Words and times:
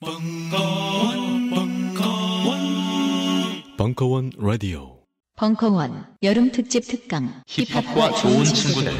벙커원, 0.00 1.50
벙커원, 1.50 2.60
벙커원 3.76 4.30
라디오. 4.38 4.97
벙커원 5.38 6.04
여름 6.24 6.50
특집 6.50 6.80
특강 6.80 7.32
힙합과 7.46 8.10
좋은 8.16 8.42
친구들. 8.42 8.92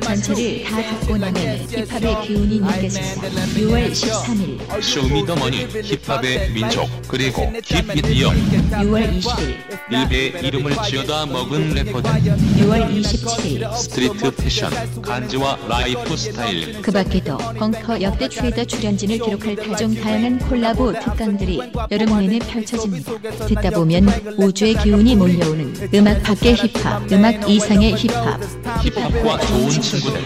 전체를 0.00 0.62
다 0.62 1.00
듣고 1.00 1.16
나면 1.16 1.66
힙합의 1.66 2.22
기운이 2.24 2.60
느껴진다. 2.60 3.28
6월 3.56 3.90
13일. 3.90 4.80
쇼미더머니 4.80 5.66
힙합의 5.82 6.50
민족 6.52 6.88
그리고 7.08 7.52
힙미디어 7.64 8.28
6월 8.30 9.18
20일. 9.18 9.56
일베 9.90 10.46
이름을 10.46 10.72
지어다 10.86 11.26
먹은 11.26 11.70
래퍼들. 11.74 12.10
6월 12.12 13.00
27일. 13.00 13.74
스트리트 13.74 14.30
패션 14.36 14.70
간지와 15.02 15.58
라이프 15.68 16.16
스타일. 16.16 16.80
그 16.80 16.92
밖에도 16.92 17.36
벙커 17.38 18.00
역대 18.02 18.28
최다 18.28 18.66
출연진을 18.66 19.18
기록할 19.18 19.56
다종 19.56 19.96
다양한 19.96 20.38
콜라보 20.48 20.92
특강들이 20.92 21.60
여름 21.90 22.20
내내 22.20 22.38
펼쳐집니다. 22.38 23.18
듣다 23.48 23.70
보면 23.70 24.08
우주의 24.38 24.74
기운이 24.76 25.16
몰려 25.16 25.39
오는 25.48 25.74
음악 25.94 26.22
밖의 26.22 26.54
힙합 26.56 27.10
음악 27.12 27.48
이상의 27.48 27.92
힙합 27.94 28.40
힙합과 28.82 29.38
좋은 29.40 29.70
친구들 29.70 30.20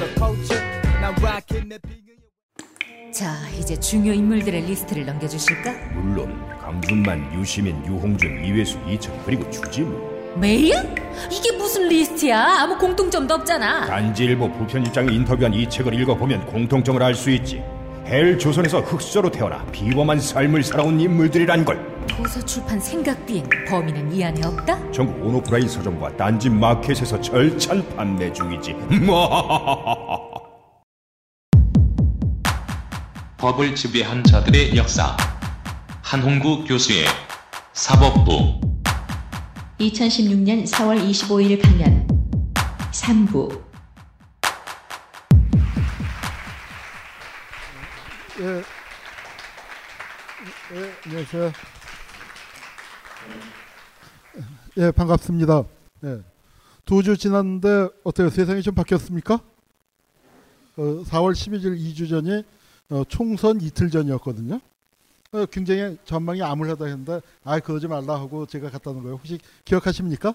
자, 3.13 3.33
이제 3.61 3.79
중요 3.79 4.13
인물들의 4.13 4.63
리스트를 4.63 5.07
넘겨주실까? 5.07 5.73
물론 5.95 6.37
강준만, 6.61 7.33
유시민, 7.39 7.77
유홍준, 7.87 8.45
이회수, 8.45 8.77
이철 8.91 9.15
그리고 9.25 9.49
주지무 9.51 10.15
메이야? 10.41 10.83
이게 11.31 11.53
무슨 11.57 11.87
리스트야? 11.89 12.63
아무 12.63 12.77
공통점도 12.77 13.33
없잖아. 13.35 13.87
딴지일보 13.87 14.51
부편집장이 14.55 15.15
인터뷰한 15.15 15.55
이 15.55 15.69
책을 15.71 15.95
읽어보면 16.01 16.47
공통점을 16.47 17.01
알 17.01 17.15
수 17.15 17.31
있지 17.31 17.63
헬 18.07 18.39
조선에서 18.39 18.81
흑수저로 18.81 19.31
태어나 19.31 19.65
비범한 19.67 20.21
삶을 20.21 20.63
살아온 20.63 21.01
인물들이란 21.01 21.65
걸. 21.65 22.07
도서 22.07 22.45
출판 22.45 22.79
생각 22.79 23.25
비행 23.25 23.49
범인은 23.67 24.13
이 24.13 24.23
안에 24.23 24.45
없다? 24.45 24.93
전국 24.93 25.25
온오프라인 25.27 25.67
서점과 25.67 26.15
딴지 26.17 26.51
마켓에서 26.51 27.19
절찬 27.21 27.97
판매 27.97 28.31
중이지. 28.33 28.77
법을 33.39 33.75
지배한 33.75 34.23
자들의 34.25 34.77
역사. 34.77 35.17
한홍구 36.03 36.65
교수의 36.65 37.07
사법부. 37.73 38.61
2016년 39.81 40.69
4월 40.69 41.03
25일 41.11 41.61
강연. 41.63 42.07
3부 42.93 43.64
예. 48.41 48.63
예, 50.75 50.93
안녕하세요. 51.07 51.53
예, 54.79 54.91
반갑습니다. 54.91 55.65
예. 56.03 56.21
두주 56.85 57.17
지났는데 57.17 57.89
어때요? 58.03 58.31
세상이 58.31 58.63
좀 58.63 58.75
바뀌었습니까? 58.75 59.35
어, 59.35 60.83
4월 60.83 61.33
12일 61.33 61.79
2주 61.79 62.09
전이 62.09 62.43
어, 62.91 63.05
총선 63.09 63.61
이틀 63.61 63.89
전이었거든요. 63.89 64.61
어, 65.31 65.47
굉장히 65.47 65.97
전망이 66.05 66.43
암울하다 66.43 66.87
했는데 66.87 67.21
아 67.45 67.61
그러지 67.61 67.87
말라 67.87 68.15
하고 68.15 68.47
제가 68.47 68.69
갔다는 68.69 69.03
거예요. 69.03 69.17
혹시 69.17 69.39
기억하십니까? 69.65 70.35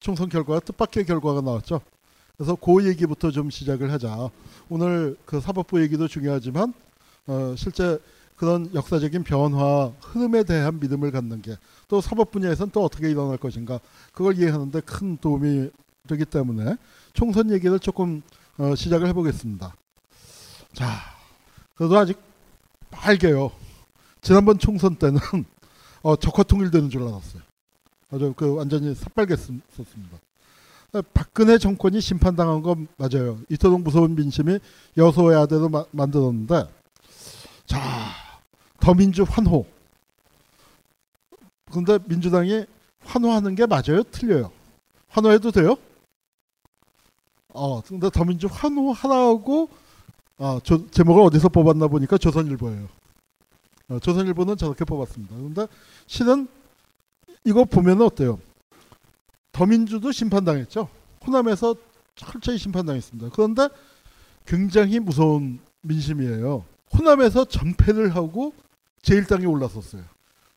총선 0.00 0.28
결과가 0.28 0.58
뜻밖의 0.60 1.04
결과가 1.04 1.42
나왔죠. 1.42 1.80
그래서 2.36 2.56
그 2.56 2.84
얘기부터 2.88 3.30
좀 3.30 3.50
시작을 3.50 3.92
하자. 3.92 4.30
오늘 4.68 5.16
그 5.26 5.40
사법부 5.40 5.80
얘기도 5.82 6.08
중요하지만 6.08 6.74
어, 7.30 7.54
실제 7.56 7.98
그런 8.36 8.70
역사적인 8.74 9.22
변화, 9.22 9.92
흐름에 10.00 10.42
대한 10.44 10.80
믿음을 10.80 11.10
갖는 11.10 11.42
게 11.42 11.56
또 11.88 12.00
사법 12.00 12.30
분야에서는 12.30 12.70
또 12.70 12.84
어떻게 12.84 13.10
일어날 13.10 13.36
것인가 13.36 13.80
그걸 14.12 14.38
이해하는데 14.38 14.80
큰 14.82 15.16
도움이 15.16 15.70
되기 16.06 16.24
때문에 16.24 16.76
총선 17.14 17.50
얘기를 17.50 17.80
조금 17.80 18.22
어, 18.58 18.76
시작을 18.76 19.08
해보겠습니다. 19.08 19.74
자, 20.72 20.86
그래도 21.74 21.98
아직 21.98 22.16
빨개요. 22.92 23.50
지난번 24.22 24.58
총선 24.60 24.94
때는 24.94 25.18
어, 26.02 26.14
적화 26.14 26.44
통일되는 26.44 26.90
줄 26.90 27.02
알았어요. 27.02 27.42
아주 28.12 28.32
그 28.36 28.54
완전히 28.54 28.94
새빨갰었습니다. 28.94 30.18
박근혜 31.12 31.58
정권이 31.58 32.00
심판당한 32.00 32.62
건 32.62 32.86
맞아요. 32.96 33.38
이토록 33.48 33.80
무서운 33.82 34.14
민심이 34.14 34.60
여소야대로 34.96 35.68
마- 35.68 35.84
만들었는데 35.90 36.68
자, 37.70 37.78
더민주 38.80 39.22
환호. 39.22 39.64
근데 41.70 42.00
민주당이 42.04 42.66
환호하는 43.04 43.54
게 43.54 43.64
맞아요? 43.64 44.02
틀려요? 44.10 44.50
환호해도 45.06 45.52
돼요? 45.52 45.76
어, 47.50 47.80
근데 47.82 48.10
더민주 48.10 48.48
환호하라고 48.50 49.68
아, 50.38 50.60
저, 50.64 50.84
제목을 50.90 51.22
어디서 51.22 51.48
뽑았나 51.50 51.86
보니까 51.86 52.18
조선일보예요. 52.18 52.88
어, 53.90 53.98
조선일보는 54.00 54.56
저렇게 54.56 54.84
뽑았습니다. 54.84 55.36
그런데 55.36 55.68
실은 56.08 56.48
이거 57.44 57.64
보면 57.64 58.02
어때요? 58.02 58.40
더민주도 59.52 60.10
심판당했죠. 60.10 60.88
호남에서 61.24 61.76
철저히 62.16 62.58
심판당했습니다. 62.58 63.30
그런데 63.32 63.68
굉장히 64.44 64.98
무서운 64.98 65.60
민심이에요. 65.82 66.64
호남에서 66.96 67.44
전패를 67.44 68.14
하고 68.14 68.52
제1당에 69.02 69.48
올랐었어요. 69.50 70.02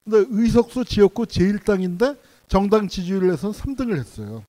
근데 0.04 0.26
의석수 0.30 0.86
지역구 0.86 1.24
제1당인데 1.24 2.18
정당 2.48 2.88
지지율에서는 2.88 3.54
3등을 3.54 3.98
했어요. 3.98 4.44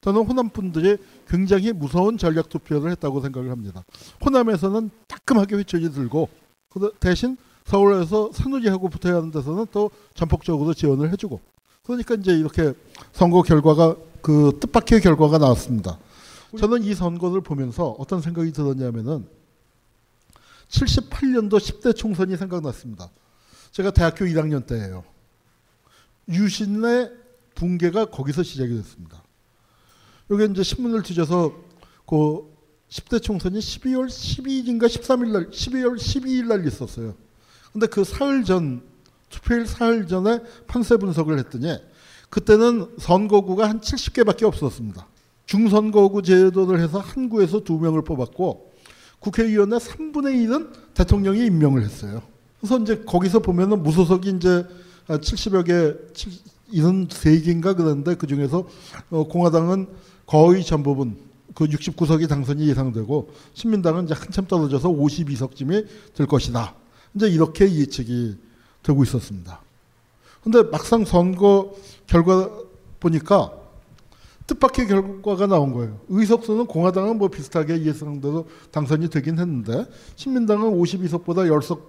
저는 0.00 0.22
호남 0.22 0.48
분들이 0.48 0.96
굉장히 1.28 1.72
무서운 1.72 2.16
전략 2.16 2.48
투표를 2.48 2.90
했다고 2.92 3.20
생각을 3.20 3.50
합니다. 3.50 3.84
호남에서는 4.24 4.90
따끔하게 5.08 5.56
회초리 5.56 5.90
들고 5.90 6.28
대신 7.00 7.36
서울에서 7.64 8.30
산후지하고 8.32 8.88
붙어야 8.88 9.16
하는 9.16 9.30
데서는 9.30 9.66
또 9.72 9.90
전폭적으로 10.14 10.72
지원을 10.74 11.10
해주고 11.12 11.40
그러니까 11.82 12.14
이제 12.14 12.32
이렇게 12.32 12.72
선거 13.12 13.42
결과가 13.42 13.96
그 14.20 14.58
뜻밖의 14.60 15.00
결과가 15.00 15.38
나왔습니다. 15.38 15.98
저는 16.58 16.82
이 16.84 16.94
선거를 16.94 17.40
보면서 17.40 17.96
어떤 17.98 18.20
생각이 18.20 18.52
들었냐면은 18.52 19.26
78년도 20.68 21.58
10대 21.58 21.94
총선이 21.94 22.36
생각났습니다. 22.36 23.10
제가 23.72 23.90
대학교 23.90 24.24
1학년 24.24 24.66
때예요. 24.66 25.04
유신의 26.28 27.12
붕괴가 27.54 28.06
거기서 28.06 28.42
시작이 28.42 28.74
됐습니다. 28.76 29.22
여기 30.30 30.44
이제 30.44 30.62
신문을 30.62 31.02
뒤져서 31.02 31.52
그 32.06 32.56
10대 32.88 33.22
총선이 33.22 33.58
12월 33.58 34.06
12일인가 34.06 34.86
13일 34.86 35.30
날 35.30 35.50
12월 35.50 35.96
12일 35.96 36.46
날 36.46 36.66
있었어요. 36.66 37.14
근데 37.72 37.86
그 37.86 38.04
사흘 38.04 38.44
전 38.44 38.82
투표일 39.28 39.66
사흘 39.66 40.06
전에 40.06 40.40
판세 40.66 40.96
분석을 40.96 41.38
했더니 41.40 41.76
그때는 42.30 42.94
선거구가 42.98 43.68
한 43.68 43.80
70개밖에 43.80 44.44
없었습니다. 44.44 45.06
중선거구 45.46 46.22
제도를 46.22 46.80
해서 46.80 46.98
한 46.98 47.28
구에서 47.28 47.60
두 47.60 47.78
명을 47.78 48.02
뽑았고 48.02 48.72
국회의원의 49.20 49.80
3분의 49.80 50.46
1은 50.46 50.72
대통령이 50.94 51.46
임명을 51.46 51.82
했어요. 51.82 52.22
그래서 52.60 52.78
이제 52.78 53.02
거기서 53.04 53.40
보면은 53.40 53.82
무소속이 53.82 54.30
이제 54.30 54.66
70여 55.08 55.64
개, 55.64 55.94
73개인가 56.72 57.76
그런데 57.76 58.14
그 58.14 58.26
중에서 58.26 58.66
어, 59.10 59.24
공화당은 59.28 59.88
거의 60.26 60.64
전부분 60.64 61.16
그 61.54 61.66
69석이 61.66 62.28
당선이 62.28 62.68
예상되고 62.68 63.30
신민당은 63.54 64.04
이제 64.04 64.14
한참 64.14 64.46
떨어져서 64.46 64.90
52석쯤이 64.90 65.86
될 66.14 66.26
것이다. 66.26 66.74
이제 67.14 67.28
이렇게 67.28 67.72
예측이 67.72 68.36
되고 68.82 69.02
있었습니다. 69.02 69.60
근데 70.42 70.62
막상 70.64 71.04
선거 71.04 71.74
결과 72.06 72.50
보니까 73.00 73.52
뜻밖의 74.46 74.86
결과가 74.86 75.46
나온 75.46 75.72
거예요. 75.72 76.00
의석수는 76.08 76.66
공화당은 76.66 77.18
뭐 77.18 77.28
비슷하게 77.28 77.82
예상대로 77.82 78.46
당선이 78.70 79.10
되긴 79.10 79.38
했는데 79.38 79.86
신민당은 80.14 80.70
52석보다 80.80 81.48
10석, 81.48 81.80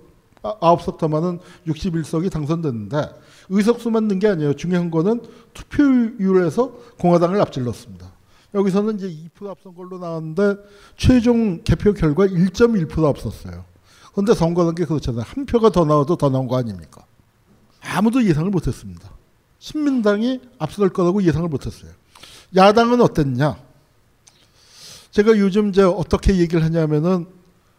9석 0.42 0.98
더 0.98 1.07
많은 1.07 1.39
61석이 1.68 2.31
당선됐는데 2.31 3.09
의석수만 3.50 4.07
는 4.07 4.19
게 4.19 4.27
아니에요. 4.27 4.54
중요한 4.56 4.89
거는 4.89 5.21
투표율에서 5.54 6.71
공화당을 7.00 7.39
앞질렀습니다. 7.42 8.12
여기서는 8.54 8.95
이제 8.95 9.07
2% 9.38 9.50
앞선 9.50 9.75
걸로 9.75 10.00
나왔는데 10.00 10.56
최종 10.95 11.62
개표 11.63 11.94
결과 11.94 12.25
1.1% 12.25 13.06
앞섰어요. 13.06 13.65
그런데 14.13 14.33
선거라는 14.33 14.74
게 14.74 14.86
그렇잖아요. 14.86 15.24
한 15.27 15.45
표가 15.45 15.69
더 15.69 15.86
나와도 15.86 16.15
더 16.15 16.30
나온 16.30 16.48
거 16.48 16.57
아닙니까? 16.57 17.04
아무도 17.81 18.24
예상을 18.24 18.50
못했습니다. 18.50 19.12
신민당이 19.59 20.42
앞설 20.57 20.89
거라고 20.89 21.21
예상을 21.24 21.48
못했어요. 21.50 21.92
야당은 22.55 23.01
어땠냐? 23.01 23.57
제가 25.11 25.38
요즘 25.38 25.69
이제 25.69 25.81
어떻게 25.81 26.38
얘기를 26.38 26.63
하냐면은 26.63 27.25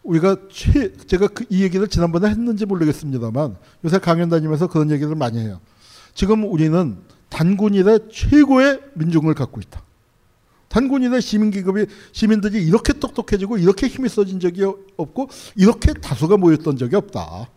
우리가 0.03 0.37
최 0.51 0.93
제가 1.07 1.29
그, 1.29 1.45
이 1.51 1.63
얘기를 1.63 1.87
지난번에 1.89 2.29
했는지 2.29 2.67
모르겠습니다만 2.67 3.57
요새 3.85 3.99
강연 3.99 4.29
다니면서 4.29 4.69
그런 4.69 4.91
얘기를 4.91 5.15
많이 5.15 5.39
해요. 5.39 5.61
지금 6.15 6.45
우리는 6.45 6.99
단군일의 7.29 8.09
최고의 8.11 8.81
민중을 8.95 9.35
갖고 9.35 9.61
있다. 9.61 9.83
단군일의 10.69 11.23
시민기급이 11.23 11.87
시민들이 12.13 12.63
이렇게 12.65 12.93
똑똑해지고 12.93 13.59
이렇게 13.59 13.87
힘이 13.87 14.09
써진 14.09 14.41
적이 14.41 14.65
없고 14.97 15.29
이렇게 15.57 15.93
다수가 15.93 16.37
모였던 16.37 16.77
적이 16.77 16.97
없다. 16.97 17.49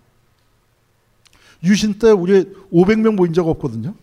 유신 1.64 2.00
때 2.00 2.12
우리 2.12 2.46
500명 2.72 3.16
모인 3.16 3.34
적 3.34 3.48
없거든요. 3.48 3.96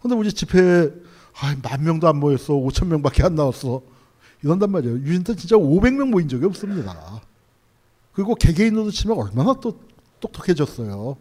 근데 0.00 0.14
우리 0.14 0.32
집회에 0.32 0.90
아, 1.40 1.56
만 1.62 1.82
명도 1.82 2.08
안 2.08 2.18
모였어. 2.18 2.54
5천 2.54 2.86
명밖에 2.86 3.22
안 3.22 3.34
나왔어. 3.34 3.82
이런단 4.42 4.70
말이에요. 4.70 4.96
때 5.24 5.34
진짜 5.34 5.56
500명 5.56 6.10
모인 6.10 6.28
적이 6.28 6.46
없습니다. 6.46 7.22
그리고 8.12 8.34
개개인으로 8.34 8.90
치면 8.90 9.18
얼마나 9.18 9.54
또 9.54 9.80
똑똑해졌어요. 10.20 11.16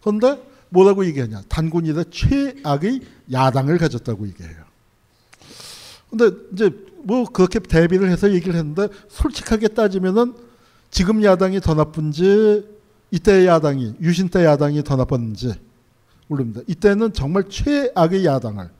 그런데 0.00 0.42
뭐라고 0.70 1.04
얘기하냐? 1.06 1.42
단군일의 1.48 2.06
최악의 2.10 3.00
야당을 3.30 3.78
가졌다고 3.78 4.26
얘기해요. 4.28 4.64
근데 6.10 6.30
이제 6.52 6.70
뭐 7.04 7.24
그렇게 7.24 7.58
대비를 7.58 8.10
해서 8.10 8.32
얘기를 8.32 8.54
했는데 8.54 8.88
솔직하게 9.08 9.68
따지면은 9.68 10.34
지금 10.90 11.22
야당이 11.22 11.60
더 11.60 11.74
나쁜지 11.74 12.66
이때 13.10 13.46
야당이 13.46 13.96
유신 14.00 14.28
때 14.28 14.44
야당이 14.44 14.82
더 14.84 14.96
나빴는지 14.96 15.54
모릅니다. 16.32 16.62
이때는 16.66 17.12
정말 17.12 17.44
최악의 17.48 18.24
야당을 18.24 18.70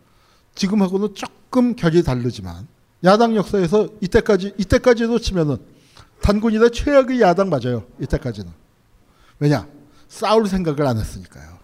지금하고는 0.55 1.15
조금 1.15 1.77
결이 1.77 2.03
다르지만 2.03 2.67
야당 3.05 3.37
역사에서 3.37 3.89
이때까지 4.01 4.55
이때까지도 4.59 5.19
치면은 5.19 5.59
단군이다 6.21 6.71
최악의 6.71 7.21
야당 7.21 7.51
맞아요. 7.51 7.85
이때까지는 8.01 8.51
왜냐 9.39 9.67
싸울 10.09 10.47
생각을 10.47 10.87
안 10.87 10.99
했으니까요. 10.99 11.59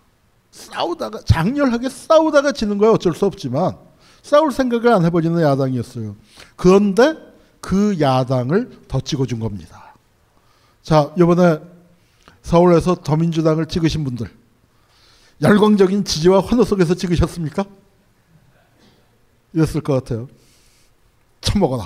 싸우다가 0.50 1.20
장렬하게 1.25 1.88
싸우다가 1.88 2.52
지는 2.52 2.79
거야 2.79 2.91
어쩔 2.91 3.14
수 3.14 3.26
없지만 3.26 3.76
싸울 4.23 4.52
생각을 4.52 4.93
안 4.93 5.05
해버리는 5.05 5.41
야당이었어요. 5.41 6.17
그런데 6.56 7.17
그 7.61 7.99
야당을 8.00 8.82
더 8.88 9.00
찍어준 9.00 9.41
겁니다. 9.41 9.94
자 10.82 11.12
이번에 11.17 11.61
서울에서 12.43 12.96
더민주당을 12.96 13.67
찍으신 13.67 14.05
분들 14.05 14.38
열광적인 15.43 16.05
지지와 16.05 16.40
환호 16.40 16.64
속에서 16.64 16.94
찍으셨습니까? 16.94 17.64
이랬을 19.52 19.81
것 19.82 19.94
같아요. 19.94 20.29
처먹어라. 21.40 21.85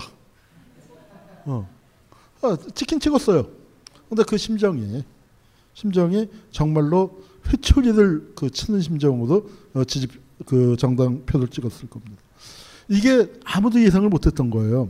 어. 1.44 1.68
아, 2.42 2.56
찍긴 2.74 2.98
찍었어요. 2.98 3.46
근데 4.08 4.24
그 4.24 4.36
심정이 4.36 5.04
심정이 5.74 6.28
정말로 6.50 7.22
회초리를 7.48 8.32
그 8.34 8.50
치는 8.50 8.80
심정으로 8.80 9.48
어, 9.74 9.84
지지 9.84 10.08
그 10.46 10.76
정당 10.78 11.24
표를 11.24 11.48
찍었을 11.48 11.88
겁니다. 11.88 12.22
이게 12.88 13.30
아무도 13.44 13.82
예상을 13.82 14.08
못했던 14.08 14.50
거예요. 14.50 14.88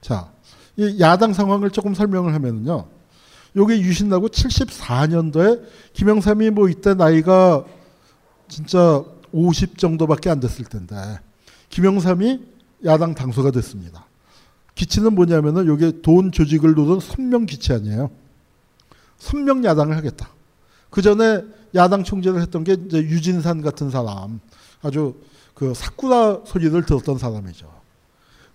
자, 0.00 0.32
이 0.76 0.98
야당 1.00 1.32
상황을 1.32 1.70
조금 1.70 1.94
설명을 1.94 2.34
하면요. 2.34 2.88
요게 3.56 3.80
유신나고 3.80 4.28
74년도에 4.28 5.62
김영삼이 5.92 6.50
뭐 6.50 6.68
이때 6.68 6.94
나이가 6.94 7.64
진짜 8.52 9.02
50 9.32 9.78
정도밖에 9.78 10.28
안 10.28 10.38
됐을 10.38 10.66
텐데 10.66 10.94
김영삼이 11.70 12.38
야당 12.84 13.14
당수가 13.14 13.50
됐습니다. 13.50 14.04
기치는 14.74 15.14
뭐냐면은 15.14 15.66
요게 15.66 16.02
돈 16.02 16.30
조직을 16.32 16.74
노던 16.74 17.00
선명 17.00 17.46
기치 17.46 17.72
아니에요. 17.72 18.10
선명 19.16 19.64
야당을 19.64 19.96
하겠다. 19.96 20.28
그 20.90 21.00
전에 21.00 21.42
야당 21.74 22.04
총재를 22.04 22.42
했던 22.42 22.62
게 22.62 22.74
이제 22.74 22.98
유진산 22.98 23.62
같은 23.62 23.88
사람, 23.88 24.40
아주 24.82 25.14
그 25.54 25.72
사쿠라 25.72 26.40
소리를 26.44 26.84
들었던 26.84 27.16
사람이죠. 27.16 27.72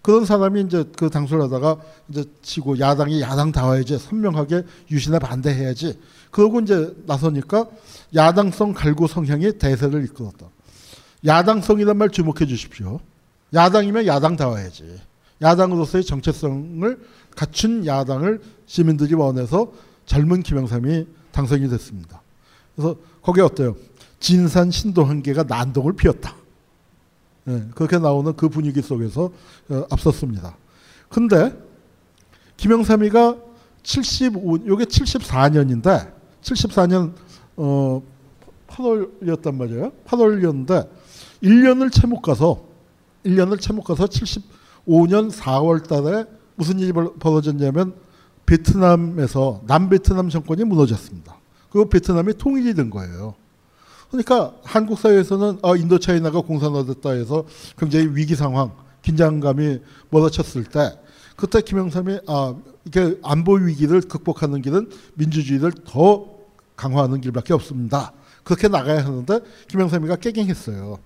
그런 0.03 0.25
사람이 0.25 0.61
이제 0.61 0.85
그 0.95 1.09
당수를 1.09 1.43
하다가 1.45 1.77
이제 2.09 2.23
치고 2.43 2.77
야당이 2.77 3.21
야당 3.21 3.51
다와야지 3.51 3.97
선명하게 3.97 4.63
유신에 4.91 5.17
반대해야지. 5.17 5.99
그러고 6.31 6.59
이제 6.59 6.93
나서니까 7.05 7.67
야당성 8.15 8.73
갈구 8.73 9.07
성향이 9.07 9.57
대세를 9.57 10.03
이끌었다. 10.05 10.47
야당성이란 11.25 11.97
말 11.97 12.09
주목해 12.09 12.45
주십시오. 12.45 12.99
야당이면 13.53 14.05
야당 14.07 14.35
다와야지. 14.35 14.99
야당으로서의 15.41 16.03
정체성을 16.03 16.99
갖춘 17.35 17.85
야당을 17.85 18.41
시민들이 18.65 19.13
원해서 19.13 19.71
젊은 20.05 20.41
김영삼이 20.41 21.05
당선이 21.31 21.69
됐습니다. 21.69 22.21
그래서 22.75 22.95
거기에 23.21 23.43
어때요? 23.43 23.75
진산 24.19 24.71
신도 24.71 25.03
한계가 25.03 25.43
난동을 25.43 25.93
피웠다. 25.93 26.35
네, 27.43 27.63
그렇게 27.75 27.97
나오는 27.97 28.35
그 28.35 28.49
분위기 28.49 28.81
속에서 28.81 29.31
어, 29.69 29.87
앞섰습니다. 29.89 30.57
근데 31.09 31.55
김영삼이가 32.57 33.37
75, 33.83 34.67
요게 34.67 34.85
74년인데 34.85 36.16
74년 36.47 37.13
어 37.57 38.01
8월이었단 38.67 39.55
말이에요. 39.55 39.91
8월이었는데 40.05 40.89
1년을 41.43 41.91
채못 41.91 42.21
가서 42.21 42.63
1년을 43.25 43.59
채못 43.59 43.83
가서 43.83 44.05
75년 44.05 45.31
4월 45.31 45.87
달에 45.87 46.25
무슨 46.55 46.79
일이 46.79 46.91
벌어졌냐면 46.91 47.93
베트남에서 48.45 49.61
남베트남 49.67 50.29
정권이 50.29 50.63
무너졌습니다. 50.63 51.37
그 51.69 51.89
베트남이 51.89 52.35
통일이 52.35 52.73
된 52.73 52.89
거예요. 52.89 53.35
그러니까 54.09 54.55
한국 54.63 54.97
사회에서는 54.99 55.59
아, 55.63 55.75
인도차이나가 55.75 56.41
공산화됐다 56.41 57.11
해서 57.11 57.43
굉장히 57.77 58.07
위기 58.13 58.35
상황, 58.35 58.71
긴장감이 59.01 59.79
몰아쳤을 60.09 60.63
때 60.63 60.97
그때 61.35 61.61
김영삼이 61.61 62.19
아, 62.27 62.55
이게 62.85 63.19
안보 63.21 63.55
위기를 63.55 64.01
극복하는 64.01 64.61
길은 64.61 64.89
민주주의를 65.15 65.73
더 65.85 66.36
강화하는 66.77 67.19
길밖에 67.19 67.53
없습니다. 67.53 68.13
그렇게 68.45 68.69
나가야 68.69 69.03
하는데 69.03 69.39
김영삼이가 69.67 70.15
깨갱했어요. 70.17 70.99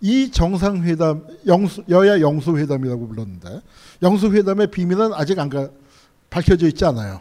이 0.00 0.30
정상회담 0.30 1.26
영수, 1.46 1.84
여야 1.90 2.20
영수회담이라고 2.20 3.08
불렀는데 3.08 3.60
영수회담의 4.00 4.70
비밀은 4.70 5.12
아직 5.12 5.38
안 5.38 5.50
가, 5.50 5.68
밝혀져 6.30 6.66
있지 6.68 6.84
않아요. 6.86 7.20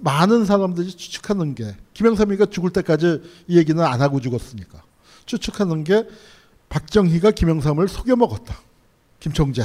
많은 0.00 0.44
사람들이 0.44 0.90
추측하는 0.90 1.54
게 1.54 1.74
김영삼이가 1.94 2.46
죽을 2.46 2.70
때까지 2.70 3.22
이 3.48 3.58
얘기는 3.58 3.82
안 3.82 4.00
하고 4.00 4.20
죽었으니까 4.20 4.82
추측하는 5.26 5.84
게 5.84 6.06
박정희가 6.68 7.30
김영삼을 7.32 7.88
속여 7.88 8.16
먹었다. 8.16 8.56
김총재, 9.20 9.62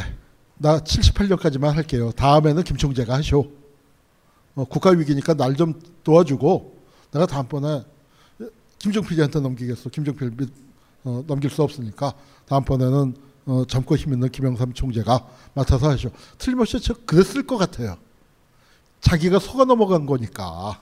나 0.57 0.79
78년까지만 0.79 1.71
할게요. 1.71 2.11
다음에는 2.15 2.63
김총재가 2.63 3.13
하쇼. 3.15 3.51
어, 4.55 4.65
국가 4.65 4.89
위기니까 4.89 5.33
날 5.35 5.55
좀 5.55 5.79
도와주고 6.03 6.76
내가 7.11 7.25
다음번에 7.25 7.83
김종필한테 8.79 9.39
넘기겠어. 9.39 9.89
김종필 9.89 10.31
어, 11.03 11.23
넘길 11.25 11.49
수 11.49 11.63
없으니까 11.63 12.13
다음번에는 12.47 13.15
어, 13.45 13.63
젊고 13.65 13.95
힘 13.95 14.13
있는 14.13 14.29
김영삼 14.29 14.73
총재가 14.73 15.25
맡아서 15.53 15.89
하쇼. 15.89 16.09
틀림없이 16.37 16.79
저 16.81 16.93
그랬을 17.05 17.47
것 17.47 17.57
같아요. 17.57 17.97
자기가 18.99 19.39
속아 19.39 19.65
넘어간 19.65 20.05
거니까 20.05 20.81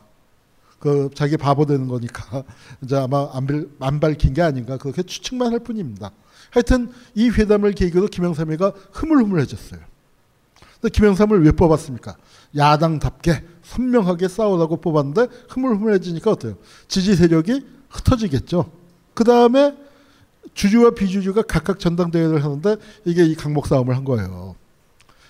그 0.79 1.10
자기 1.13 1.38
바보 1.38 1.65
되는 1.65 1.88
거니까 1.88 2.44
이제 2.82 2.96
아마 2.96 3.29
안, 3.34 3.70
안 3.79 4.00
밝힌 4.00 4.34
게 4.34 4.41
아닌가 4.41 4.77
그렇게 4.77 5.03
추측만 5.03 5.51
할 5.51 5.60
뿐입니다. 5.60 6.12
하여튼 6.51 6.91
이 7.13 7.29
회담을 7.29 7.74
계기로 7.74 8.08
김영삼이가 8.08 8.74
흐물흐물해졌어요. 8.91 9.82
김영삼을 10.89 11.44
왜 11.44 11.51
뽑았습니까? 11.51 12.18
야당답게 12.56 13.44
선명하게 13.63 14.27
싸우라고 14.27 14.77
뽑았는데 14.77 15.27
흐물흐물해지니까 15.50 16.32
어때요? 16.32 16.56
지지 16.88 17.15
세력이 17.15 17.65
흩어지겠죠. 17.89 18.72
그 19.13 19.24
다음에 19.24 19.75
주주와 20.54 20.92
비주주가 20.92 21.44
각각 21.44 21.80
전당대회를 21.80 22.44
하는데 22.44 22.77
이게 23.06 23.25
이 23.25 23.36
강목 23.36 23.68
싸움을 23.68 23.96
한 23.96 24.04
거예요. 24.04 24.56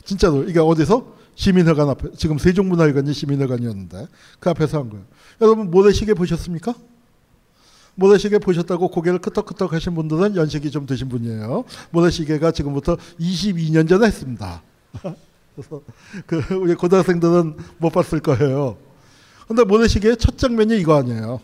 진짜로 0.03 0.43
이게 0.43 0.59
어디서 0.59 1.15
시민회관 1.35 1.89
앞에 1.89 2.09
지금 2.15 2.37
세종문화회관이 2.37 3.13
시민회관이었는데 3.13 4.07
그 4.39 4.49
앞에서 4.49 4.79
한 4.79 4.89
거예요. 4.89 5.05
여러분 5.41 5.71
모래시계 5.71 6.13
보셨습니까? 6.13 6.73
모래시계 7.95 8.39
보셨다고 8.39 8.89
고개를 8.89 9.19
끄덕끄덕 9.19 9.73
하신 9.73 9.95
분들은 9.95 10.35
연식이 10.35 10.69
좀 10.69 10.85
드신 10.85 11.09
분이에요. 11.09 11.63
모래시계가 11.91 12.51
지금부터 12.51 12.97
22년 13.19 13.87
전에 13.87 14.07
했습니다. 14.07 14.61
그래서 15.55 15.81
그 16.25 16.55
우리 16.55 16.75
고등학생들은 16.75 17.57
못 17.77 17.89
봤을 17.91 18.19
거예요. 18.19 18.77
근데 19.47 19.63
모래시계의 19.63 20.17
첫 20.17 20.37
장면이 20.37 20.77
이거 20.79 20.95
아니에요. 20.97 21.39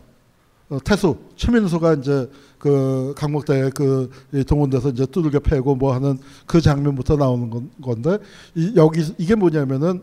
어, 0.70 0.80
태수 0.84 1.18
최민수가 1.36 1.96
이제 1.96 2.30
그 2.58 3.13
강목대에 3.18 3.72
그 3.72 4.10
동원돼서 4.48 4.89
이제 4.89 5.06
두들겨 5.06 5.39
패고 5.39 5.75
뭐 5.75 5.94
하는 5.94 6.18
그 6.46 6.62
장면부터 6.62 7.18
나오는 7.18 7.50
건, 7.50 7.70
건데 7.82 8.18
이, 8.56 8.74
여기 8.75 9.03
이게 9.18 9.36
뭐냐면은 9.36 10.01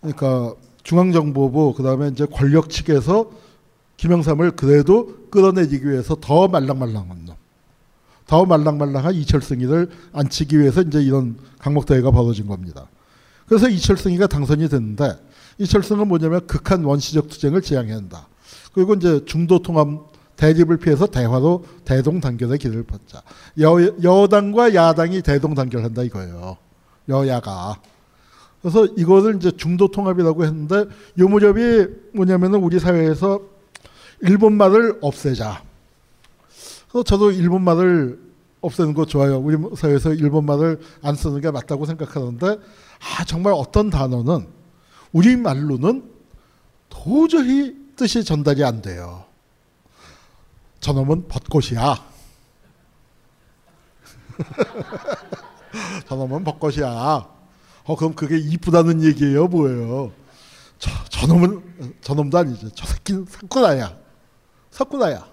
그러니까 0.00 0.54
중앙정보부 0.82 1.74
그다음에 1.74 2.08
이제 2.08 2.26
권력 2.26 2.70
측에서 2.70 3.30
김영삼을 3.96 4.52
그래도 4.52 5.28
끌어내기 5.30 5.86
위해서 5.88 6.16
더 6.20 6.48
말랑말랑한 6.48 7.24
놈, 7.24 7.36
더 8.26 8.44
말랑말랑한 8.44 9.14
이철승이를 9.14 9.90
앉히기 10.12 10.58
위해서 10.58 10.82
이제 10.82 11.02
이런 11.02 11.36
강목대회가 11.58 12.10
벌어진 12.10 12.46
겁니다. 12.46 12.88
그래서 13.48 13.68
이철승이가 13.68 14.26
당선이 14.26 14.68
됐는데 14.68 15.16
이철승은 15.58 16.06
뭐냐면 16.06 16.46
극한 16.46 16.84
원시적 16.84 17.28
투쟁을 17.28 17.62
지향해야 17.62 17.96
한다. 17.96 18.28
그리고 18.72 18.94
이제 18.94 19.24
중도 19.24 19.60
통합 19.60 19.88
대립을 20.36 20.76
피해서 20.76 21.06
대화로 21.06 21.64
대동 21.84 22.20
단결의 22.20 22.58
길을 22.58 22.84
뻗자. 22.84 23.22
여, 23.60 23.76
여당과 24.02 24.74
야당이 24.74 25.22
대동 25.22 25.54
단결한다 25.54 26.04
이거예요. 26.04 26.56
여야가. 27.08 27.80
그래서 28.62 28.84
이거를 28.84 29.36
이제 29.36 29.50
중도 29.50 29.88
통합이라고 29.90 30.44
했는데 30.44 30.84
요 31.18 31.28
무렵이 31.28 31.86
뭐냐면은 32.12 32.60
우리 32.62 32.78
사회에서 32.78 33.40
일본 34.20 34.54
말을 34.54 34.98
없애자. 35.00 35.62
그래서 36.88 37.02
저도 37.04 37.32
일본 37.32 37.62
말을 37.62 38.18
없애는 38.60 38.94
거 38.94 39.06
좋아요. 39.06 39.38
우리 39.38 39.56
사회에서 39.76 40.12
일본 40.14 40.44
말을 40.46 40.80
안 41.02 41.14
쓰는 41.14 41.40
게 41.40 41.50
맞다고 41.50 41.86
생각하는데 41.86 42.58
아 43.00 43.24
정말 43.24 43.52
어떤 43.54 43.90
단어는 43.90 44.48
우리 45.12 45.36
말로는 45.36 46.10
도저히 46.88 47.76
뜻이 47.96 48.24
전달이 48.24 48.64
안 48.64 48.82
돼요. 48.82 49.24
저놈은 50.80 51.28
벚꽃이야. 51.28 51.96
저놈은 56.08 56.44
벚꽃이야. 56.44 57.28
어 57.84 57.96
그럼 57.96 58.14
그게 58.14 58.38
이쁘다는 58.38 59.02
얘기예요, 59.02 59.48
뭐예요? 59.48 60.12
저 60.78 60.90
저놈은 61.10 61.96
저놈도 62.00 62.38
아니죠. 62.38 62.70
저 62.70 62.86
새끼는 62.86 63.26
사쿠라야. 63.28 63.96
사쿠라야. 64.70 65.26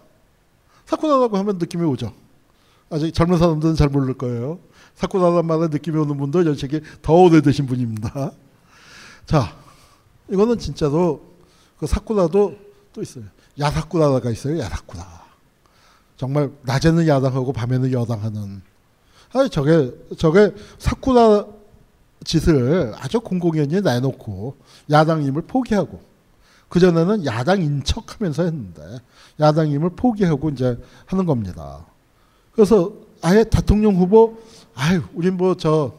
사쿠라라고 0.86 1.38
하면 1.38 1.58
느낌이 1.58 1.84
오죠. 1.86 2.14
아직 2.90 3.14
젊은 3.14 3.38
사람들은 3.38 3.76
잘 3.76 3.90
모를 3.90 4.14
거예요. 4.16 4.60
말에 5.44 5.68
느낌이 5.68 5.98
오는 5.98 6.18
분도 6.18 6.46
연식이 6.46 6.82
더 7.02 7.14
오래되신 7.14 7.66
분입니다. 7.66 8.32
자, 9.26 9.56
이거는 10.30 10.58
진짜로 10.58 11.22
그 11.78 11.88
사쿠라도 11.88 12.56
또 12.94 13.02
있어요. 13.02 13.26
야사쿠라가 13.60 14.30
있어요. 14.30 14.60
야사쿠라. 14.60 15.26
정말 16.18 16.52
낮에는 16.64 17.08
야당하고 17.08 17.52
밤에는 17.52 17.92
여당하는. 17.92 18.62
아, 19.34 19.48
저게 19.50 19.92
저게 20.18 20.54
사쿠라 20.80 21.46
짓을 22.24 22.94
아주 22.98 23.20
공공연히 23.20 23.82
내놓고 23.82 24.56
야당임을 24.90 25.44
포기하고 25.44 26.02
그 26.70 26.80
전에는 26.80 27.26
야당인 27.26 27.84
척하면서 27.84 28.44
했는데 28.44 28.82
야당임을 29.40 29.92
포기하고 29.92 30.50
이제 30.50 30.78
하는 31.06 31.26
겁니다. 31.26 31.86
그래서 32.54 32.94
아예 33.22 33.44
대통령 33.44 33.96
후보 33.96 34.38
아유 34.76 35.02
우린 35.14 35.38
뭐 35.38 35.56
저 35.56 35.94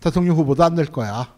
대통령 0.00 0.36
후보도 0.36 0.64
안 0.64 0.74
낼 0.74 0.86
거야. 0.86 1.32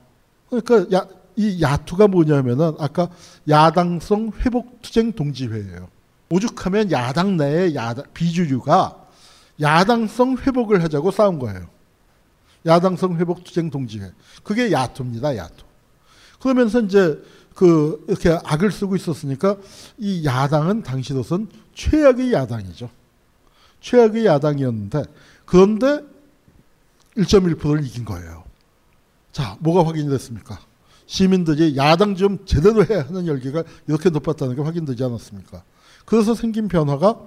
그러니까 0.49 0.97
야, 0.97 1.07
이 1.37 1.61
야투가 1.63 2.09
뭐냐면은 2.09 2.75
아까 2.79 3.09
야당성 3.49 4.33
회복 4.45 4.83
투쟁 4.83 5.13
동지회예요. 5.13 5.89
오죽하면 6.31 6.91
야당 6.93 7.37
내의 7.37 7.75
야당 7.75 8.05
비주류가 8.15 8.97
야당성 9.61 10.37
회복을 10.39 10.83
하자고 10.83 11.11
싸운 11.11 11.39
거예요. 11.39 11.67
야당성 12.67 13.17
회복 13.17 13.43
투쟁 13.45 13.71
동지회. 13.71 14.13
그게 14.45 14.71
야투입니다. 14.71 15.37
야투. 15.37 15.65
그러면서 16.41 16.81
이제 16.81 17.21
그 17.55 18.05
이렇게 18.09 18.39
악을 18.45 18.71
쓰고 18.71 18.97
있었으니까 18.97 19.57
이 19.99 20.25
야당은 20.25 20.83
당시로선 20.83 21.49
최악의 21.75 22.33
야당이죠. 22.33 22.89
최악의 23.81 24.27
야당이었는데 24.27 25.05
그런데 25.45 26.01
1.1%를 27.17 27.85
이긴 27.85 28.05
거예요. 28.05 28.45
자, 29.33 29.57
뭐가 29.61 29.87
확인이 29.87 30.09
됐습니까? 30.09 30.59
시민들이 31.07 31.77
야당 31.77 32.15
좀 32.17 32.45
제대로 32.47 32.85
해야 32.85 33.03
하는 33.07 33.27
열기가 33.27 33.65
이렇게 33.87 34.11
높았다는 34.11 34.57
게 34.57 34.63
확인되지 34.63 35.03
않았습니까? 35.05 35.63
그래서 36.05 36.35
생긴 36.35 36.69
변화가 36.69 37.19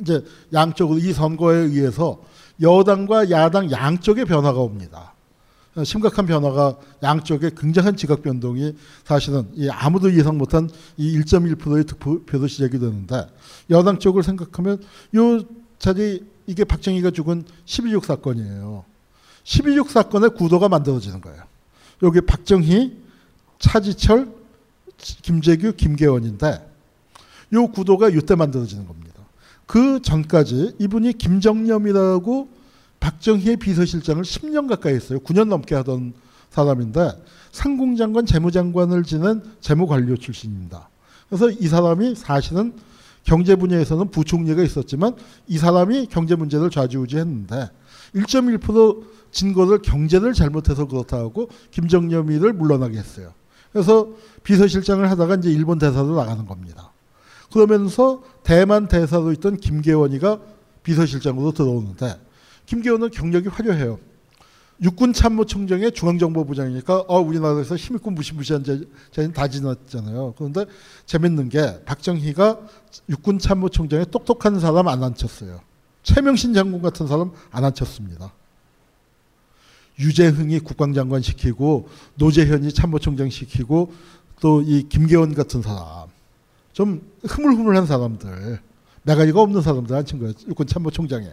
이제 0.00 0.22
양쪽으로 0.52 0.98
이 0.98 1.12
선거에 1.12 1.56
의해서 1.56 2.20
여당과 2.60 3.30
야당 3.30 3.70
양쪽의 3.70 4.26
변화가 4.26 4.58
옵니다. 4.58 5.14
심각한 5.84 6.26
변화가 6.26 6.78
양쪽에 7.02 7.50
굉장한 7.56 7.96
지각 7.96 8.22
변동이 8.22 8.74
사실은 9.04 9.52
아무도 9.70 10.12
예상 10.14 10.38
못한 10.38 10.70
이 10.96 11.18
1.1%의 11.18 11.84
득표로 11.84 12.46
시작이 12.46 12.78
되는데 12.78 13.26
여당 13.70 13.98
쪽을 13.98 14.22
생각하면 14.22 14.82
요 15.14 15.42
자리 15.78 16.24
이게 16.46 16.64
박정희가 16.64 17.10
죽은 17.10 17.44
12.6 17.66 18.04
사건이에요. 18.04 18.84
12.6 19.44 19.88
사건의 19.88 20.30
구도가 20.30 20.68
만들어지는 20.68 21.20
거예요. 21.20 21.42
여기 22.02 22.20
박정희, 22.20 22.96
차지철, 23.58 24.32
김재규, 24.98 25.72
김계원인데 25.76 26.72
요 27.52 27.66
구도가 27.68 28.08
이때 28.08 28.34
만들어지는 28.34 28.86
겁니다. 28.86 29.14
그 29.66 30.00
전까지 30.02 30.76
이분이 30.78 31.14
김정념이라고 31.14 32.48
박정희의 33.00 33.56
비서실장을 33.56 34.22
10년 34.22 34.68
가까이 34.68 34.94
했어요. 34.94 35.18
9년 35.20 35.48
넘게 35.48 35.74
하던 35.76 36.14
사람인데 36.50 37.10
상공장관 37.52 38.26
재무장관을 38.26 39.04
지낸 39.04 39.42
재무관료 39.60 40.16
출신입니다. 40.16 40.88
그래서 41.28 41.50
이 41.50 41.66
사람이 41.66 42.14
사실은 42.14 42.74
경제 43.26 43.56
분야에서는 43.56 44.10
부총리가 44.10 44.62
있었지만 44.62 45.16
이 45.48 45.58
사람이 45.58 46.06
경제 46.06 46.36
문제를 46.36 46.70
좌지우지했는데 46.70 47.68
1.1% 48.14 49.02
진거를 49.32 49.82
경제를 49.82 50.32
잘못해서 50.32 50.86
그렇다고 50.86 51.50
김정념이를 51.72 52.52
물러나게 52.52 52.96
했어요. 52.96 53.34
그래서 53.72 54.08
비서실장을 54.44 55.10
하다가 55.10 55.34
이제 55.34 55.50
일본 55.50 55.78
대사로 55.78 56.14
나가는 56.14 56.46
겁니다. 56.46 56.92
그러면서 57.52 58.22
대만 58.44 58.86
대사로 58.86 59.32
있던 59.32 59.56
김계원이가 59.56 60.40
비서실장으로 60.84 61.50
들어오는데 61.50 62.18
김계원은 62.66 63.10
경력이 63.10 63.48
화려해요. 63.48 63.98
육군 64.82 65.12
참모총장의 65.12 65.92
중앙정보부장이니까 65.92 67.04
어, 67.08 67.20
우리나라에서 67.20 67.76
힘있고 67.76 68.10
무시무시한 68.10 68.62
자는 69.10 69.32
다 69.32 69.48
지났잖아요. 69.48 70.34
그런데 70.36 70.66
재밌는 71.06 71.48
게 71.48 71.82
박정희가 71.84 72.60
육군 73.08 73.38
참모총장에 73.38 74.04
똑똑한 74.06 74.60
사람 74.60 74.88
안 74.88 75.02
앉혔어요. 75.02 75.60
최명신 76.02 76.52
장군 76.54 76.82
같은 76.82 77.06
사람 77.06 77.32
안 77.50 77.64
앉혔습니다. 77.64 78.32
유재흥이 79.98 80.60
국방장관 80.60 81.22
시키고 81.22 81.88
노재현이 82.16 82.72
참모총장 82.72 83.30
시키고 83.30 83.92
또 84.40 84.60
이 84.62 84.86
김계원 84.88 85.34
같은 85.34 85.62
사람 85.62 86.08
좀 86.74 87.00
흐물흐물한 87.24 87.86
사람들 87.86 88.60
매가리가 89.04 89.40
없는 89.40 89.62
사람들 89.62 89.96
앉힌 89.96 90.18
거예요. 90.18 90.34
육군 90.48 90.66
참모총장에. 90.66 91.26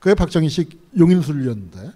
그게 0.00 0.14
박정희식 0.14 0.92
용인술이었는데 0.98 1.92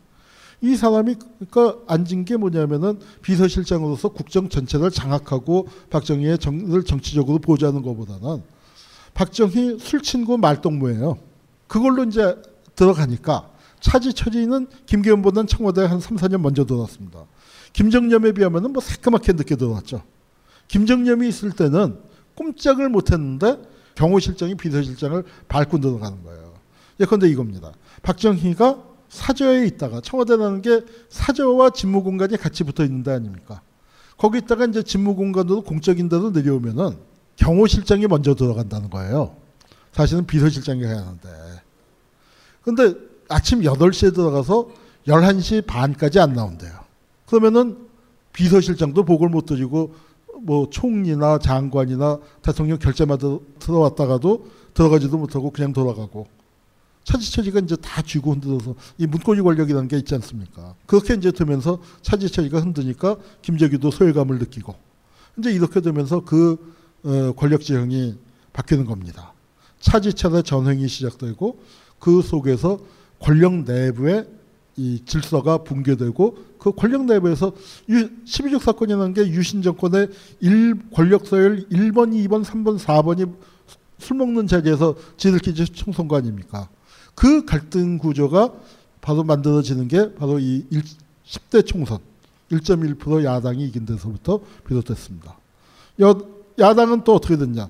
이 0.62 0.74
사람이 0.74 1.16
그러니까 1.50 1.80
앉은 1.86 2.24
게 2.24 2.36
뭐냐면은 2.36 2.98
비서실장으로서 3.22 4.08
국정 4.08 4.48
전체를 4.48 4.90
장악하고 4.90 5.68
박정희의 5.90 6.38
정을 6.38 6.84
정치적으로 6.84 7.38
보좌하는 7.38 7.82
것보다는 7.82 8.42
박정희 9.14 9.78
술 9.80 10.02
친구 10.02 10.38
말동무예요. 10.38 11.18
그걸로 11.66 12.04
이제 12.04 12.36
들어가니까 12.74 13.50
차지 13.80 14.12
처지는 14.12 14.66
김기현보다는 14.86 15.46
청와대에 15.46 15.86
한 15.86 16.00
3, 16.00 16.16
4년 16.16 16.40
먼저 16.40 16.64
들어왔습니다. 16.64 17.24
김정념에 17.72 18.32
비하면 18.32 18.72
뭐 18.72 18.82
새까맣게 18.82 19.34
늦게 19.34 19.56
들어왔죠. 19.56 20.02
김정념이 20.68 21.28
있을 21.28 21.52
때는 21.52 21.98
꼼짝을 22.34 22.88
못했는데 22.88 23.58
경호실장이 23.94 24.56
비서실장을 24.56 25.22
밟고 25.48 25.80
들어가는 25.80 26.22
거예요. 26.22 26.54
예컨대 27.00 27.28
이겁니다. 27.28 27.72
박정희가 28.02 28.82
사저에 29.16 29.66
있다가 29.66 30.02
청와대라는 30.02 30.60
게 30.60 30.84
사저와 31.08 31.70
집무 31.70 32.02
공간이 32.02 32.36
같이 32.36 32.64
붙어 32.64 32.84
있는 32.84 33.02
데 33.02 33.12
아닙니까? 33.12 33.62
거기 34.18 34.38
있다가 34.38 34.66
이제 34.66 34.82
집무 34.82 35.14
공간으로 35.16 35.62
공적인 35.62 36.10
데로 36.10 36.30
내려오면은 36.30 36.98
경호실장이 37.36 38.06
먼저 38.08 38.34
들어간다는 38.34 38.90
거예요. 38.90 39.36
사실은 39.92 40.26
비서실장이 40.26 40.82
가야 40.82 40.98
하는데. 40.98 41.28
근데 42.62 42.94
아침 43.28 43.62
8시에 43.62 44.14
들어가서 44.14 44.68
11시 45.06 45.64
반까지 45.66 46.20
안 46.20 46.34
나온대요. 46.34 46.72
그러면은 47.24 47.78
비서실장도 48.34 49.04
복을 49.04 49.30
못 49.30 49.46
드리고 49.46 49.94
뭐 50.42 50.68
총리나 50.68 51.38
장관이나 51.38 52.18
대통령 52.42 52.78
결재마다 52.78 53.38
들어왔다가도 53.60 54.46
들어가지도 54.74 55.16
못하고 55.16 55.50
그냥 55.50 55.72
돌아가고 55.72 56.26
차지처리가 57.06 57.60
이제 57.60 57.76
다 57.76 58.02
쥐고 58.02 58.32
흔들어서 58.32 58.74
이 58.98 59.06
문고리 59.06 59.40
권력이라는 59.40 59.86
게 59.88 59.96
있지 59.96 60.14
않습니까? 60.16 60.74
그렇게 60.86 61.14
이제 61.14 61.30
되면서 61.30 61.80
차지처리가 62.02 62.60
흔드니까 62.60 63.16
김재규도 63.42 63.92
소외감을 63.92 64.38
느끼고 64.40 64.74
이제 65.38 65.52
이렇게 65.52 65.80
되면서 65.80 66.24
그 66.24 66.74
어, 67.04 67.32
권력 67.36 67.60
지형이 67.62 68.16
바뀌는 68.52 68.86
겁니다. 68.86 69.32
차지차대 69.78 70.42
전횡이 70.42 70.88
시작되고 70.88 71.60
그 72.00 72.22
속에서 72.22 72.80
권력 73.20 73.54
내부의 73.62 74.26
이 74.76 75.00
질서가 75.06 75.58
붕괴되고 75.58 76.38
그 76.58 76.72
권력 76.72 77.04
내부에서 77.04 77.52
12족 77.88 78.60
사건이라는 78.60 79.14
게 79.14 79.28
유신 79.28 79.62
정권의 79.62 80.08
일, 80.40 80.74
권력 80.92 81.26
서열 81.26 81.68
1번, 81.68 82.12
2번, 82.26 82.44
3번, 82.44 82.78
4번이 82.78 83.32
술 83.98 84.16
먹는 84.16 84.48
자리에서 84.48 84.96
지들끼리 85.16 85.64
총선거 85.66 86.16
아닙니까? 86.16 86.68
그 87.16 87.44
갈등 87.44 87.98
구조가 87.98 88.52
바로 89.00 89.24
만들어지는 89.24 89.88
게 89.88 90.14
바로 90.14 90.38
이 90.38 90.64
10대 91.26 91.66
총선 91.66 91.98
1.1% 92.52 93.24
야당이 93.24 93.64
이긴 93.64 93.86
데서부터 93.86 94.40
비롯됐습니다. 94.68 95.36
여, 96.00 96.16
야당은 96.58 97.02
또 97.02 97.14
어떻게 97.16 97.36
됐냐? 97.36 97.68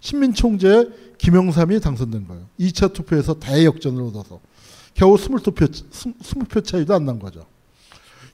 신민총재 0.00 0.88
김영삼이 1.18 1.80
당선된 1.80 2.26
거예요. 2.26 2.44
2차 2.58 2.92
투표에서 2.92 3.34
대역전을 3.38 4.02
얻어서 4.02 4.40
겨우 4.94 5.14
20표, 5.16 5.54
20표 5.54 6.64
차이도 6.64 6.94
안 6.94 7.04
난 7.06 7.18
거죠. 7.18 7.46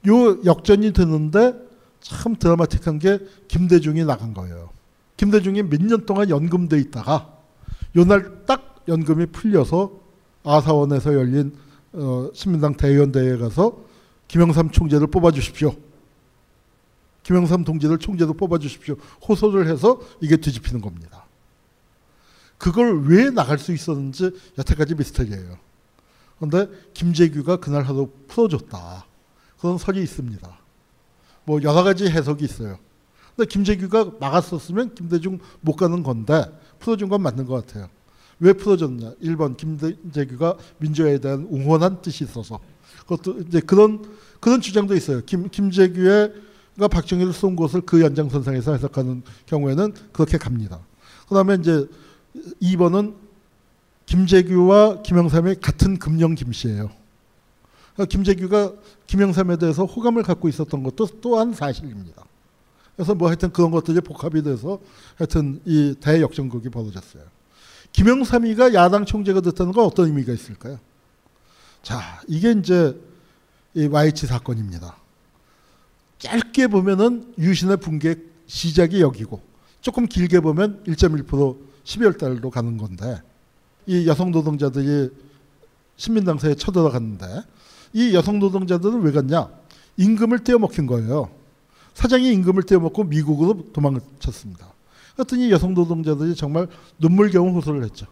요 0.09 0.43
역전이 0.45 0.93
되는데 0.93 1.55
참 2.01 2.37
드라마틱한 2.37 2.99
게 2.99 3.19
김대중이 3.49 4.05
나간 4.05 4.33
거예요. 4.35 4.71
김대중이 5.17 5.63
몇 5.65 5.81
년 5.83 6.07
동안 6.07 6.31
연금돼 6.31 6.79
있다가 6.79 7.33
요날 7.97 8.45
딱 8.47 8.85
연금이 8.89 9.27
풀려서 9.27 10.06
아사원에서 10.47 11.13
열린 11.15 11.55
어, 11.93 12.31
신민당 12.33 12.77
대의원대회에 12.77 13.37
가서 13.39 13.85
김영삼 14.29 14.71
총재를 14.71 15.09
뽑아주십시오. 15.09 15.75
김영삼 17.25 17.65
동지를 17.65 17.99
총재로 17.99 18.35
뽑아주십시오. 18.35 18.95
호소를 19.29 19.67
해서 19.67 20.01
이게 20.21 20.37
뒤집히는 20.37 20.81
겁니다. 20.81 21.27
그걸 22.57 23.03
왜 23.07 23.31
나갈 23.31 23.59
수 23.59 23.73
있었는지 23.73 24.31
여태까지 24.57 24.95
미스터리예요. 24.95 25.59
그런데 26.39 26.71
김재규가 26.95 27.57
그날 27.57 27.83
하루 27.83 28.11
풀어줬다. 28.29 29.07
그런 29.59 29.79
설이 29.79 30.03
있습니다. 30.03 30.59
뭐 31.45 31.63
여러 31.63 31.83
가지 31.83 32.07
해석이 32.07 32.45
있어요. 32.45 32.79
근데 33.35 33.49
김재규가 33.49 34.13
막았었으면 34.21 34.95
김대중 34.95 35.39
못 35.61 35.77
가는 35.77 36.03
건데 36.03 36.45
풀어준 36.79 37.09
건 37.09 37.23
맞는 37.23 37.47
것 37.47 37.67
같아요. 37.67 37.89
왜 38.39 38.53
풀어줬냐? 38.53 39.15
1번 39.23 39.57
김재규가 39.57 40.57
민주화에 40.79 41.19
대한 41.19 41.47
웅원한 41.51 42.03
뜻이 42.03 42.25
있어서 42.25 42.61
그것도 43.07 43.41
이제 43.41 43.61
그런 43.61 44.05
그런 44.41 44.61
주장도 44.61 44.95
있어요. 44.95 45.23
김 45.25 45.49
김재규가 45.49 46.89
박정희를 46.91 47.33
쏜 47.33 47.57
것을 47.57 47.81
그 47.83 48.01
연장선상에서 48.03 48.73
해석하는 48.73 49.23
경우에는 49.47 49.95
그렇게 50.13 50.39
갑니다. 50.39 50.81
그다음에 51.29 51.55
이제 51.55 51.89
2번은 52.63 53.15
김재규와 54.07 55.03
김영삼이 55.03 55.57
같은 55.57 55.99
금령 55.99 56.35
김씨예요. 56.35 56.91
그러니까 57.95 58.11
김재규가 58.11 58.73
김영삼에 59.07 59.57
대해서 59.57 59.85
호감을 59.85 60.23
갖고 60.23 60.49
있었던 60.49 60.83
것도 60.83 61.07
또한 61.21 61.53
사실입니다. 61.55 62.25
그래서 62.95 63.15
뭐 63.15 63.29
하여튼 63.29 63.51
그런 63.51 63.71
것들이 63.71 64.01
복합이 64.01 64.43
돼서 64.43 64.79
하여튼 65.17 65.61
이 65.65 65.95
대역전극이 66.01 66.69
벌어졌어요. 66.69 67.25
김영삼이가 67.97 68.75
야당 68.75 69.07
총재가 69.07 69.41
됐다는 69.41 69.73
건 69.73 69.87
어떤 69.87 70.07
의미가 70.07 70.33
있을까요? 70.33 70.79
자, 71.83 72.21
이게 72.29 72.53
이제 72.53 72.95
이 73.73 73.87
YH 73.87 74.27
사건입니다. 74.27 74.97
짧게 76.19 76.67
보면은 76.69 77.33
유신의 77.39 77.79
붕괴 77.79 78.17
시작이 78.47 79.01
여기고 79.01 79.41
조금 79.81 80.07
길게 80.07 80.41
보면 80.41 80.85
1.1% 80.85 81.57
12월 81.85 82.19
달로 82.19 82.51
가는 82.51 82.77
건데 82.77 83.23
이 83.87 84.07
여성 84.07 84.31
노동자들이 84.31 85.11
신민당사에 85.97 86.55
쳐들어갔는데 86.55 87.27
이 87.95 88.15
여성 88.15 88.39
노동자들은 88.39 89.01
왜 89.01 89.13
갔냐? 89.13 89.49
임금을 89.97 90.45
떼어먹힌 90.45 90.87
거예요. 90.87 91.31
사장이 91.95 92.31
임금을 92.35 92.65
떼어먹고 92.65 93.05
미국으로 93.05 93.73
도망을 93.73 94.01
쳤습니다. 94.19 94.76
그랬더니 95.17 95.51
여성 95.51 95.75
노동자들이 95.75 96.35
정말 96.37 96.69
눈물겨운 96.99 97.55
호소를 97.55 97.83
했죠. 97.85 98.07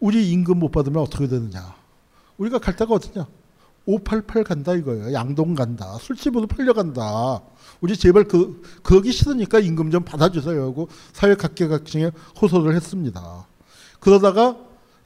우리 0.00 0.30
임금 0.30 0.58
못 0.58 0.70
받으면 0.70 1.02
어떻게 1.02 1.28
되느냐. 1.28 1.74
우리가 2.38 2.58
갈 2.58 2.74
데가 2.74 2.94
어디냐. 2.94 3.26
588 3.86 4.42
간다 4.42 4.74
이거예요. 4.74 5.12
양동 5.12 5.54
간다. 5.54 5.96
술집으로 6.00 6.48
팔려간다. 6.48 7.40
우리 7.80 7.96
제발 7.96 8.24
그, 8.24 8.60
그러기 8.82 9.12
싫으니까 9.12 9.60
임금 9.60 9.90
좀 9.90 10.02
받아주세요 10.02 10.60
하고 10.64 10.88
사회 11.12 11.34
각계각층에 11.34 12.10
호소를 12.40 12.74
했습니다. 12.74 13.46
그러다가 14.00 14.56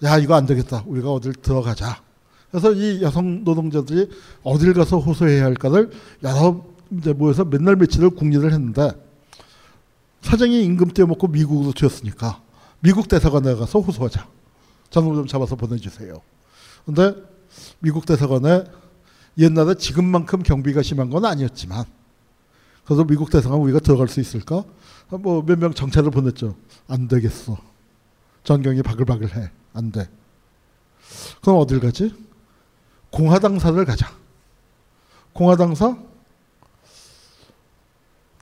야 0.03 0.17
이거 0.17 0.35
안 0.35 0.47
되겠다. 0.47 0.85
우리가 0.87 1.13
어딜 1.13 1.35
들어가자. 1.35 2.03
그래서 2.51 2.73
이 2.73 3.03
여성 3.03 3.45
노동자들이 3.45 4.09
어딜 4.43 4.73
가서 4.73 4.99
호소해야 4.99 5.45
할까를 5.45 5.91
여러 6.25 6.65
이제 6.91 7.13
모여서 7.13 7.45
맨날 7.45 7.77
며칠을 7.77 8.11
궁리를 8.11 8.51
했는데 8.51 8.93
사장이 10.23 10.63
임금 10.65 10.91
떼어먹고 10.91 11.29
미국으로 11.29 11.73
튀었으니까 11.73 12.43
미국 12.81 13.09
대사관에 13.09 13.55
가서 13.55 13.81
호소하자. 13.81 14.27
저놈 14.91 15.15
좀 15.15 15.27
잡아서 15.27 15.57
보내주세요. 15.57 16.21
근데 16.85 17.15
미국 17.79 18.07
대사관에 18.07 18.65
옛날에 19.39 19.75
지금만큼 19.75 20.43
경비가 20.43 20.83
심한 20.83 21.11
건 21.11 21.25
아니었지만 21.25 21.85
그래서 22.85 23.05
미국 23.05 23.31
대사관 23.31 23.61
우리가 23.61 23.79
들어갈 23.81 24.09
수 24.09 24.21
있을까? 24.21 24.65
뭐 25.09 25.43
몇 25.43 25.57
명 25.59 25.73
정찰을 25.75 26.11
보냈죠. 26.11 26.57
안 26.89 27.09
되겠어. 27.09 27.57
전경이 28.45 28.83
바글바글해. 28.83 29.51
안 29.75 29.93
돼. 29.93 30.09
그럼 31.43 31.59
어딜 31.59 31.81
가지? 31.81 32.15
공화당사를 33.11 33.85
가자. 33.85 34.11
공화당사 35.33 35.97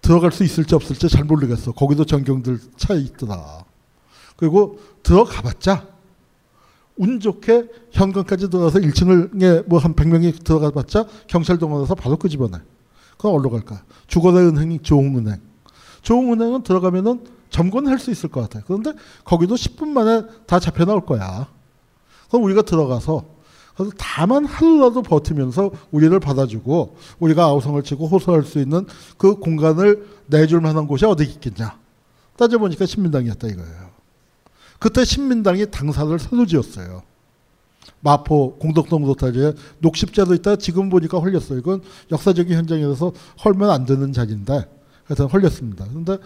들어갈 0.08 0.32
수 0.32 0.42
있을지 0.42 0.74
없을지 0.74 1.06
잘 1.10 1.24
모르겠어. 1.24 1.72
거기도 1.72 2.06
전경들 2.06 2.58
차 2.78 2.94
있더라. 2.94 3.64
그리고 4.36 4.78
들어가봤자 5.02 5.86
운 6.96 7.20
좋게 7.20 7.68
현관까지 7.90 8.48
들어가서 8.48 8.78
1층을 8.78 9.68
뭐한 9.68 9.94
100명이 9.94 10.42
들어가봤자 10.42 11.04
경찰동원에서 11.26 11.94
바로 11.94 12.16
끄집어내. 12.16 12.56
그럼 13.18 13.34
어디로 13.34 13.50
갈까? 13.50 13.82
주거대 14.06 14.38
은행이 14.38 14.78
조흥은행. 14.78 15.42
조흥은행은 16.00 16.62
들어가면은 16.62 17.26
점검할 17.50 17.98
수 17.98 18.10
있을 18.10 18.30
것 18.30 18.40
같아요. 18.40 18.62
그런데 18.66 18.94
거기도 19.24 19.56
10분 19.56 19.88
만에 19.88 20.22
다 20.46 20.58
잡혀 20.58 20.86
나올 20.86 21.04
거야. 21.04 21.48
그럼 22.30 22.44
우리가 22.44 22.62
들어가서 22.62 23.26
그래서 23.78 23.92
다만 23.96 24.44
하루라도 24.44 25.02
버티면서 25.02 25.70
우리를 25.92 26.18
받아주고 26.18 26.96
우리가 27.20 27.44
아우성을 27.44 27.80
치고 27.84 28.08
호소할 28.08 28.42
수 28.42 28.58
있는 28.58 28.84
그 29.16 29.36
공간을 29.36 30.04
내줄 30.26 30.60
만한 30.60 30.88
곳이 30.88 31.06
어디 31.06 31.22
있겠냐. 31.22 31.78
따져보니까 32.36 32.86
신민당이었다 32.86 33.46
이거예요. 33.46 33.90
그때 34.80 35.04
신민당이 35.04 35.70
당사를 35.70 36.18
새로 36.18 36.44
지었어요. 36.44 37.02
마포 38.00 38.56
공덕동 38.58 39.04
로타리에 39.04 39.52
녹십자도 39.78 40.34
있다 40.34 40.56
지금 40.56 40.88
보니까 40.88 41.20
헐렸어요. 41.20 41.60
이건 41.60 41.82
역사적인 42.10 42.56
현장에서 42.56 43.12
헐면 43.44 43.70
안 43.70 43.86
되는 43.86 44.12
자리인데 44.12 44.68
하여튼 45.04 45.26
헐렸습니다. 45.26 45.86
그런데 45.88 46.18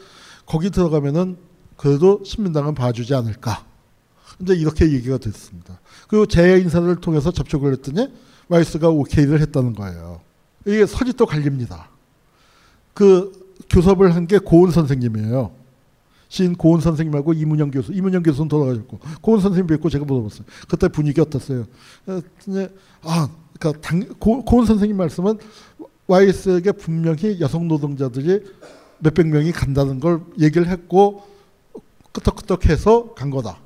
거기 0.47 0.71
들어가면은 0.71 1.37
그래도 1.77 2.23
신민당은 2.25 2.75
봐주지 2.75 3.15
않을까. 3.15 3.67
이제 4.41 4.55
이렇게 4.55 4.91
얘기가 4.91 5.19
됐습니다. 5.19 5.81
그리고 6.13 6.27
재 6.27 6.59
인사를 6.59 6.95
통해서 6.97 7.31
접촉을 7.31 7.73
했더니 7.73 8.07
와이스가 8.49 8.91
오케이를 8.91 9.41
했다는 9.41 9.73
거예요. 9.73 10.21
이게 10.67 10.85
설이 10.85 11.15
또 11.15 11.25
갈립니다. 11.25 11.89
그 12.93 13.33
교섭을 13.71 14.15
한 14.15 14.27
게 14.27 14.37
고은 14.37 14.73
선생님이에요. 14.73 15.53
시인 16.29 16.55
고은 16.55 16.83
선생님하고 16.83 17.33
이문영 17.33 17.71
교수, 17.71 17.95
이문영 17.95 18.25
교수는 18.25 18.49
돌아가셨고 18.49 18.99
고은 19.23 19.41
선생님 19.41 19.67
뵙고 19.69 19.89
제가 19.89 20.05
물어봤어요. 20.05 20.45
그때 20.69 20.89
분위기 20.89 21.19
어땠어요? 21.23 21.65
아, 22.07 23.31
그러니까 23.59 23.81
당, 23.81 24.01
고, 24.19 24.45
고은 24.45 24.67
선생님 24.67 24.95
말씀은 24.99 25.39
와이스에게 26.09 26.73
분명히 26.73 27.41
여성 27.41 27.69
노동자들이 27.69 28.41
몇백 28.99 29.29
명이 29.29 29.53
간다는 29.53 29.99
걸 29.99 30.21
얘기를 30.39 30.69
했고 30.69 31.23
끄떡끄떡해서 32.13 33.15
간 33.15 33.31
거다. 33.31 33.57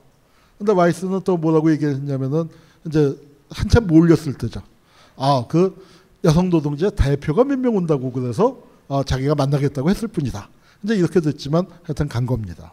근데 0.59 0.73
와이스는 0.73 1.21
또 1.25 1.37
뭐라고 1.37 1.71
얘기했냐면은 1.73 2.49
이제 2.87 3.17
한참 3.51 3.87
몰렸을 3.87 4.35
때죠. 4.35 4.63
아, 5.17 5.45
그 5.49 5.77
여성 6.25 6.51
노동자 6.51 6.91
대표가 6.91 7.45
몇 7.45 7.59
명 7.59 7.77
온다고 7.77 8.11
그래서 8.13 8.59
아, 8.89 9.03
자기가 9.05 9.35
만나겠다고 9.35 9.91
했을 9.91 10.09
뿐이다. 10.09 10.49
이제 10.83 10.95
이렇게 10.95 11.21
됐지만 11.21 11.67
하여튼 11.83 12.09
간 12.09 12.27
겁니다. 12.27 12.73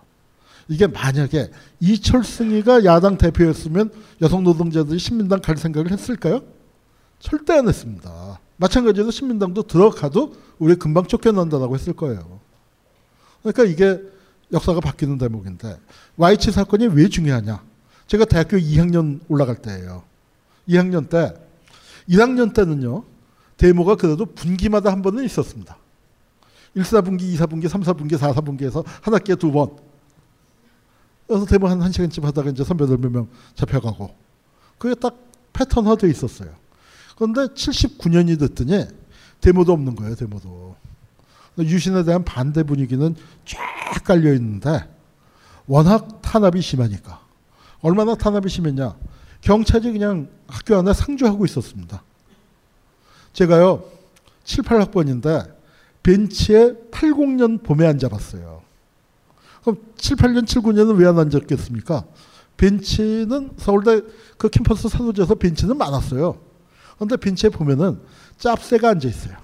이게 0.69 0.87
만약에 0.87 1.51
이철승이가 1.81 2.85
야당 2.85 3.17
대표였으면 3.17 3.91
여성 4.21 4.43
노동자들이 4.43 4.97
신민당 4.97 5.41
갈 5.41 5.57
생각을 5.57 5.91
했을까요? 5.91 6.41
절대 7.19 7.53
안 7.53 7.67
했습니다. 7.67 8.39
마찬가지로 8.57 9.11
신민당도 9.11 9.63
들어가도 9.63 10.35
우리 10.59 10.75
금방 10.75 11.05
쫓겨난다라고 11.05 11.75
했을 11.75 11.93
거예요. 11.93 12.39
그러니까 13.41 13.65
이게 13.65 14.01
역사가 14.53 14.79
바뀌는 14.79 15.17
대목인데 15.17 15.77
와이치 16.15 16.51
사건이 16.51 16.87
왜 16.87 17.09
중요하냐? 17.09 17.61
제가 18.13 18.25
대학교 18.25 18.57
2학년 18.57 19.21
올라갈 19.27 19.55
때예요. 19.55 20.03
2학년 20.69 21.09
때 21.09 21.33
1학년 22.07 22.53
때는요. 22.53 23.05
데모가 23.57 23.95
그래도 23.95 24.27
분기마다 24.27 24.91
한 24.91 25.01
번은 25.01 25.23
있었습니다. 25.23 25.75
1, 26.75 26.83
4분기, 26.83 27.21
2, 27.21 27.37
4분기, 27.37 27.67
3, 27.67 27.81
4분기, 27.81 28.15
4, 28.15 28.33
4분기에서 28.33 28.85
한 29.01 29.15
학기에 29.15 29.33
두 29.35 29.51
번. 29.51 29.77
그래서 31.25 31.45
데모 31.47 31.67
한 31.67 31.79
1시간쯤 31.79 32.21
하다가 32.21 32.51
이제 32.51 32.63
선배들 32.63 32.99
몇 32.99 33.09
명 33.09 33.27
잡혀가고. 33.55 34.13
그게 34.77 34.93
딱 34.93 35.17
패턴화되어 35.53 36.07
있었어요. 36.07 36.51
그런데 37.15 37.47
79년이 37.47 38.39
됐더니 38.39 38.85
데모도 39.41 39.73
없는 39.73 39.95
거예요, 39.95 40.13
데모도. 40.13 40.75
유신에 41.57 42.03
대한 42.03 42.23
반대 42.23 42.61
분위기는 42.61 43.15
쫙 43.43 44.03
깔려 44.03 44.33
있는데 44.33 44.87
워낙 45.65 46.21
탄압이 46.21 46.61
심하니까. 46.61 47.22
얼마나 47.83 48.15
탄압이 48.15 48.49
심했냐. 48.49 48.95
경찰이 49.41 49.91
그냥 49.91 50.29
학교 50.47 50.75
안에 50.77 50.93
상주하고 50.93 51.45
있었습니다. 51.45 52.01
제가요, 53.33 53.83
7, 54.45 54.63
8학번인데 54.63 55.53
벤치에 56.01 56.73
80년 56.91 57.61
봄에 57.61 57.85
앉아봤어요. 57.85 58.63
그럼 59.61 59.77
7, 59.97 60.15
8년, 60.17 60.47
7, 60.47 60.61
9년은 60.61 60.97
왜 60.97 61.07
안 61.07 61.19
앉았겠습니까? 61.19 62.05
벤치는 62.57 63.51
서울대 63.57 64.01
그 64.37 64.49
캠퍼스 64.49 64.87
산호제에서 64.87 65.35
벤치는 65.35 65.77
많았어요. 65.77 66.37
그런데 66.95 67.17
벤치에 67.17 67.49
보면은 67.49 67.99
짭새가 68.37 68.89
앉아 68.89 69.07
있어요. 69.07 69.35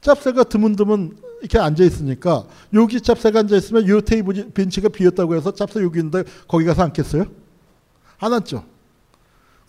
짭새가 0.00 0.44
드문드문 0.44 1.18
이렇게 1.40 1.58
앉아 1.58 1.84
있으니까 1.84 2.44
여기 2.74 3.00
짭새가 3.00 3.40
앉아 3.40 3.56
있으면 3.56 3.88
요 3.88 4.00
테이블 4.00 4.50
벤치가 4.52 4.88
비었다고 4.88 5.36
해서 5.36 5.52
짭새 5.52 5.82
여기 5.82 5.98
있는데 5.98 6.24
거기 6.48 6.64
가서 6.64 6.82
앉겠어요? 6.82 7.24
안 8.18 8.32
앉죠. 8.32 8.64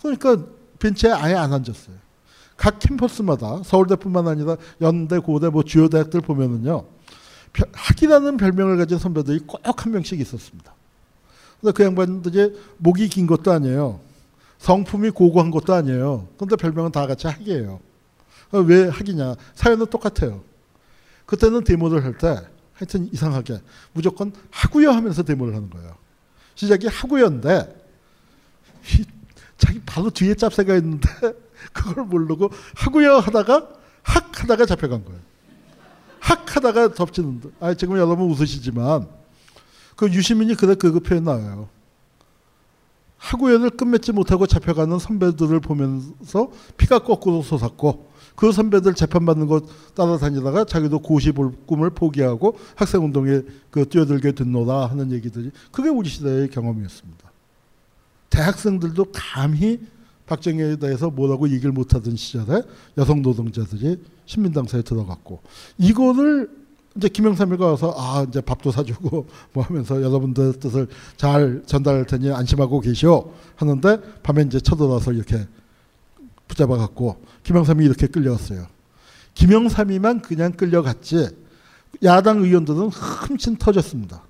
그러니까 0.02 0.38
벤치에 0.80 1.12
아예 1.12 1.34
안 1.34 1.54
앉았어요. 1.54 1.96
각 2.56 2.80
캠퍼스마다 2.80 3.62
서울대뿐만 3.64 4.28
아니라 4.28 4.58
연대, 4.82 5.20
고대, 5.20 5.50
뭐 5.50 5.64
주요 5.64 5.90
대학들 5.90 6.22
보면은요 6.22 6.86
학이라는 7.74 8.38
별명을 8.38 8.78
가진 8.78 8.98
선배들이 8.98 9.40
꼭 9.40 9.62
한 9.64 9.92
명씩 9.92 10.20
있었습니다. 10.20 10.74
근데 11.60 11.72
그 11.74 11.84
양반들이 11.84 12.56
목이 12.78 13.10
긴 13.10 13.28
것도 13.28 13.52
아니에요. 13.52 14.00
성품이 14.60 15.12
고고한 15.12 15.52
것도 15.52 15.74
아니에요. 15.74 16.28
근데 16.38 16.56
별명은 16.56 16.92
다 16.92 17.06
같이 17.08 17.28
학이에요. 17.28 17.80
왜 18.52 18.88
학이냐? 18.88 19.36
사연은 19.56 19.88
똑같아요. 19.88 20.42
그때는 21.28 21.64
데모를 21.64 22.04
할 22.04 22.18
때 22.18 22.42
하여튼 22.74 23.10
이상하게 23.12 23.60
무조건 23.94 24.32
하구요 24.52 24.92
하면서 24.92 25.24
데모를 25.24 25.56
하는 25.56 25.70
거예요. 25.70 25.96
시작이 26.56 26.88
하구요인데 26.88 27.86
자기 29.58 29.82
바로 29.86 30.10
뒤에 30.10 30.36
짭새가 30.36 30.76
있는데 30.78 31.08
그걸 31.74 32.06
모르고 32.06 32.50
하구요 32.76 33.18
하다가 33.18 33.68
학 34.04 34.44
하다가 34.44 34.66
잡혀간 34.66 35.06
거예요. 35.06 35.20
학 36.20 36.56
하다가 36.56 36.94
덮치는 36.94 37.42
아 37.60 37.74
지금 37.74 37.98
여러분 37.98 38.30
웃으시지만 38.30 39.08
그 39.96 40.12
유시민이 40.12 40.56
그래 40.56 40.76
그 40.76 41.00
표현 41.00 41.24
나와요. 41.24 41.70
하구연을 43.18 43.72
끝맺지 43.72 44.12
못하고 44.12 44.46
잡혀가는 44.46 45.00
선배들을 45.00 45.60
보면서 45.62 46.52
피가 46.78 47.00
거꾸로 47.00 47.42
솟았고 47.42 48.12
그 48.38 48.52
선배들 48.52 48.94
재판받는 48.94 49.48
것 49.48 49.66
따라다니다가 49.96 50.64
자기도 50.66 51.00
고시 51.00 51.32
볼 51.32 51.52
꿈을 51.66 51.90
포기하고 51.90 52.56
학생운동에 52.76 53.42
그 53.72 53.90
뛰어들게 53.90 54.34
됐노라 54.34 54.86
하는 54.86 55.12
얘기들이 55.12 55.50
그게 55.72 55.90
우리 55.90 56.08
시대의 56.08 56.52
경험이었습니다. 56.52 57.32
대학생들도 58.30 59.08
감히 59.12 59.80
박정희에 60.28 60.76
대해서 60.76 61.10
뭐라고 61.10 61.50
얘기를 61.50 61.72
못하던 61.72 62.16
시절에 62.16 62.62
여성 63.00 63.24
노동자들이 63.24 64.04
신민당사에 64.28 64.84
들어갔고 64.84 65.40
이거를 65.80 66.48
이제 66.96 67.10
김영삼이가 67.10 67.66
와서 67.66 67.96
아 67.98 68.24
이제 68.28 68.40
밥도 68.42 68.70
사주고 68.70 69.26
뭐 69.54 69.64
하면서 69.64 70.00
여러분들 70.00 70.60
뜻을 70.60 70.88
잘 71.16 71.64
전달할 71.66 72.06
테니 72.06 72.32
안심하고 72.32 72.82
계시오 72.82 73.34
하는데 73.56 74.00
밤에 74.22 74.44
이제 74.44 74.60
쳐들어와서 74.60 75.14
이렇게 75.14 75.48
붙잡아 76.48 76.78
갖고 76.78 77.22
김영삼이 77.44 77.86
이렇게 77.86 78.08
끌려갔어요. 78.08 78.68
김영삼이만 79.34 80.22
그냥 80.22 80.52
끌려갔지 80.52 81.30
야당 82.04 82.44
의원들은 82.44 82.90
흠씬 82.90 83.58
터졌습니다. 83.58 84.24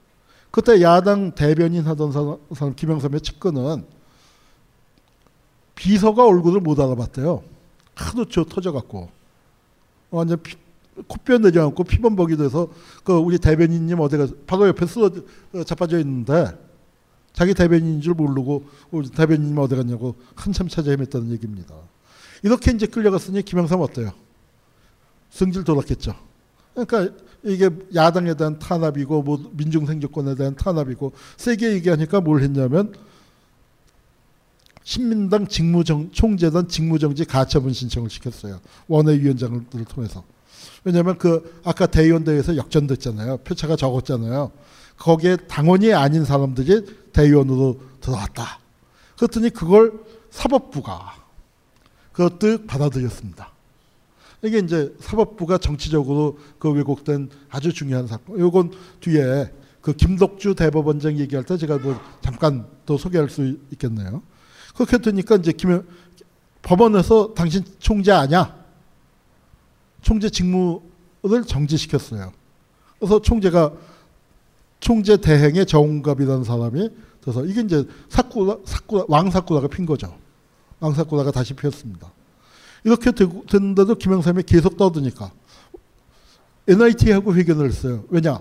그때 0.51 0.81
야당 0.81 1.33
대변인 1.35 1.83
하던 1.85 2.11
사람 2.11 2.75
김영삼의 2.75 3.21
측근은 3.21 3.85
비서가 5.75 6.25
얼굴을 6.25 6.61
못 6.61 6.79
알아봤대요. 6.79 7.43
하도 7.95 8.25
저 8.25 8.43
터져갖고 8.43 9.09
완전 10.09 10.41
피, 10.41 10.55
코뼈 11.07 11.37
내려앉고 11.39 11.83
피범벅이 11.83 12.37
돼서 12.37 12.69
그 13.03 13.13
우리 13.13 13.37
대변인님 13.37 13.99
어디가 13.99 14.27
바로 14.47 14.67
옆에 14.67 14.85
쓰러 14.85 15.11
어, 15.53 15.63
자빠져 15.63 15.99
있는데 15.99 16.57
자기 17.33 17.53
대변인인 17.53 18.01
줄 18.01 18.15
모르고 18.15 18.65
우리 18.89 19.09
대변인님 19.09 19.57
어디 19.59 19.75
갔냐고 19.75 20.15
한참 20.35 20.67
찾아 20.67 20.91
헤맸다는 20.91 21.29
얘기입니다. 21.31 21.75
이렇게 22.43 22.71
이제 22.71 22.85
끌려갔으니 22.85 23.43
김영삼 23.43 23.81
어때요? 23.81 24.11
승질 25.31 25.63
돌았겠죠. 25.63 26.15
그러니까 26.73 27.13
이게 27.43 27.69
야당에 27.95 28.35
대한 28.35 28.59
탄압이고 28.59 29.23
뭐 29.23 29.51
민중 29.53 29.85
생존권에 29.85 30.35
대한 30.35 30.55
탄압이고 30.55 31.13
세게 31.37 31.73
얘기하니까 31.73 32.21
뭘 32.21 32.41
했냐면 32.41 32.93
신민당 34.83 35.47
직무정 35.47 36.11
총재단 36.11 36.69
직무정지 36.69 37.25
가처분 37.25 37.73
신청을 37.73 38.09
시켰어요. 38.09 38.61
원외위원장들을 38.87 39.85
통해서. 39.85 40.23
왜냐하면 40.85 41.17
그 41.17 41.59
아까 41.65 41.87
대의원대회에서 41.87 42.55
역전됐잖아요. 42.55 43.37
표차가 43.37 43.75
적었잖아요. 43.75 44.51
거기에 44.97 45.35
당원이 45.35 45.93
아닌 45.93 46.23
사람들이 46.23 46.85
대의원으로 47.11 47.81
들어왔다. 47.99 48.59
그랬더니 49.17 49.49
그걸 49.49 49.91
사법부가 50.29 51.16
그것도 52.17 52.65
받아들였습니다. 52.65 53.51
이게 54.41 54.57
이제 54.57 54.91
사법부가 54.99 55.59
정치적으로 55.59 56.39
그 56.57 56.71
왜곡된 56.71 57.29
아주 57.49 57.71
중요한 57.71 58.07
사건. 58.07 58.39
요건 58.39 58.71
뒤에 59.01 59.51
그 59.81 59.93
김덕주 59.93 60.55
대법원장 60.55 61.19
얘기할 61.19 61.45
때 61.45 61.57
제가 61.57 61.77
뭐 61.77 61.99
잠깐 62.21 62.65
또 62.87 62.97
소개할 62.97 63.29
수 63.29 63.59
있겠네요. 63.71 64.23
그렇게 64.75 64.97
되니까 64.97 65.35
이제 65.35 65.51
김 65.51 65.83
법원에서 66.63 67.35
당신 67.35 67.63
총재 67.77 68.11
아냐? 68.11 68.55
총재 70.01 70.27
직무를 70.31 71.43
정지시켰어요. 71.45 72.33
그래서 72.97 73.21
총재가 73.21 73.73
총재 74.79 75.17
대행의 75.17 75.67
정갑이라는 75.67 76.43
사람이 76.43 76.89
그래서 77.21 77.45
이게 77.45 77.61
이제 77.61 77.87
사쿠라, 78.09 78.57
사쿠라, 78.65 79.05
왕사쿠라가 79.07 79.67
핀 79.67 79.85
거죠. 79.85 80.17
왕사쿠라가 80.79 81.31
다시 81.31 81.53
피었습니다. 81.53 82.11
이렇게 82.83 83.11
됐는데도 83.11 83.95
김영삼이 83.95 84.43
계속 84.43 84.77
떠드니까 84.77 85.31
NIT하고 86.67 87.33
회견을 87.33 87.67
했어요. 87.67 88.03
왜냐? 88.09 88.39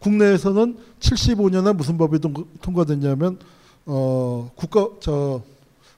국내에서는 0.00 0.76
75년에 0.98 1.74
무슨 1.74 1.98
법이 1.98 2.18
통과됐냐면 2.62 3.38
어, 3.86 4.50
국가 4.54 4.88
저 5.00 5.42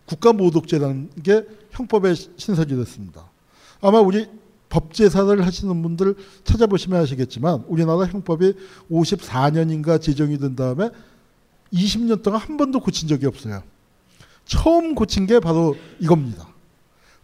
국가 0.06 0.32
모독죄라는 0.32 1.10
게 1.22 1.46
형법에 1.70 2.14
신설이 2.14 2.76
됐습니다. 2.76 3.30
아마 3.80 4.00
우리 4.00 4.26
법제사를 4.68 5.44
하시는 5.44 5.82
분들 5.82 6.14
찾아보시면 6.44 7.02
아시겠지만 7.02 7.64
우리나라 7.68 8.06
형법이 8.06 8.54
54년인가 8.90 10.00
제정이 10.00 10.38
된 10.38 10.56
다음에 10.56 10.90
20년 11.72 12.22
동안 12.22 12.40
한 12.40 12.56
번도 12.56 12.80
고친 12.80 13.08
적이 13.08 13.26
없어요. 13.26 13.62
처음 14.44 14.94
고친 14.94 15.26
게 15.26 15.40
바로 15.40 15.76
이겁니다. 15.98 16.48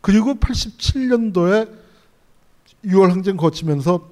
그리고 0.01 0.35
87년도에 0.35 1.69
6월 2.85 3.09
항쟁 3.09 3.37
거치면서 3.37 4.09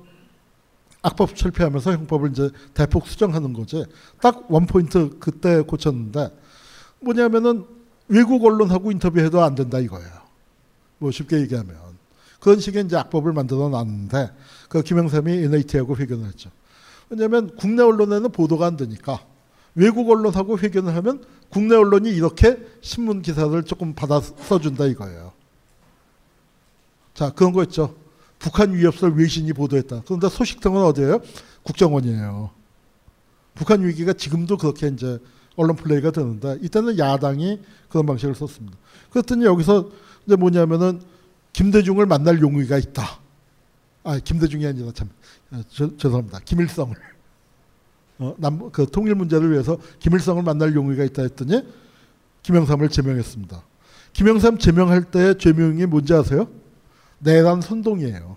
악법 1.02 1.36
철폐하면서 1.36 1.92
형법을 1.92 2.30
이제 2.30 2.50
대폭 2.74 3.06
수정하는 3.06 3.52
거지. 3.52 3.84
딱 4.20 4.50
원포인트 4.50 5.18
그때 5.20 5.60
고쳤는데 5.60 6.30
뭐냐면은 7.00 7.64
외국 8.08 8.44
언론하고 8.44 8.90
인터뷰해도 8.90 9.42
안 9.42 9.54
된다 9.54 9.78
이거예요. 9.78 10.10
뭐 10.98 11.10
쉽게 11.10 11.40
얘기하면. 11.40 11.76
그런 12.40 12.60
식의 12.60 12.84
이제 12.84 12.96
악법을 12.96 13.32
만들어 13.32 13.68
놨는데 13.68 14.30
그 14.68 14.82
김영삼이 14.82 15.32
NAT하고 15.32 15.96
회견을 15.96 16.26
했죠. 16.26 16.50
왜냐하면 17.08 17.54
국내 17.56 17.82
언론에는 17.82 18.30
보도가 18.30 18.66
안 18.66 18.76
되니까 18.76 19.20
외국 19.74 20.10
언론하고 20.10 20.58
회견을 20.58 20.94
하면 20.96 21.24
국내 21.50 21.74
언론이 21.74 22.10
이렇게 22.10 22.58
신문 22.80 23.22
기사를 23.22 23.62
조금 23.64 23.94
받아 23.94 24.20
써준다 24.20 24.86
이거예요. 24.86 25.32
자 27.14 27.30
그런 27.30 27.52
거 27.52 27.62
있죠. 27.64 27.94
북한 28.38 28.74
위협설 28.74 29.14
외신이 29.14 29.52
보도했다. 29.52 30.02
그런데 30.04 30.28
소식통은 30.28 30.82
어디예요? 30.82 31.20
국정원이에요. 31.62 32.50
북한 33.54 33.82
위기가 33.82 34.12
지금도 34.12 34.58
그렇게 34.58 34.88
이제 34.88 35.18
언론 35.56 35.76
플레이가 35.76 36.10
되는데 36.10 36.58
이때는 36.60 36.98
야당이 36.98 37.60
그런 37.88 38.04
방식을 38.06 38.34
썼습니다. 38.34 38.76
그랬더니 39.10 39.46
여기서 39.46 39.90
이제 40.26 40.36
뭐냐면은 40.36 41.00
김대중을 41.54 42.04
만날 42.04 42.40
용의가 42.40 42.76
있다. 42.76 43.20
아 44.04 44.18
김대중이 44.18 44.66
아니라 44.66 44.92
참 44.92 45.08
아, 45.50 45.62
저, 45.68 45.96
죄송합니다. 45.96 46.40
김일성을 46.44 46.94
어, 48.18 48.34
남, 48.38 48.70
그 48.70 48.86
통일 48.90 49.14
문제를 49.14 49.52
위해서 49.52 49.78
김일성을 49.98 50.42
만날 50.42 50.74
용의가 50.74 51.04
있다 51.04 51.22
했더니 51.22 51.62
김영삼을 52.42 52.88
제명했습니다. 52.88 53.62
김영삼 54.12 54.58
제명할 54.58 55.04
때 55.04 55.36
죄명이 55.36 55.86
뭔지 55.86 56.14
아세요? 56.14 56.48
내란 57.18 57.60
선동이에요. 57.60 58.36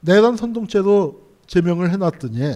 내란 0.00 0.36
선동죄로 0.36 1.22
제명을 1.46 1.90
해놨더니 1.92 2.54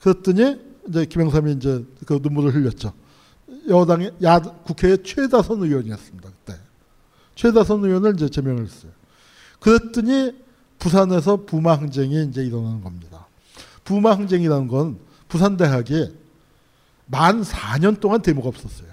그랬더니 0.00 0.60
이제 0.88 1.04
김영삼이 1.04 1.52
이제 1.52 1.84
그 2.06 2.20
눈물을 2.22 2.54
흘렸죠. 2.54 2.92
여당의 3.68 4.12
야 4.22 4.40
국회의 4.40 4.98
최다선 5.02 5.62
의원이었습니다 5.62 6.30
그때 6.30 6.58
최다선 7.34 7.84
의원을 7.84 8.14
이제 8.14 8.28
제명을 8.28 8.64
했어요. 8.64 8.92
그랬더니 9.60 10.32
부산에서 10.78 11.44
부마 11.44 11.74
항쟁이 11.74 12.24
이제 12.24 12.44
일어나는 12.44 12.82
겁니다. 12.82 13.26
부마 13.84 14.12
항쟁이라는 14.12 14.68
건 14.68 14.98
부산 15.28 15.56
대학이 15.56 16.14
만 17.06 17.42
4년 17.42 18.00
동안 18.00 18.22
데모가 18.22 18.48
없었어요. 18.48 18.88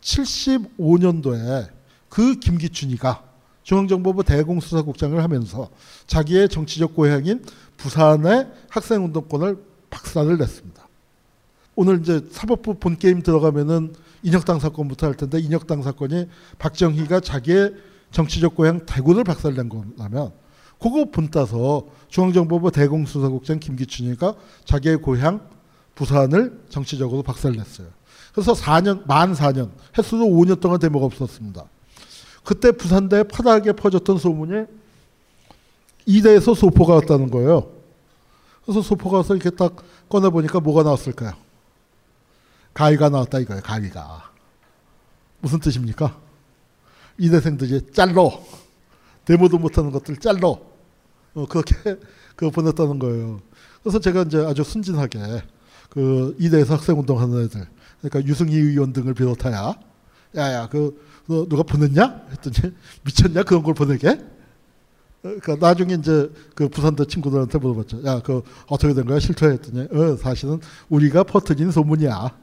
75년도에 0.00 1.70
그 2.08 2.38
김기춘이가 2.38 3.22
중앙정보부 3.62 4.24
대공수사국장을 4.24 5.22
하면서 5.22 5.70
자기의 6.06 6.48
정치적 6.48 6.94
고향인 6.94 7.44
부산의 7.76 8.50
학생운동권을 8.68 9.56
박살을 9.90 10.38
냈습니다. 10.38 10.88
오늘 11.74 12.00
이제 12.00 12.26
사법부 12.30 12.74
본 12.74 12.98
게임 12.98 13.22
들어가면은 13.22 13.94
인혁당 14.22 14.58
사건부터 14.58 15.06
할 15.06 15.14
텐데 15.14 15.38
인혁당 15.38 15.82
사건이 15.82 16.28
박정희가 16.58 17.20
자기의 17.20 17.74
정치적 18.10 18.56
고향 18.56 18.84
대구를 18.84 19.24
박살낸 19.24 19.68
거라면 19.68 20.32
그거 20.82 21.04
본따서 21.04 21.86
중앙정보부 22.08 22.72
대공수사국장 22.72 23.60
김기춘이가 23.60 24.34
자기의 24.64 24.96
고향 24.96 25.48
부산을 25.94 26.64
정치적으로 26.70 27.22
박살냈어요. 27.22 27.86
그래서 28.32 28.52
4년 28.52 29.06
만 29.06 29.32
4년 29.32 29.70
횟수도 29.96 30.24
5년 30.24 30.58
동안 30.58 30.80
데모가 30.80 31.06
없었습니다. 31.06 31.64
그때 32.42 32.72
부산대에 32.72 33.22
파다하게 33.24 33.72
퍼졌던 33.74 34.18
소문이 34.18 34.66
이대에서 36.06 36.54
소포가 36.54 36.94
왔다는 36.94 37.30
거예요. 37.30 37.70
그래서 38.64 38.82
소포가 38.82 39.18
와서 39.18 39.36
이렇게 39.36 39.50
딱 39.50 39.76
꺼내보니까 40.08 40.58
뭐가 40.58 40.82
나왔을까요? 40.82 41.32
가위가 42.74 43.08
나왔다 43.08 43.38
이거예요. 43.38 43.62
가위가. 43.62 44.32
무슨 45.40 45.60
뜻입니까? 45.60 46.18
이대생들이 47.18 47.92
짤로 47.92 48.44
데모도 49.24 49.58
못하는 49.58 49.92
것들 49.92 50.16
짤로 50.16 50.71
어, 51.34 51.46
그렇게 51.46 51.74
그 52.36 52.50
보냈다는 52.50 52.98
거예요. 52.98 53.40
그래서 53.82 53.98
제가 53.98 54.22
이제 54.22 54.38
아주 54.38 54.62
순진하게 54.62 55.42
그 55.90 56.36
이대에서 56.38 56.74
학생운동 56.74 57.20
하는 57.20 57.44
애들 57.44 57.66
그러니까 58.00 58.28
유승희 58.28 58.54
의원 58.56 58.92
등을 58.92 59.14
비롯하여 59.14 59.74
야야 60.36 60.68
그 60.68 60.98
누가 61.26 61.62
보냈냐? 61.62 62.26
했더니 62.30 62.74
미쳤냐? 63.04 63.42
그런 63.44 63.62
걸 63.62 63.74
보내게? 63.74 64.18
그러니까 65.22 65.56
나중에 65.56 65.94
이제 65.94 66.30
그 66.54 66.68
부산대 66.68 67.06
친구들한테 67.06 67.58
물어봤죠. 67.58 68.04
야 68.04 68.20
그 68.20 68.42
어떻게 68.66 68.92
된 68.92 69.04
거야? 69.06 69.20
실토했더니 69.20 69.88
어 69.92 70.16
사실은 70.16 70.60
우리가 70.88 71.22
퍼뜨린 71.24 71.70
소문이야 71.70 72.36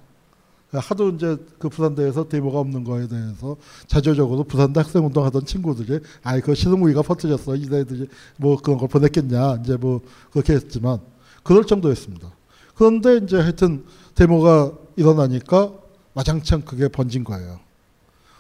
하도 0.72 1.10
이제 1.10 1.38
그 1.58 1.68
부산대에서 1.70 2.30
데모가 2.30 2.60
없는 2.60 2.84
거에 2.84 3.08
대해서 3.08 3.58
자조적으로 3.88 4.44
부산대 4.44 4.80
학생운동 4.82 5.26
하던 5.26 5.46
친구들이 5.46 6.00
아이 6.24 6.42
그 6.42 6.54
우리가 6.54 7.02
퍼뜨렸어 7.02 7.56
이들이 7.56 8.08
뭐 8.38 8.58
그런 8.58 8.78
걸 8.78 8.88
보냈겠냐 8.88 9.62
이제 9.64 9.78
뭐 9.78 10.02
그렇게 10.32 10.54
했지만 10.54 11.00
그럴 11.44 11.66
정도였습니다 11.66 12.32
그런데 12.76 13.18
이제 13.18 13.38
하여튼 13.38 13.84
데모가 14.16 14.72
일어나니까 14.96 15.74
와장창 16.14 16.62
그게 16.62 16.88
번진 16.88 17.24
거예요. 17.24 17.60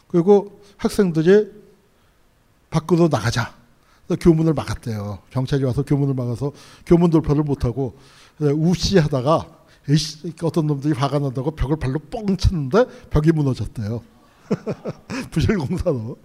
그리고 0.07 0.61
학생들이 0.77 1.51
밖으로 2.69 3.07
나가자. 3.07 3.53
교문을 4.19 4.53
막았대요. 4.53 5.19
경찰이 5.29 5.63
와서 5.63 5.83
교문을 5.83 6.15
막아서 6.15 6.51
교문 6.85 7.11
돌파를 7.11 7.43
못하고 7.43 7.95
우시 8.39 8.97
하다가 8.97 9.58
어떤 10.43 10.67
놈들이 10.67 10.93
화가 10.93 11.19
난다고 11.19 11.51
벽을 11.51 11.77
발로 11.77 11.99
뻥 11.99 12.37
쳤는데 12.37 12.85
벽이 13.09 13.31
무너졌대요. 13.31 14.01
부실공사로. 15.31 16.17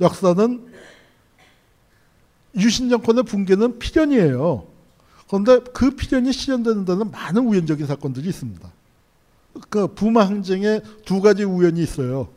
역사는 0.00 0.66
유신 2.56 2.88
정권의 2.88 3.24
붕괴는 3.24 3.78
필연이에요. 3.78 4.66
그런데 5.28 5.60
그 5.72 5.90
필연이 5.96 6.32
실현되는 6.32 6.84
데는 6.84 7.10
많은 7.10 7.46
우연적인 7.46 7.86
사건들이 7.86 8.28
있습니다. 8.28 8.70
그 9.68 9.86
부마 9.88 10.26
항쟁에 10.26 10.80
두 11.04 11.20
가지 11.20 11.44
우연이 11.44 11.82
있어요. 11.82 12.28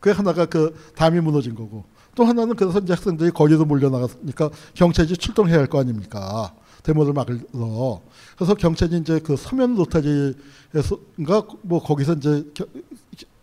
그 0.00 0.10
하나가 0.10 0.46
그 0.46 0.74
담이 0.94 1.20
무너진 1.20 1.54
거고 1.54 1.84
또 2.14 2.24
하나는 2.24 2.56
그래서 2.56 2.78
이제 2.78 2.92
학생들이 2.94 3.30
거리로 3.30 3.64
몰려나갔으니까 3.64 4.50
경찰이 4.74 5.16
출동해야 5.16 5.58
할 5.58 5.66
거 5.66 5.80
아닙니까? 5.80 6.54
데모를 6.88 7.12
막으러. 7.12 8.00
그래서 8.34 8.54
경찰이 8.54 8.96
이제 8.96 9.20
그 9.20 9.36
서면 9.36 9.74
로타리에서인가 9.74 11.46
뭐 11.62 11.82
거기서 11.82 12.14
이제 12.14 12.44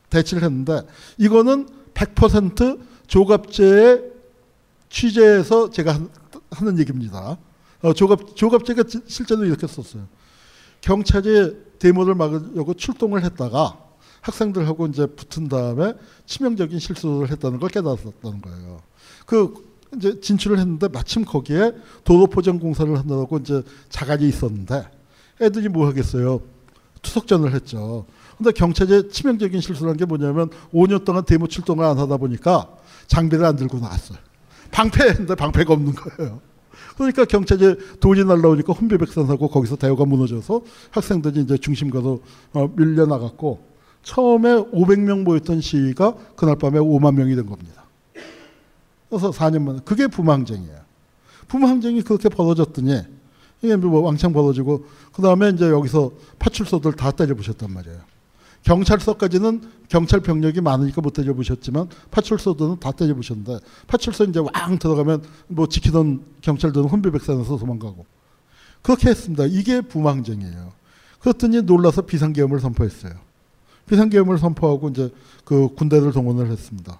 대치를 0.10 0.44
했는데 0.44 0.82
이거는 1.20 1.70
100% 1.94 2.80
조갑제의 3.06 4.04
취재에서 4.90 5.70
제가 5.70 6.00
하는 6.50 6.80
얘기입니다. 6.80 7.38
어, 7.84 7.94
조갑 7.94 8.36
조갑제가 8.36 8.84
실제로 9.06 9.46
이렇게 9.46 9.68
썼어요. 9.68 10.08
경찰이 10.82 11.78
데모를 11.78 12.16
막으려고 12.16 12.74
출동을 12.74 13.24
했다가 13.24 13.78
학생들하고 14.22 14.88
이제 14.88 15.06
붙은 15.06 15.50
다음에 15.50 15.94
치명적인 16.26 16.80
실수를 16.80 17.30
했다는 17.30 17.60
걸 17.60 17.70
깨달았다는 17.70 18.42
거예요. 18.42 18.82
그 19.28 19.54
이제 19.96 20.20
진출을 20.20 20.60
했는데 20.60 20.88
마침 20.88 21.26
거기에 21.26 21.74
도로 22.04 22.28
포장 22.28 22.60
공사를 22.60 22.98
한다고 22.98 23.38
이제 23.38 23.64
자갈이 23.90 24.28
있었는데 24.28 24.88
애들이 25.42 25.70
뭐 25.70 25.88
하겠어요? 25.88 26.42
투석전을 27.02 27.54
했죠. 27.54 28.06
근데 28.38 28.52
경찰이 28.52 29.10
치명적인 29.10 29.62
실수를 29.62 29.92
한게 29.92 30.06
뭐냐면 30.06 30.50
5년 30.74 31.06
동안 31.06 31.24
데모 31.26 31.48
출동을 31.48 31.86
안 31.86 31.98
하다 31.98 32.18
보니까 32.18 32.70
장비를 33.08 33.46
안 33.46 33.56
들고 33.56 33.80
나왔어요. 33.80 34.18
방패했는데 34.72 35.36
방패가 35.36 35.74
없는 35.74 35.94
거예요. 35.94 36.42
그러니까 36.98 37.26
경찰이 37.26 37.76
돈이 38.00 38.26
날라오니까 38.26 38.74
혼비백산하고 38.74 39.50
거기서 39.50 39.76
대우가 39.76 40.06
무너져서 40.06 40.62
학생들이 40.92 41.42
이제 41.42 41.58
중심가로 41.58 42.22
어, 42.54 42.70
밀려나갔고 42.76 43.76
처음에 44.04 44.50
500명 44.72 45.24
모였던 45.24 45.62
시위가 45.62 46.16
그날 46.36 46.58
밤에 46.58 46.80
5만 46.80 47.16
명이 47.16 47.36
된 47.36 47.46
겁니다. 47.46 47.85
그래서 49.10 49.32
4년 49.32 49.62
만에 49.62 49.80
그게 49.86 50.08
부망쟁이에요. 50.08 50.80
부망쟁이 51.48 52.02
그렇게 52.02 52.30
벌어졌더니 52.30 53.02
이게 53.62 53.76
뭐 53.76 54.02
왕창 54.02 54.34
벌어지고 54.34 54.86
그 55.14 55.22
다음에 55.22 55.50
이제 55.50 55.70
여기서 55.70 56.12
파출소들 56.40 56.94
다 56.94 57.12
때려부셨단 57.12 57.72
말이에요. 57.72 58.00
경찰서까지는 58.64 59.62
경찰 59.90 60.20
병력이 60.22 60.60
많으니까 60.60 61.00
못 61.02 61.14
때려부셨지만 61.14 61.88
파출소들은 62.10 62.80
다 62.80 62.92
때려부셨는데 62.92 63.60
파출소 63.88 64.26
이제 64.26 64.40
왕 64.40 64.80
들어가면 64.80 65.24
뭐 65.48 65.68
지키던 65.68 66.24
경찰들은 66.42 66.88
혼비백산에서 66.88 67.58
도망가고 67.58 68.06
그렇게 68.82 69.10
했습니다. 69.10 69.46
이게 69.46 69.82
부망쟁이에요. 69.82 70.74
그랬더니 71.20 71.62
놀라서 71.62 72.02
비상계엄을 72.02 72.60
선포했어요. 72.60 73.14
비상계엄을 73.88 74.40
선포하고 74.40 74.90
이제 74.90 75.12
그 75.44 75.70
군대를 75.76 76.12
동원을 76.12 76.50
했습니다. 76.50 77.00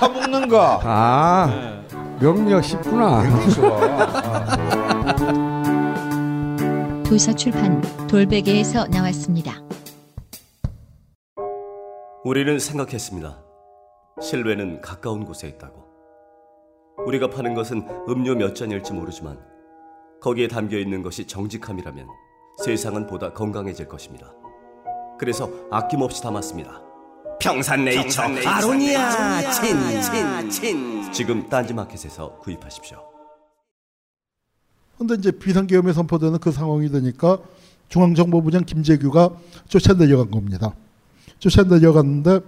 차 0.00 0.08
먹는 0.08 0.48
거. 0.48 0.80
아 0.82 1.84
명리학 2.22 2.64
쉽구나. 2.64 3.22
도서 7.04 7.34
출판 7.34 7.82
돌베개에서 8.08 8.86
나왔습니다. 8.86 9.52
우리는 12.24 12.58
생각했습니다. 12.58 13.42
실외는 14.22 14.80
가까운 14.80 15.26
곳에 15.26 15.48
있다고. 15.48 15.84
우리가 17.04 17.28
파는 17.28 17.52
것은 17.52 17.86
음료 18.08 18.34
몇 18.34 18.54
잔일지 18.54 18.94
모르지만 18.94 19.38
거기에 20.22 20.48
담겨 20.48 20.78
있는 20.78 21.02
것이 21.02 21.26
정직함이라면 21.26 22.06
세상은 22.64 23.06
보다 23.06 23.34
건강해질 23.34 23.86
것입니다. 23.86 24.32
그래서 25.18 25.50
아낌없이 25.70 26.22
담았습니다. 26.22 26.89
평산네이처 27.40 28.22
아로니아 28.46 29.50
친친친 29.50 31.12
지금 31.12 31.48
딴지마켓에서 31.48 32.38
구입하십시오. 32.38 32.98
근데 34.98 35.14
이제 35.14 35.30
비상계엄이 35.30 35.92
선포되는 35.94 36.38
그 36.38 36.52
상황이 36.52 36.88
되니까 36.90 37.38
중앙정보부장 37.88 38.64
김재규가 38.66 39.30
쫓아내려간 39.68 40.30
겁니다. 40.30 40.74
쫓아내려갔는데 41.38 42.40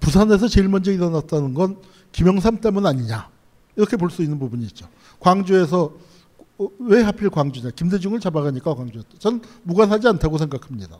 부산에서 0.00 0.46
제일 0.48 0.68
먼저 0.68 0.92
일어났다는 0.92 1.54
건 1.54 1.78
김영삼 2.12 2.60
때문 2.60 2.86
아니냐 2.86 3.28
이렇게 3.76 3.96
볼 3.96 4.10
수 4.10 4.22
있는 4.22 4.38
부분이 4.38 4.64
있죠. 4.66 4.86
광주에서 5.18 5.92
어, 6.58 6.68
왜 6.78 7.02
하필 7.02 7.30
광주냐? 7.30 7.70
김대중을 7.70 8.20
잡아가니까 8.20 8.74
광주였다. 8.74 9.18
전 9.18 9.40
무관하지 9.64 10.06
않다고 10.06 10.38
생각합니다. 10.38 10.98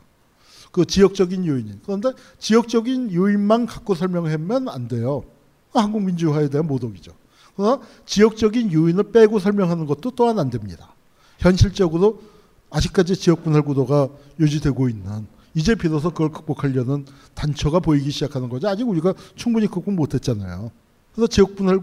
그 0.75 0.85
지역적인 0.85 1.47
요인이. 1.47 1.83
그런데 1.85 2.11
지역적인 2.41 3.15
요인만 3.15 3.67
갖고 3.67 3.95
설명하면 3.95 4.69
안 4.69 4.89
돼요. 4.89 5.23
한국 5.73 6.03
민주화에 6.03 6.49
대한 6.49 6.67
모독이죠. 6.67 7.13
그러나 7.57 7.81
지역적인 8.07 8.73
요인을 8.73 9.13
빼고 9.13 9.39
설명하는 9.39 9.87
것도 9.87 10.11
또한 10.11 10.41
안 10.41 10.51
됩니다. 10.51 10.93
현실적으로 11.39 12.21
아직까지 12.71 13.15
지역 13.15 13.45
분할 13.45 13.63
구도가 13.63 14.09
유지되고 14.41 14.89
있는 14.89 15.29
이제 15.55 15.77
비로소 15.77 16.11
그걸 16.11 16.33
극복하려는 16.33 17.07
단초가 17.35 17.79
보이기 17.79 18.11
시작하는 18.11 18.49
거죠. 18.49 18.69
아직 18.69 18.83
우리가 18.89 19.15
충분히 19.37 19.69
극복 19.69 19.95
못했잖아요. 19.95 20.73
그래서 21.15 21.29
지역 21.29 21.55
분할 21.55 21.79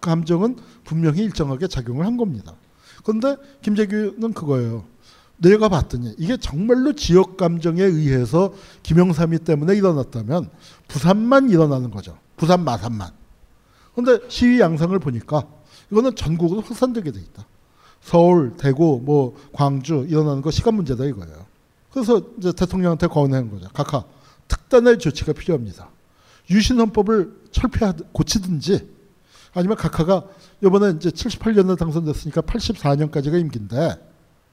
감정은 0.00 0.58
분명히 0.84 1.24
일정하게 1.24 1.66
작용을 1.66 2.06
한 2.06 2.16
겁니다. 2.16 2.54
그런데 3.02 3.34
김재규는 3.62 4.32
그거예요. 4.32 4.84
내가 5.42 5.68
봤더니 5.68 6.14
이게 6.18 6.36
정말로 6.36 6.92
지역 6.94 7.36
감정에 7.36 7.82
의해서 7.82 8.54
김영삼이 8.82 9.40
때문에 9.40 9.76
일어났다면 9.76 10.48
부산만 10.88 11.50
일어나는 11.50 11.90
거죠. 11.90 12.16
부산 12.36 12.64
마산만. 12.64 13.10
그런데 13.94 14.24
시위 14.28 14.60
양상을 14.60 14.96
보니까 14.98 15.46
이거는 15.90 16.14
전국으로 16.14 16.60
확산되게 16.60 17.10
돼 17.10 17.20
있다. 17.20 17.46
서울, 18.00 18.56
대구, 18.56 19.00
뭐 19.04 19.36
광주 19.52 20.06
일어나는 20.08 20.42
거 20.42 20.50
시간 20.50 20.74
문제다 20.74 21.04
이거예요. 21.04 21.46
그래서 21.92 22.22
이제 22.38 22.52
대통령한테 22.52 23.08
권한 23.08 23.50
거죠. 23.50 23.68
각하 23.74 24.04
특단의 24.48 24.98
조치가 24.98 25.32
필요합니다. 25.32 25.90
유신헌법을 26.50 27.42
철폐하 27.50 27.94
고치든지 28.12 28.88
아니면 29.54 29.76
각하가 29.76 30.24
이번에 30.64 30.96
이제 30.96 31.10
78년에 31.10 31.76
당선됐으니까 31.76 32.42
84년까지가 32.42 33.38
임기인데 33.40 34.11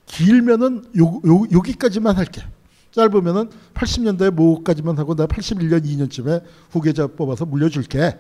길면은 0.10 0.86
요, 0.98 1.22
요, 1.26 1.46
여기까지만 1.52 2.18
할게. 2.18 2.42
짧으면은 2.92 3.50
80년대 3.74 4.32
모까지만 4.32 4.98
하고 4.98 5.16
나 5.16 5.28
81년 5.28 5.86
2년쯤에 5.86 6.44
후계자 6.72 7.08
뽑아서 7.08 7.46
물려줄게. 7.46 8.18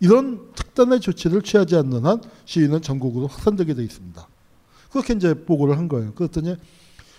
이런 0.00 0.52
특단의 0.54 1.00
조치를 1.00 1.42
취하지 1.42 1.74
않는 1.76 2.06
한 2.06 2.22
시위는 2.44 2.82
전국으로 2.82 3.26
확산되게 3.26 3.74
돼 3.74 3.82
있습니다. 3.82 4.28
그렇게 4.90 5.14
이제 5.14 5.34
보고를 5.34 5.76
한 5.76 5.88
거예요. 5.88 6.14
그랬더니 6.14 6.56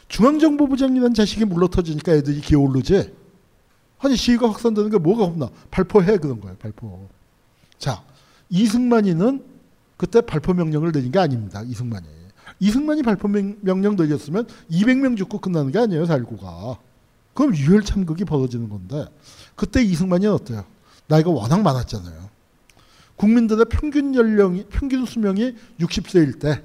중앙정보부장이라는 0.08 1.14
자식이 1.14 1.46
물러터지니까 1.46 2.14
애들이 2.14 2.40
기어오르지. 2.40 3.14
아니 4.00 4.16
시위가 4.16 4.50
확산되는 4.50 4.90
게 4.90 4.98
뭐가 4.98 5.26
없나? 5.26 5.50
발표해 5.70 6.18
그런 6.18 6.40
거예요. 6.40 6.56
발표. 6.58 7.10
자 7.78 8.02
이승만이는 8.50 9.44
그때 9.98 10.22
발표 10.22 10.54
명령을 10.54 10.94
내린 10.94 11.12
게 11.12 11.20
아닙니다. 11.20 11.62
이승만이. 11.62 12.19
이승만이 12.60 13.04
발표 13.04 13.28
명령 13.28 13.96
내렸으면 13.96 14.48
200명 14.70 15.18
죽고 15.18 15.40
끝나는 15.40 15.72
게 15.72 15.80
아니에요. 15.80 16.06
살고가. 16.06 16.78
그럼 17.34 17.56
유혈 17.56 17.84
참극이 17.84 18.26
벌어지는 18.26 18.70
건데 18.70 19.06
그때 19.56 19.82
이승만이 19.82 20.28
어때요? 20.28 20.66
나이가 21.08 21.30
워낙 21.30 21.62
많았잖아요. 21.62 22.30
국민들의 23.16 23.66
평균 23.70 24.16
연령이 24.16 24.66
평균 24.70 25.06
수명이 25.06 25.56
60세일 25.80 26.40
때 26.40 26.64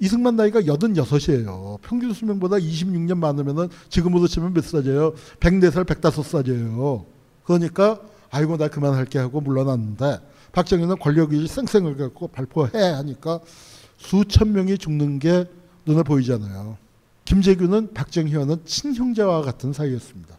이승만 0.00 0.36
나이가 0.36 0.60
86이에요. 0.60 1.80
평균 1.82 2.12
수명보다 2.12 2.56
26년 2.56 3.18
많으면은 3.18 3.68
지금으로 3.88 4.26
치면 4.26 4.52
몇 4.52 4.64
살이에요? 4.64 5.14
104살, 5.40 5.84
105살이에요. 5.84 7.04
그러니까 7.44 8.00
아이고 8.30 8.56
나 8.56 8.68
그만할게 8.68 9.18
하고 9.18 9.40
물러났는데 9.40 10.18
박정희는 10.52 10.96
권력이 10.98 11.46
쌩쌩을 11.46 11.96
갖고 11.96 12.28
발표해 12.28 12.70
하니까 12.76 13.40
수천 14.04 14.52
명이 14.52 14.78
죽는 14.78 15.18
게 15.18 15.44
눈에 15.86 16.02
보이잖아요. 16.02 16.76
김재규는 17.24 17.94
박정희와는 17.94 18.64
친형제와 18.64 19.42
같은 19.42 19.72
사이였습니다. 19.72 20.36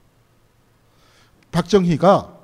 박정희가 1.51 2.37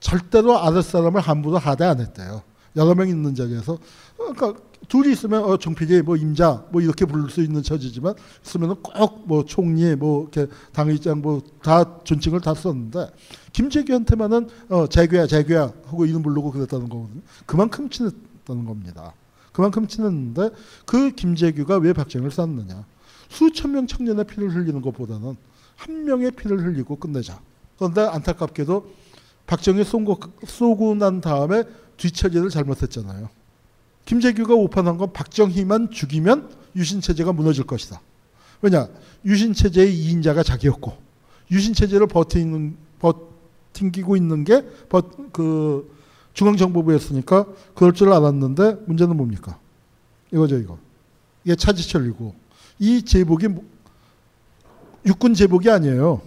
절대로 0.00 0.58
아랫사람을 0.58 1.20
함부로 1.20 1.58
하대 1.58 1.84
안 1.84 2.00
했대요. 2.00 2.42
여러 2.76 2.94
명 2.94 3.08
있는 3.08 3.34
자리에서 3.34 3.78
그러니까 4.16 4.54
둘이 4.88 5.12
있으면 5.12 5.44
어, 5.44 5.56
정필이 5.56 6.02
뭐 6.02 6.16
임자 6.16 6.66
뭐 6.70 6.80
이렇게 6.82 7.04
부를 7.04 7.30
수 7.30 7.40
있는 7.42 7.62
처지지만 7.62 8.14
있으면은 8.44 8.76
꼭 8.82 9.24
뭐 9.26 9.44
총리 9.44 9.94
뭐 9.96 10.28
이렇게 10.32 10.52
당의장 10.72 11.22
뭐 11.22 11.40
다 11.62 12.02
존칭을 12.04 12.40
다 12.40 12.52
썼는데 12.54 13.06
김재규한테만은 13.52 14.48
어 14.68 14.86
재규야 14.86 15.26
재규야 15.26 15.72
하고 15.86 16.04
이름 16.04 16.22
부르고 16.22 16.50
그랬다는 16.50 16.88
거거든요. 16.88 17.22
그만큼 17.46 17.88
친했다는 17.88 18.64
겁니다. 18.66 19.14
그만큼 19.54 19.86
친했는데 19.86 20.50
그 20.84 21.12
김재규가 21.12 21.78
왜 21.78 21.92
박정희를 21.92 22.32
쐈느냐? 22.32 22.84
수천 23.28 23.72
명 23.72 23.86
청년의 23.86 24.26
피를 24.26 24.52
흘리는 24.52 24.82
것보다는 24.82 25.36
한 25.76 26.04
명의 26.04 26.32
피를 26.32 26.58
흘리고 26.58 26.96
끝내자. 26.96 27.40
그런데 27.78 28.02
안타깝게도 28.02 28.90
박정희 29.46 29.84
쏘고, 29.84 30.18
쏘고 30.44 30.96
난 30.96 31.20
다음에 31.20 31.62
뒤처리를 31.96 32.50
잘못했잖아요. 32.50 33.28
김재규가 34.06 34.54
오판한 34.54 34.98
건 34.98 35.12
박정희만 35.12 35.92
죽이면 35.92 36.50
유신 36.74 37.00
체제가 37.00 37.32
무너질 37.32 37.64
것이다. 37.64 38.00
왜냐? 38.60 38.88
유신 39.24 39.52
체제의 39.52 39.94
2인자가 39.94 40.44
자기였고, 40.44 40.96
유신 41.52 41.74
체제를 41.74 42.08
버티는, 42.08 42.76
버팅기고 42.98 44.16
있는 44.16 44.42
게, 44.44 44.66
버, 44.88 45.02
그, 45.32 45.93
중앙정보부였으니까 46.34 47.46
그럴 47.74 47.92
줄 47.92 48.12
알았는데 48.12 48.84
문제는 48.86 49.16
뭡니까? 49.16 49.58
이거죠, 50.32 50.58
이거. 50.58 50.78
이게 51.44 51.54
차지철이고, 51.54 52.34
이 52.78 53.02
제복이 53.02 53.48
뭐, 53.48 53.64
육군 55.06 55.34
제복이 55.34 55.70
아니에요. 55.70 56.20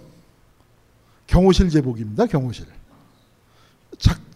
경호실 1.26 1.68
제복입니다, 1.68 2.26
경호실. 2.26 2.66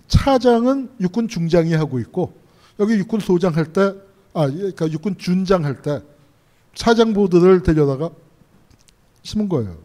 차장은 0.09 0.91
육군 1.01 1.29
중장이 1.29 1.73
하고 1.75 1.99
있고, 2.01 2.35
여기 2.79 2.95
육군 2.95 3.21
소장 3.21 3.57
할 3.57 3.73
때, 3.73 3.95
아, 4.35 4.47
그러니까 4.49 4.91
육군 4.91 5.17
준장 5.19 5.65
할때 5.65 6.01
사장보드를 6.75 7.63
데려다가 7.63 8.11
심은 9.23 9.49
거예요. 9.49 9.77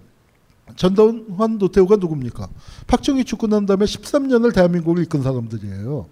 전두환 0.76 1.58
노태우가 1.58 1.96
누굽니까? 1.98 2.50
박정희 2.88 3.26
죽고 3.26 3.48
난 3.48 3.66
다음에 3.66 3.86
13년을 3.86 4.54
대한민국을 4.54 5.04
이끈 5.04 5.24
사람들이에요. 5.24 6.08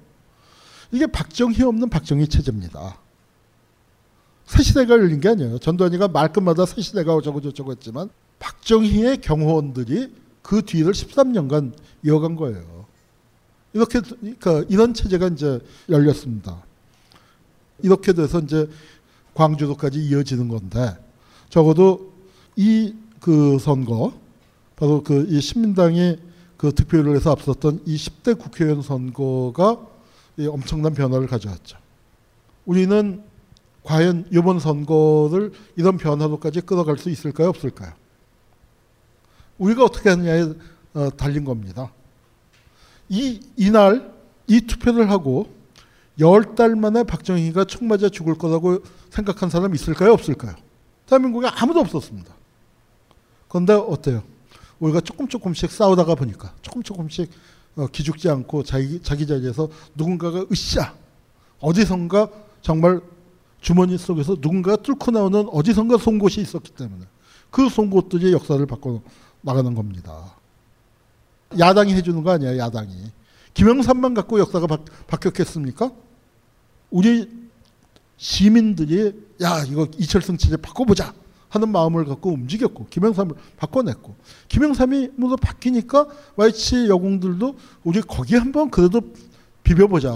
이게 0.91 1.07
박정희 1.07 1.63
없는 1.63 1.89
박정희 1.89 2.27
체제입니다. 2.27 2.97
새 4.45 4.63
시대가 4.63 4.93
열린 4.93 5.19
게 5.19 5.29
아니에요. 5.29 5.57
전두환이가 5.59 6.07
말끝마다 6.09 6.65
새 6.65 6.81
시대가 6.81 7.15
어쩌고 7.15 7.41
저쩌고 7.41 7.71
했지만 7.71 8.09
박정희의 8.39 9.21
경호원들이 9.21 10.13
그 10.41 10.61
뒤를 10.61 10.93
13년간 10.93 11.73
이어간 12.03 12.35
거예요. 12.35 12.85
이렇게 13.73 13.99
그러니까 13.99 14.63
이런 14.69 14.93
체제가 14.93 15.27
이제 15.29 15.59
열렸습니다. 15.89 16.61
이렇게 17.81 18.13
돼서 18.13 18.39
이제 18.39 18.69
광주도까지 19.33 19.99
이어지는 19.99 20.47
건데 20.47 20.95
적어도 21.49 22.13
이 22.55 22.93
그 23.25 23.57
선거 23.57 24.13
바로 24.75 25.03
그 25.03 25.25
이 25.29 25.39
신민당이 25.41 26.17
그 26.57 26.73
득표율을 26.73 27.15
해서 27.15 27.31
앞섰던 27.31 27.81
이 27.85 27.95
10대 27.95 28.37
국회의원 28.39 28.81
선거가 28.81 29.77
엄청난 30.49 30.93
변화를 30.93 31.27
가져왔죠. 31.27 31.77
우리는 32.65 33.23
과연 33.83 34.25
이번 34.31 34.59
선거를 34.59 35.51
이런 35.75 35.97
변화로까지 35.97 36.61
끌어갈 36.61 36.97
수 36.97 37.09
있을까요, 37.09 37.49
없을까요? 37.49 37.93
우리가 39.57 39.83
어떻게 39.85 40.09
하느냐에 40.09 40.53
어, 40.95 41.09
달린 41.15 41.45
겁니다. 41.45 41.91
이 43.09 43.39
이날 43.55 44.11
이 44.47 44.61
투표를 44.61 45.09
하고 45.11 45.47
열 46.19 46.55
달 46.55 46.75
만에 46.75 47.03
박정희가 47.03 47.65
총 47.65 47.87
맞아 47.87 48.09
죽을 48.09 48.37
거라고 48.37 48.79
생각한 49.09 49.49
사람 49.49 49.75
있을까요? 49.75 50.13
없을까요? 50.13 50.55
대한민국에 51.05 51.47
아무도 51.47 51.81
없었습니다. 51.81 52.33
그런데 53.49 53.73
어때요? 53.73 54.23
우리가 54.79 55.01
조금 55.01 55.27
조금씩 55.27 55.71
싸우다가 55.71 56.15
보니까 56.15 56.53
조금 56.61 56.83
조금씩 56.83 57.29
어, 57.75 57.87
기죽지 57.87 58.29
않고 58.29 58.63
자기, 58.63 59.01
자기 59.01 59.27
자리에서 59.27 59.69
누군가가 59.95 60.45
으쌰 60.51 60.93
어디선가 61.59 62.29
정말 62.61 63.01
주머니 63.61 63.97
속에서 63.97 64.33
누군가가 64.39 64.77
뚫고 64.77 65.11
나오는 65.11 65.47
어디선가 65.51 65.97
송곳이 65.97 66.41
있었기 66.41 66.71
때문에 66.71 67.05
그 67.49 67.69
송곳들이 67.69 68.31
역사를 68.33 68.63
바꿔 68.65 69.01
나가는 69.41 69.73
겁니다. 69.73 70.35
야당이 71.57 71.93
해주는 71.93 72.21
거 72.23 72.31
아니에요, 72.31 72.57
야당이. 72.57 73.11
김영삼만 73.53 74.13
갖고 74.13 74.39
역사가 74.39 74.67
바, 74.67 74.77
바뀌었겠습니까? 75.07 75.91
우리 76.91 77.29
시민들이 78.17 79.13
야 79.41 79.63
이거 79.63 79.87
이철성 79.97 80.37
체제 80.37 80.57
바꿔보자 80.57 81.13
하는 81.55 81.69
마음을 81.69 82.05
갖고 82.05 82.31
움직였고 82.31 82.87
김영삼을 82.89 83.35
바꿔냈고 83.57 84.15
김영삼이 84.49 85.11
모두 85.15 85.35
바뀌니까 85.37 86.07
YC 86.35 86.87
여공들도 86.89 87.55
우리 87.83 88.01
거기 88.01 88.35
한번 88.35 88.69
그래도 88.69 89.01
비벼보자. 89.63 90.11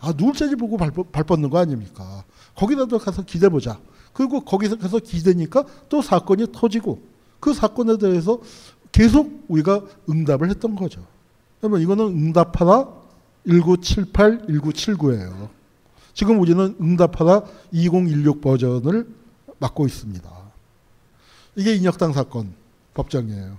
아 0.00 0.12
누굴 0.16 0.34
체제 0.34 0.54
보고 0.54 0.76
발, 0.76 0.90
발 0.90 1.24
뻗는 1.24 1.50
거 1.50 1.58
아닙니까? 1.58 2.24
거기라도 2.54 2.98
가서 2.98 3.22
기대보자. 3.22 3.78
그리고 4.12 4.40
거기서 4.40 4.78
가서 4.78 4.98
기대니까 4.98 5.64
또 5.88 6.02
사건이 6.02 6.46
터지고 6.52 7.00
그 7.40 7.52
사건에 7.52 7.98
대해서 7.98 8.40
계속 8.90 9.44
우리가 9.48 9.82
응답을 10.08 10.50
했던 10.50 10.74
거죠. 10.74 11.04
그러면 11.60 11.80
이거는 11.82 12.06
응답하라 12.06 12.88
1978, 13.46 14.46
1979예요. 14.46 15.48
지금 16.14 16.40
우리는 16.40 16.74
응답하라 16.80 17.42
2016 17.72 18.40
버전을 18.40 19.06
맡고 19.58 19.86
있습니다. 19.86 20.37
이게 21.58 21.74
인혁당 21.74 22.12
사건 22.12 22.54
법정이에요. 22.94 23.58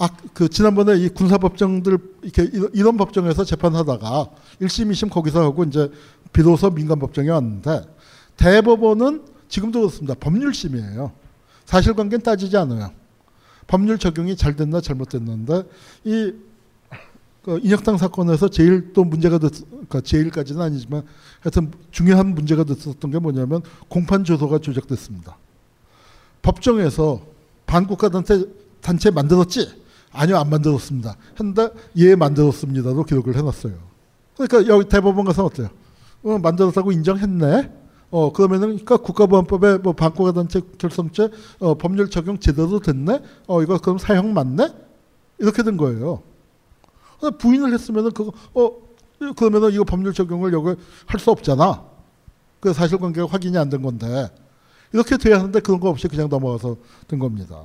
아, 0.00 0.08
그 0.34 0.48
지난번에 0.48 0.96
이 0.96 1.08
군사 1.08 1.38
법정들 1.38 1.96
이렇게 2.22 2.50
이런 2.74 2.96
법정에서 2.96 3.44
재판하다가 3.44 4.30
1심, 4.60 4.90
2심 4.90 5.08
거기서 5.08 5.42
하고 5.42 5.62
이제 5.62 5.92
비로소 6.32 6.70
민간 6.70 6.98
법정에 6.98 7.30
왔는데 7.30 7.82
대법원은 8.36 9.24
지금도 9.48 9.78
그렇습니다. 9.78 10.14
법률심이에요. 10.14 11.12
사실관계는 11.66 12.24
따지지 12.24 12.56
않아요. 12.56 12.90
법률 13.68 13.98
적용이 13.98 14.36
잘 14.36 14.56
됐나 14.56 14.80
잘못됐는데 14.80 15.62
이그 16.02 17.60
인혁당 17.62 17.96
사건에서 17.96 18.48
제일 18.48 18.92
또 18.92 19.04
문제가 19.04 19.38
됐, 19.38 19.52
그러니까 19.70 20.00
제일까지는 20.00 20.60
아니지만 20.60 21.04
하여튼 21.42 21.70
중요한 21.92 22.34
문제가 22.34 22.64
됐었던 22.64 23.08
게 23.12 23.20
뭐냐면 23.20 23.62
공판 23.88 24.24
조서가 24.24 24.58
조작됐습니다. 24.58 25.36
법정에서 26.42 27.20
반국가 27.66 28.08
단체 28.08 28.44
단체 28.80 29.10
만들었지? 29.10 29.68
아니요 30.12 30.38
안 30.38 30.48
만들었습니다. 30.50 31.16
했는데 31.38 31.68
예 31.96 32.14
만들었습니다로 32.14 33.04
기록을 33.04 33.36
해놨어요. 33.36 33.74
그러니까 34.36 34.72
여기 34.72 34.88
대법원 34.88 35.24
가서 35.26 35.44
어때요? 35.44 35.68
어, 36.22 36.38
만들었다고 36.38 36.92
인정했네. 36.92 37.72
어 38.10 38.32
그러면은 38.32 38.68
그러니까 38.68 38.96
국가보안법에 38.96 39.78
뭐 39.78 39.92
반국가 39.92 40.32
단체 40.32 40.62
결성죄 40.78 41.28
어, 41.58 41.74
법률 41.74 42.08
적용 42.08 42.38
제대로 42.38 42.80
됐네. 42.80 43.20
어 43.46 43.62
이거 43.62 43.76
그럼 43.78 43.98
사형 43.98 44.32
맞네? 44.32 44.68
이렇게 45.38 45.62
된 45.62 45.76
거예요. 45.76 46.22
부인을 47.38 47.72
했으면은 47.74 48.12
그거 48.12 48.32
어 48.54 48.72
그러면은 49.36 49.72
이거 49.72 49.84
법률 49.84 50.14
적용을 50.14 50.52
여기 50.52 50.80
할 51.06 51.20
수 51.20 51.30
없잖아. 51.30 51.84
그 52.60 52.72
사실관계가 52.72 53.26
확인이 53.28 53.58
안 53.58 53.68
된 53.68 53.82
건데 53.82 54.30
이렇게 54.92 55.16
돼야 55.16 55.38
하는데 55.38 55.58
그런 55.60 55.80
거 55.80 55.88
없이 55.88 56.08
그냥 56.08 56.28
넘어가서 56.28 56.76
된 57.06 57.18
겁니다. 57.18 57.62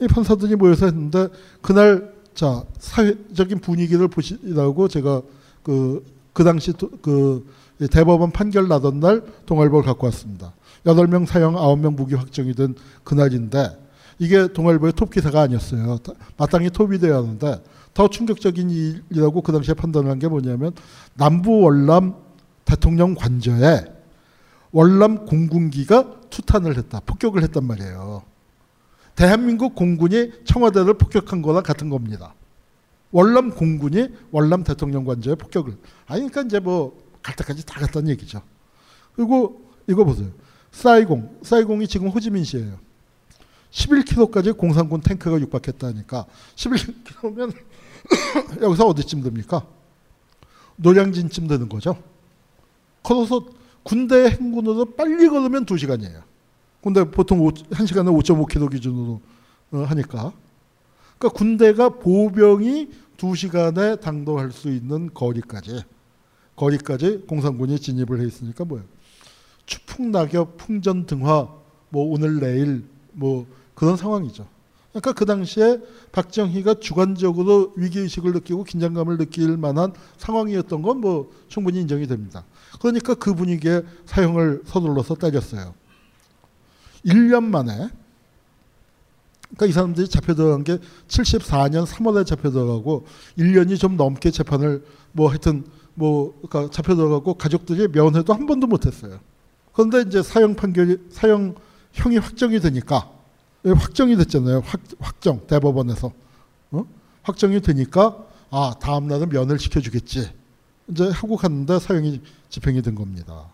이 0.00 0.06
판사들이 0.06 0.56
모여서 0.56 0.86
했는데 0.86 1.28
그날 1.60 2.12
자 2.34 2.62
사회적인 2.78 3.60
분위기를 3.60 4.08
보시라고 4.08 4.88
제가 4.88 5.22
그, 5.62 6.04
그 6.32 6.44
당시 6.44 6.72
그 7.02 7.46
대법원 7.90 8.30
판결 8.30 8.68
나던 8.68 9.00
날 9.00 9.22
동아일보를 9.46 9.84
갖고 9.84 10.06
왔습니다. 10.06 10.52
8명 10.84 11.26
사형 11.26 11.54
9명 11.54 11.94
무기 11.94 12.14
확정이 12.14 12.54
된 12.54 12.74
그날인데 13.04 13.76
이게 14.18 14.48
동아일보의 14.52 14.94
톱 14.94 15.10
기사가 15.10 15.42
아니었어요. 15.42 15.98
마땅히 16.36 16.70
톱이 16.70 16.98
되어야 16.98 17.18
하는데 17.18 17.62
더 17.94 18.08
충격적인 18.08 18.70
일이라고 18.70 19.42
그 19.42 19.52
당시에 19.52 19.74
판단을 19.74 20.10
한 20.10 20.18
게 20.18 20.28
뭐냐면 20.28 20.72
남부 21.14 21.60
월남 21.60 22.14
대통령 22.64 23.14
관저에 23.14 23.84
월남 24.72 25.26
공군기가 25.26 26.17
투탄을 26.30 26.76
했다. 26.76 27.00
폭격을 27.00 27.42
했단 27.42 27.64
말이에요. 27.64 28.22
대한민국 29.14 29.74
공군이 29.74 30.32
청와대를 30.44 30.94
폭격한 30.94 31.42
거랑 31.42 31.62
같은 31.62 31.88
겁니다. 31.88 32.34
월남 33.10 33.50
공군이 33.50 34.08
월남 34.30 34.64
대통령 34.64 35.04
관저에 35.04 35.34
폭격을. 35.34 35.76
아니, 36.06 36.28
그러니까 36.28 36.42
이제 36.42 36.60
뭐 36.60 37.08
갈 37.28 37.36
때까지 37.36 37.66
다 37.66 37.80
갔다는 37.80 38.08
얘기죠. 38.10 38.42
그리고 39.14 39.70
이거 39.86 40.04
보세요. 40.04 40.30
사이공. 40.70 41.40
사이공이 41.42 41.86
지금 41.88 42.08
호지민시예요. 42.08 42.78
11km까지 43.70 44.56
공산군 44.56 45.02
탱크가 45.02 45.38
육박했다니까 45.40 46.24
11km면 46.56 47.54
여기서 48.62 48.86
어디쯤 48.86 49.22
됩니까? 49.22 49.66
노량진쯤 50.76 51.48
되는 51.48 51.68
거죠. 51.68 52.02
걸어서 53.02 53.44
군대 53.82 54.30
행군으로 54.30 54.84
빨리 54.96 55.28
걸으면 55.28 55.64
2시간이에요. 55.66 56.22
근데 56.82 57.04
보통 57.04 57.40
1시간에 57.40 58.08
5.5km 58.22 58.70
기준으로 58.70 59.20
어, 59.72 59.78
하니까. 59.78 60.32
그러니까 61.18 61.36
군대가 61.36 61.88
보병이 61.88 62.88
2시간에 63.16 64.00
당도할 64.00 64.52
수 64.52 64.70
있는 64.70 65.10
거리까지 65.12 65.82
거리까지 66.56 67.24
공산군이 67.28 67.78
진입을 67.80 68.20
해 68.20 68.26
있으니까 68.26 68.64
뭐예요? 68.64 68.86
추풍 69.66 70.12
낙엽 70.12 70.56
풍전 70.56 71.06
등화 71.06 71.48
뭐 71.90 72.12
오늘 72.12 72.40
내일 72.40 72.84
뭐 73.12 73.46
그런 73.74 73.96
상황이죠. 73.96 74.46
그러니까 74.90 75.12
그 75.12 75.26
당시에 75.26 75.78
박정희가 76.12 76.74
주관적으로 76.74 77.72
위기의식을 77.76 78.32
느끼고 78.32 78.64
긴장감을 78.64 79.18
느낄 79.18 79.56
만한 79.56 79.92
상황이었던 80.16 80.82
건 80.82 81.00
뭐 81.00 81.30
충분히 81.48 81.80
인정이 81.80 82.06
됩니다. 82.06 82.44
그러니까 82.80 83.14
그 83.14 83.34
분위기에 83.34 83.82
사형을 84.06 84.62
서둘러서 84.66 85.16
때렸어요. 85.16 85.74
1년 87.04 87.44
만에 87.44 87.90
그러니까 89.50 89.66
이 89.66 89.72
사람들이 89.72 90.08
잡혀 90.08 90.34
들어간 90.34 90.62
게 90.62 90.78
74년 91.08 91.86
3월에 91.86 92.26
잡혀 92.26 92.50
들어가고 92.50 93.06
1년이 93.38 93.78
좀 93.78 93.96
넘게 93.96 94.30
재판을 94.30 94.84
뭐 95.12 95.30
하여튼 95.30 95.64
뭐 95.94 96.38
그러니까 96.42 96.70
잡혀 96.70 96.94
들어가고 96.94 97.34
가족들이 97.34 97.88
면회도 97.88 98.32
한 98.32 98.46
번도 98.46 98.66
못 98.66 98.86
했어요. 98.86 99.20
그런데 99.72 100.02
이제 100.02 100.22
사형 100.22 100.54
판결이 100.54 100.98
사형 101.10 101.54
형이 101.92 102.18
확정이 102.18 102.60
되니까 102.60 103.10
확정이 103.64 104.16
됐잖아요. 104.16 104.62
확, 104.64 104.80
확정 105.00 105.46
대법원에서 105.46 106.12
어? 106.72 106.84
확정이 107.22 107.60
되니까 107.60 108.24
아 108.50 108.74
다음 108.80 109.08
날은 109.08 109.30
면을 109.30 109.58
시켜주겠지. 109.58 110.30
이제 110.88 111.10
하고 111.10 111.36
갔는데 111.36 111.78
사형이 111.78 112.20
집행이 112.48 112.82
된 112.82 112.94
겁니다. 112.94 113.46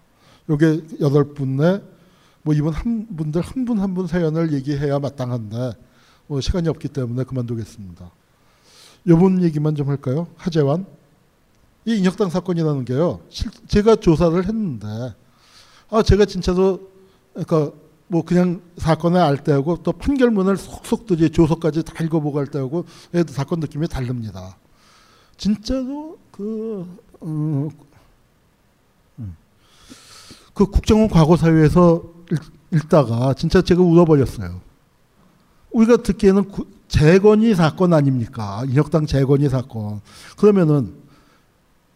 요게 0.49 0.82
여덟 1.01 1.24
분의 1.34 1.82
뭐 2.42 2.55
이분 2.55 2.72
한 2.72 3.07
분들 3.16 3.40
한 3.40 3.64
분 3.64 3.78
한 3.78 3.95
분 3.95 4.07
사연을 4.07 4.53
얘기해야 4.53 4.99
마땅한데 4.99 5.72
뭐 6.26 6.40
시간이 6.40 6.68
없기 6.68 6.88
때문에 6.88 7.24
그만두겠습니다. 7.24 8.11
요분 9.09 9.42
얘기만 9.42 9.74
좀 9.74 9.88
할까요? 9.88 10.26
하재환 10.36 10.86
이 11.86 11.97
인혁당 11.99 12.30
사건이라는 12.30 12.84
게요. 12.84 13.20
제가 13.68 13.97
조사를 13.97 14.45
했는데 14.47 14.86
아 15.90 16.03
제가 16.03 16.24
진짜로 16.24 16.90
그러니까 17.32 17.72
뭐 18.09 18.22
그냥 18.22 18.61
사건을 18.76 19.20
알 19.20 19.42
때하고 19.42 19.82
또 19.82 19.92
판결문을 19.92 20.57
속속들이 20.57 21.30
조서까지 21.30 21.82
다 21.82 22.05
읽어보고 22.05 22.38
할 22.38 22.47
때하고 22.47 22.84
사건 23.28 23.61
느낌이 23.61 23.88
다릅니다. 23.88 24.57
진짜로 25.36 26.18
그, 26.30 26.86
어, 27.20 27.26
음. 27.26 27.70
그 30.55 30.67
국정원 30.67 31.09
과거사위에서 31.09 32.03
읽 32.71 32.89
다가 32.89 33.35
진짜 33.35 33.61
제가 33.62 33.83
울어버렸어요. 33.83 34.61
우리가 35.73 35.97
듣기에는 35.99 36.45
재건이 36.89 37.55
사건 37.55 37.93
아닙니까? 37.93 38.62
인혁당 38.69 39.07
재건이 39.07 39.49
사건. 39.49 40.01
그러면은 40.37 40.95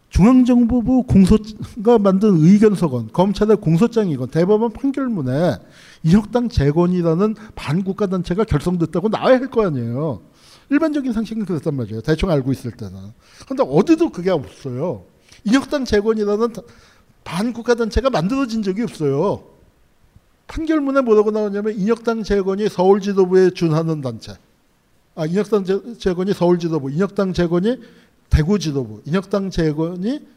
중앙정보부 0.09 1.03
공소가 1.03 1.99
만든 1.99 2.35
의견서건, 2.41 3.11
검찰의 3.13 3.57
공소장이건 3.57 4.29
대법원 4.29 4.73
판결문에 4.73 5.57
인혁당 6.03 6.49
재건이라는 6.49 7.35
반국가 7.55 8.07
단체가 8.07 8.43
결성됐다고 8.43 9.09
나와야 9.09 9.35
할 9.35 9.47
거 9.49 9.65
아니에요. 9.65 10.21
일반적인 10.71 11.13
상식은 11.13 11.45
그랬단 11.45 11.75
말이에요. 11.75 12.01
대충 12.01 12.29
알고 12.29 12.51
있을 12.51 12.71
때는. 12.71 12.93
그런데 13.45 13.63
어디도 13.63 14.09
그게 14.09 14.31
없어요. 14.31 15.03
인혁당 15.45 15.85
재건이라는 15.85 16.53
반국가 17.29 17.75
단체가 17.75 18.09
만들어진 18.09 18.63
적이 18.63 18.83
없어요. 18.83 19.43
판결문에 20.47 21.01
뭐라고 21.01 21.29
나오냐면 21.29 21.77
인혁당 21.77 22.23
재건이 22.23 22.69
서울 22.69 23.01
지도부에 23.01 23.51
준하는 23.51 24.01
단체. 24.01 24.35
아, 25.13 25.27
인혁당 25.27 25.63
재건이 25.99 26.33
서울 26.33 26.57
지도부, 26.57 26.89
인혁당 26.89 27.33
재건이 27.33 27.81
대구 28.31 28.57
지도부, 28.57 29.03
인혁당 29.05 29.51
재건이 29.51 30.27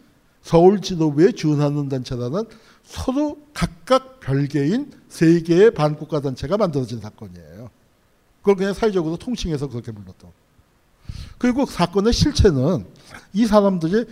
서울 0.42 0.82
지도부에 0.82 1.32
준하는 1.32 1.88
단체라는 1.88 2.44
서로 2.84 3.38
각각 3.54 4.20
별개인 4.20 4.92
세 5.08 5.40
개의 5.40 5.70
반국가 5.70 6.20
단체가 6.20 6.58
만들어진 6.58 7.00
사건이에요. 7.00 7.70
그걸 8.40 8.56
그냥 8.56 8.74
사회적으로 8.74 9.16
통칭해서 9.16 9.68
그렇게 9.68 9.92
불렀던. 9.92 10.30
그리고 11.38 11.64
사건의 11.64 12.12
실체는 12.12 12.84
이 13.32 13.46
사람들이 13.46 14.04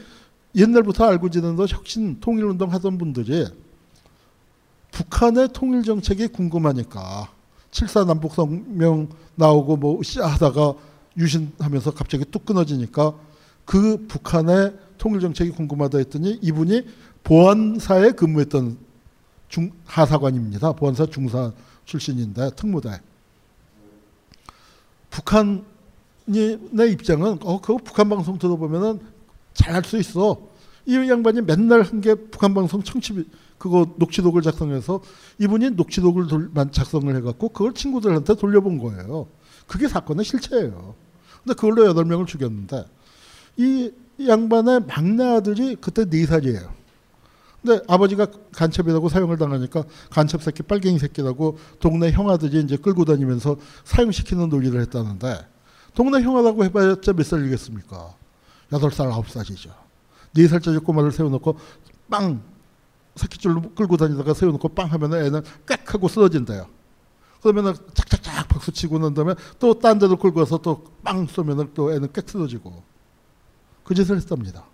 옛날부터 0.55 1.05
알고 1.05 1.31
지내던 1.31 1.69
혁신 1.69 2.19
통일운동 2.21 2.73
하던 2.73 2.99
분들이 2.99 3.47
북한의 4.91 5.51
통일 5.53 5.83
정책이 5.83 6.29
궁금하니까 6.29 7.31
7사 7.71 8.07
남북 8.07 8.35
성명 8.35 9.09
나오고 9.37 9.77
뭐 9.77 10.01
하다가 10.01 10.75
유신하면서 11.17 11.93
갑자기 11.95 12.25
뚝 12.25 12.45
끊어지니까 12.45 13.15
그 13.65 14.07
북한의 14.09 14.75
통일 14.99 15.21
정책이 15.21 15.51
궁금하다 15.53 15.99
했더니 15.99 16.39
이분이 16.43 16.87
보안사에 17.23 18.13
근무했던 18.13 18.79
중, 19.49 19.71
하사관입니다. 19.85 20.73
보안사 20.73 21.07
중사 21.07 21.53
출신인데 21.85 22.51
특무대. 22.57 23.01
북한의 25.11 25.63
입장은 26.93 27.39
어 27.43 27.61
그거 27.61 27.79
북한 27.83 28.09
방송 28.09 28.39
들어보면은 28.39 29.01
잘할 29.61 29.85
수 29.85 29.97
있어. 29.99 30.49
이 30.87 30.97
양반이 30.97 31.43
맨날 31.43 31.83
한 31.83 32.01
게 32.01 32.15
북한 32.15 32.55
방송 32.55 32.83
청취 32.83 33.25
그거 33.59 33.87
녹취록을 33.99 34.41
작성해서 34.43 35.03
이분이 35.39 35.71
녹취록을 35.73 36.27
작성을 36.73 37.15
해갖고 37.17 37.51
그걸 37.51 37.75
친구들한테 37.75 38.35
돌려본 38.35 38.79
거예요. 38.79 39.29
그게 39.67 39.87
사건의 39.87 40.25
실체예요. 40.25 40.95
근데 41.45 41.55
그걸로 41.55 41.87
여덟 41.87 42.05
명을 42.07 42.27
죽였는데 42.27 42.85
이 43.59 43.93
양반의 44.27 44.81
막내 44.87 45.25
아들이 45.25 45.77
그때 45.77 46.09
네 46.09 46.25
살이에요. 46.27 46.73
근데 47.63 47.83
아버지가 47.89 48.27
간첩이라고 48.53 49.11
사용을 49.11 49.37
당하니까 49.37 49.85
간첩 50.09 50.43
새끼 50.43 50.63
빨갱이 50.63 50.99
새끼라고 50.99 51.59
동네 51.79 52.11
형아들이 52.11 52.61
이제 52.61 52.79
끌고 52.79 53.05
다니면서 53.05 53.57
사용시키는 53.85 54.49
논리를 54.49 54.81
했다는데 54.81 55.47
동네 55.95 56.23
형아라고 56.23 56.65
해봐야자 56.65 57.13
몇 57.13 57.27
살이겠습니까? 57.27 58.15
여덟 58.73 58.91
살 58.93 59.09
아홉 59.09 59.29
살이죠. 59.29 59.71
네 60.33 60.47
살짜리 60.49 60.79
꼬마를 60.79 61.13
세워놓고 61.13 61.59
빵 62.09 62.43
새끼줄로 63.17 63.63
끌고 63.75 63.97
다니다가 63.97 64.35
세워놓고 64.35 64.69
빵 64.71 64.91
하면 64.93 65.15
애는 65.15 65.43
꽥 65.67 65.95
하고 65.95 66.09
쓰러진대요. 66.09 66.67
그러면은 67.43 67.75
착착착 67.95 68.49
박수 68.49 68.71
치고 68.71 68.99
난 68.99 69.15
다음에 69.15 69.35
또 69.59 69.75
딴 69.79 69.99
데로 69.99 70.17
끌고 70.17 70.41
와서 70.41 70.59
또 70.59 70.85
빵 71.03 71.27
쏘면은 71.27 71.71
또 71.75 71.93
애는 71.93 72.13
꽥 72.13 72.29
쓰러지고 72.29 72.83
그 73.85 73.95
짓을 73.95 74.17
했답니다. 74.17 74.65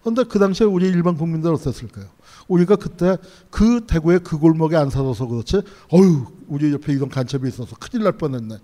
그런데 0.00 0.24
그 0.24 0.38
당시에 0.38 0.66
우리 0.66 0.86
일반 0.88 1.16
국민들 1.16 1.52
어땠을까요? 1.54 2.06
우리가 2.48 2.76
그때 2.76 3.16
그 3.50 3.86
대구의 3.86 4.20
그 4.20 4.38
골목에 4.38 4.76
안 4.76 4.90
살아서 4.90 5.26
그렇지, 5.26 5.62
어유 5.92 6.26
우리 6.48 6.72
옆에 6.72 6.92
이런 6.92 7.08
간첩이 7.08 7.48
있어서 7.48 7.74
큰일 7.76 8.04
날 8.04 8.12
뻔했네. 8.12 8.58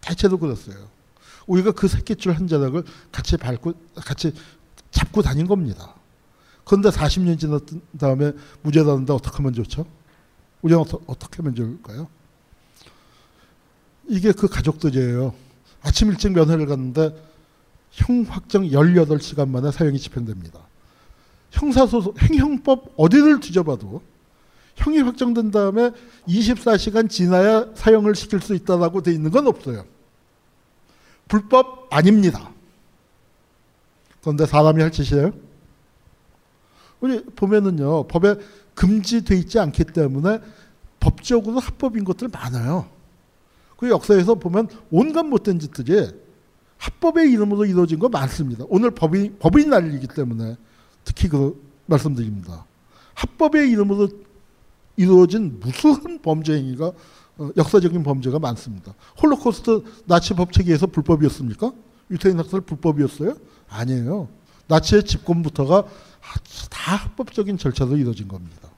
대체도 0.00 0.38
그랬어요. 0.38 0.76
우리가 1.48 1.72
그 1.72 1.88
새끼줄 1.88 2.32
한 2.32 2.46
자락을 2.46 2.84
같이 3.10 3.36
밟고, 3.36 3.72
같이 3.96 4.32
잡고 4.90 5.22
다닌 5.22 5.46
겁니다. 5.46 5.94
그런데 6.64 6.90
40년 6.90 7.38
지난 7.38 7.60
다음에 7.98 8.32
무죄다는데 8.62 9.12
어떻게 9.12 9.38
하면 9.38 9.54
좋죠? 9.54 9.86
우리는 10.62 10.80
어떻게 11.06 11.38
하면 11.38 11.54
좋을까요? 11.54 12.08
이게 14.06 14.32
그 14.32 14.48
가족들이에요. 14.48 15.34
아침 15.80 16.10
일찍 16.10 16.32
면회를 16.32 16.66
갔는데 16.66 17.14
형 17.90 18.24
확정 18.28 18.64
18시간 18.64 19.48
만에 19.48 19.70
사형이 19.70 19.98
집행됩니다. 19.98 20.60
형사소송, 21.50 22.14
행형법 22.18 22.92
어디를 22.96 23.40
뒤져봐도 23.40 24.02
형이 24.76 25.00
확정된 25.00 25.50
다음에 25.50 25.90
24시간 26.28 27.08
지나야 27.08 27.68
사형을 27.74 28.14
시킬 28.14 28.40
수 28.40 28.54
있다라고 28.54 29.02
돼 29.02 29.12
있는 29.12 29.30
건 29.30 29.46
없어요. 29.46 29.84
불법 31.28 31.86
아닙니다. 31.90 32.50
그런데 34.20 34.46
사람이 34.46 34.82
할 34.82 34.90
짓이에요? 34.90 35.32
우리 37.00 37.22
보면은요, 37.24 38.08
법에 38.08 38.34
금지돼 38.74 39.36
있지 39.36 39.58
않기 39.58 39.84
때문에 39.84 40.40
법적으로 41.00 41.60
합법인 41.60 42.04
것들 42.04 42.28
많아요. 42.28 42.88
그 43.76 43.88
역사에서 43.88 44.34
보면 44.34 44.68
온갖 44.90 45.22
못된 45.22 45.60
짓들이 45.60 46.10
합법의 46.78 47.30
이름으로 47.32 47.64
이루어진 47.64 47.98
거 47.98 48.08
많습니다. 48.08 48.64
오늘 48.68 48.90
법이, 48.90 49.34
법의 49.38 49.70
날이기 49.70 50.08
때문에 50.08 50.56
특히 51.04 51.28
그 51.28 51.60
말씀드립니다. 51.86 52.66
합법의 53.14 53.70
이름으로 53.70 54.08
이루어진 54.96 55.58
무수한 55.60 56.20
범죄 56.20 56.54
행위가 56.54 56.86
어, 56.86 56.94
역사적인 57.56 58.02
범죄가 58.02 58.38
많습니다. 58.38 58.94
홀로코스트 59.22 59.82
나치 60.06 60.34
법체계에서 60.34 60.86
불법이었습니까? 60.88 61.72
유태인 62.10 62.38
학살 62.38 62.60
불법이었어요? 62.62 63.36
아니에요. 63.68 64.28
나치의 64.66 65.04
집권부터가 65.04 65.84
다 66.70 66.96
합법적인 66.96 67.58
절차로 67.58 67.96
이루어진 67.96 68.28
겁니다. 68.28 68.68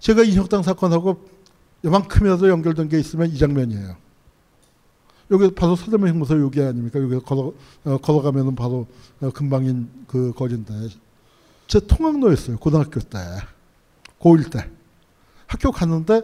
제가 0.00 0.22
인혁당 0.22 0.62
사건하고 0.62 1.28
요만큼이라도 1.84 2.48
연결된 2.48 2.88
게 2.88 2.98
있으면 2.98 3.30
이 3.30 3.38
장면이에요. 3.38 3.96
여기 5.30 5.54
바로 5.54 5.76
서대문 5.76 6.08
형무소 6.08 6.40
여기 6.40 6.60
아닙니까? 6.60 7.00
여기 7.00 7.18
걸어 7.20 7.52
어, 7.84 7.96
걸어가면은 7.98 8.54
바로 8.54 8.86
어, 9.20 9.30
금방인 9.30 9.88
그 10.06 10.32
거리인데 10.34 10.88
제 11.66 11.80
통학로였어요 11.80 12.58
고등학교 12.58 13.00
때 13.00 13.18
고1 14.20 14.50
때 14.50 14.68
학교 15.46 15.70
갔는데 15.72 16.22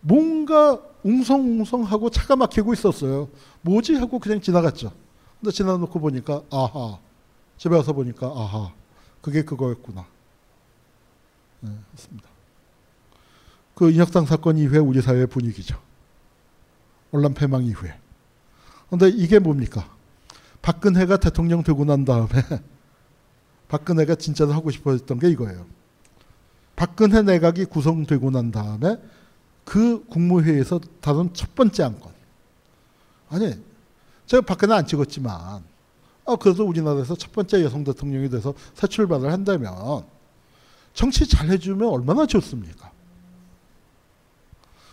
뭔가 0.00 0.80
웅성웅성하고 1.02 2.10
차가 2.10 2.36
막히고 2.36 2.72
있었어요. 2.72 3.28
뭐지 3.62 3.94
하고 3.94 4.18
그냥 4.18 4.40
지나갔죠. 4.40 4.92
근데 5.40 5.52
지나놓고 5.52 5.98
보니까 5.98 6.42
아하 6.50 6.98
집에 7.56 7.74
와서 7.74 7.92
보니까 7.92 8.26
아하 8.26 8.72
그게 9.20 9.42
그거였구나. 9.42 10.06
네, 11.60 11.70
있습니다. 11.94 12.28
그 13.74 13.90
인혁당 13.90 14.26
사건 14.26 14.58
이후에 14.58 14.78
우리 14.78 15.00
사회의 15.00 15.26
분위기죠. 15.26 15.78
온란 17.12 17.34
패망 17.34 17.64
이후에. 17.64 17.98
근데 18.88 19.08
이게 19.08 19.38
뭡니까? 19.38 19.88
박근혜가 20.62 21.16
대통령 21.18 21.62
되고 21.62 21.84
난 21.84 22.04
다음에 22.04 22.28
박근혜가 23.68 24.16
진짜로 24.16 24.52
하고 24.52 24.70
싶어 24.70 24.92
했던 24.92 25.18
게 25.18 25.28
이거예요. 25.30 25.66
박근혜 26.76 27.22
내각이 27.22 27.66
구성되고 27.66 28.30
난 28.30 28.50
다음에 28.50 28.96
그 29.64 30.04
국무회의에서 30.06 30.80
다룬 31.00 31.32
첫 31.32 31.54
번째 31.54 31.84
안건. 31.84 32.12
아니, 33.28 33.54
제가 34.26 34.42
박근혜 34.42 34.74
안 34.74 34.86
찍었지만, 34.86 35.62
아, 36.26 36.36
그래도 36.36 36.66
우리나라에서 36.66 37.14
첫 37.14 37.32
번째 37.32 37.62
여성 37.62 37.84
대통령이 37.84 38.28
돼서 38.30 38.54
새 38.74 38.86
출발을 38.86 39.32
한다면, 39.32 40.04
정치 40.92 41.26
잘 41.26 41.48
해주면 41.48 41.88
얼마나 41.88 42.26
좋습니까? 42.26 42.90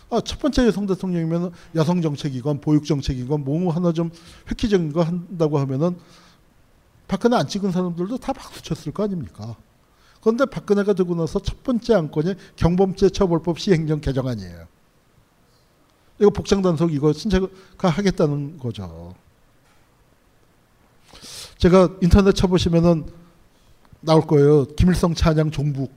아, 0.10 0.22
첫 0.22 0.40
번째 0.40 0.68
여성 0.68 0.86
대통령이면 0.86 1.52
여성 1.76 2.02
정책이건 2.02 2.62
보육 2.62 2.86
정책이건 2.86 3.44
뭐 3.44 3.74
하나 3.74 3.92
좀 3.92 4.10
획기적인 4.50 4.94
거 4.94 5.04
한다고 5.04 5.60
하면은 5.60 5.98
박근혜 7.08 7.36
안 7.36 7.48
찍은 7.48 7.72
사람들도 7.72 8.18
다 8.18 8.34
박수 8.34 8.62
쳤을 8.62 8.94
거 8.94 9.04
아닙니까? 9.04 9.56
그런데 10.22 10.46
박근혜가 10.46 10.94
되고 10.94 11.16
나서 11.16 11.40
첫 11.40 11.64
번째 11.64 11.94
안건이 11.96 12.36
경범죄 12.56 13.10
처벌법 13.10 13.60
시행령 13.60 14.02
개정안이에요. 14.02 14.68
이거 16.20 16.30
복장 16.32 16.62
단속 16.62 16.94
이거 16.94 17.14
신체가 17.14 17.48
하겠다는 17.78 18.58
거죠. 18.58 19.14
제가 21.58 21.90
인터넷 22.02 22.34
쳐보시면은 22.34 23.06
나올 24.02 24.22
거예요. 24.22 24.66
김일성 24.76 25.14
찬양 25.14 25.52
종북, 25.52 25.92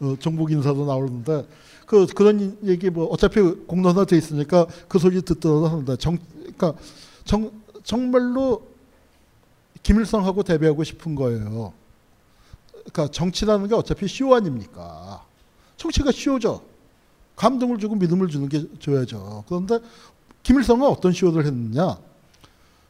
어, 0.00 0.16
종북 0.18 0.52
인사도 0.52 0.86
나오는데 0.86 1.46
그 1.86 2.06
그런 2.06 2.58
얘기 2.64 2.90
뭐 2.90 3.06
어차피 3.06 3.40
공론화 3.40 4.04
돼 4.04 4.16
있으니까 4.16 4.66
그 4.88 4.98
소리 4.98 5.22
듣더라도 5.22 5.68
하는데 5.68 5.96
정 5.96 6.18
그러니까 6.38 6.74
정 7.24 7.50
정말로 7.82 8.66
김일성하고 9.82 10.42
대비하고 10.42 10.84
싶은 10.84 11.14
거예요. 11.14 11.72
그러니까 12.92 13.12
정치라는 13.12 13.68
게 13.68 13.74
어차피 13.74 14.08
쇼 14.08 14.34
아닙니까? 14.34 15.24
정치가 15.76 16.10
쇼죠. 16.10 16.62
감동을 17.36 17.78
주고 17.78 17.94
믿음을 17.94 18.28
주는 18.28 18.48
게 18.48 18.64
줘야죠. 18.80 19.44
그런데 19.46 19.78
김일성은 20.42 20.88
어떤 20.88 21.12
쇼를 21.12 21.46
했느냐? 21.46 21.98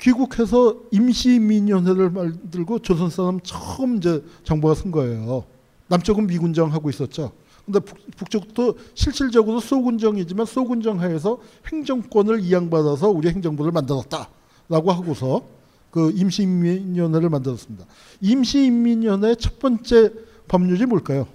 귀국해서 0.01 0.77
임시민위원회를 0.93 2.11
만들고 2.11 2.79
조선 2.79 3.11
사람 3.11 3.41
처음 3.41 3.97
이제 3.97 4.25
정부가 4.45 4.75
쓴 4.75 4.91
거예요. 4.91 5.45
남쪽은 5.89 6.27
미군정 6.29 6.73
하고 6.73 6.89
있었죠. 6.89 7.33
근데 7.67 7.81
북, 7.81 8.31
쪽도 8.31 8.79
실질적으로 8.95 9.61
소군정이지만 9.61 10.47
소군정 10.47 11.01
하에서 11.01 11.39
행정권을 11.71 12.41
이양받아서 12.41 13.11
우리 13.11 13.29
행정부를 13.29 13.73
만들었다라고 13.73 14.93
하고서 14.93 15.58
그 15.91 16.11
임시인민위원회를 16.15 17.31
만들었습니다. 17.31 17.87
임시인민위원회의 18.21 19.37
첫 19.37 19.59
번째 19.59 20.13
법률이 20.49 20.87
뭘까요? 20.87 21.27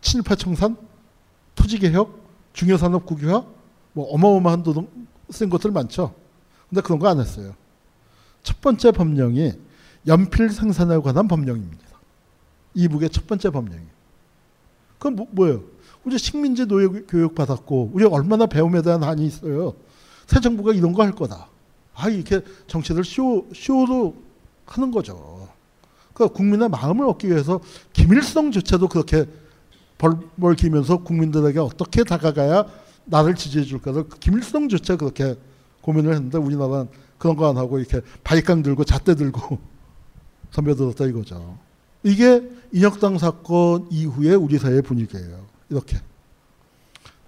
친일파 0.00 0.34
청산, 0.36 0.76
토지개혁, 1.54 2.18
중요산업 2.52 3.06
국유화, 3.06 3.44
뭐 3.92 4.06
어마어마한 4.12 4.62
도둑 4.62 4.90
쓴 5.30 5.50
것들 5.50 5.70
많죠. 5.72 6.14
근데 6.68 6.80
그런 6.80 6.98
거 6.98 7.08
안 7.08 7.18
했어요. 7.20 7.54
첫 8.42 8.60
번째 8.60 8.92
법령이 8.92 9.52
연필 10.06 10.48
생산에 10.50 10.98
관한 10.98 11.28
법령입니다. 11.28 11.84
이북의 12.74 13.10
첫 13.10 13.26
번째 13.26 13.50
법령이. 13.50 13.84
그건 14.98 15.16
뭐, 15.16 15.26
뭐예요? 15.32 15.62
우리 16.04 16.16
식민지 16.18 16.66
노예 16.66 16.86
교육 16.86 17.34
받았고 17.34 17.90
우리 17.92 18.04
얼마나 18.06 18.46
배움에 18.46 18.80
대한 18.82 19.02
한이 19.02 19.26
있어요. 19.26 19.74
새 20.26 20.40
정부가 20.40 20.72
이런 20.72 20.92
거 20.92 21.02
할 21.02 21.12
거다. 21.12 21.48
아 21.94 22.08
이렇게 22.08 22.40
정치를 22.66 23.04
쇼 23.04 23.46
쇼로 23.54 24.14
하는 24.66 24.90
거죠. 24.90 25.48
그 26.14 26.28
국민의 26.28 26.68
마음을 26.68 27.06
얻기 27.06 27.28
위해서 27.28 27.60
김일성조차도 27.92 28.88
그렇게 28.88 29.26
벌벌 29.98 30.54
기면서 30.56 30.98
국민들에게 30.98 31.58
어떻게 31.58 32.04
다가가야 32.04 32.66
나를 33.04 33.34
지지해 33.34 33.64
줄까를 33.64 34.08
김일성조차 34.20 34.96
그렇게 34.96 35.36
고민을 35.82 36.14
했는데 36.14 36.38
우리나라는 36.38 36.88
그런 37.18 37.36
거 37.36 37.48
안 37.48 37.56
하고 37.56 37.78
이렇게 37.78 38.00
바리깡 38.24 38.62
들고 38.62 38.84
잣대 38.84 39.14
들고 39.14 39.58
선배들었다 40.52 41.06
이거죠. 41.06 41.58
이게 42.02 42.42
인혁당 42.72 43.18
사건 43.18 43.86
이후에 43.90 44.34
우리 44.34 44.58
사회의 44.58 44.80
분위기예요. 44.82 45.44
이렇게 45.68 45.98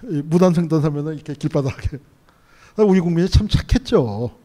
무단횡단 0.00 0.82
하면은 0.82 1.14
이렇게 1.14 1.34
길바닥에 1.34 1.98
우리 2.78 3.00
국민이 3.00 3.28
참 3.28 3.48
착했죠. 3.48 4.41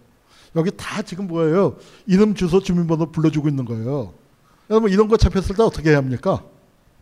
여기 0.56 0.72
다 0.76 1.02
지금 1.02 1.28
뭐예요? 1.28 1.78
이름 2.06 2.34
주소 2.34 2.62
주민번호 2.62 3.12
불러주고 3.12 3.48
있는 3.50 3.66
거예요. 3.66 4.14
여러분 4.70 4.92
이런 4.92 5.08
거 5.08 5.18
잡혔을 5.18 5.56
때 5.56 5.64
어떻게 5.64 5.90
해야 5.92 5.98
합니까? 5.98 6.44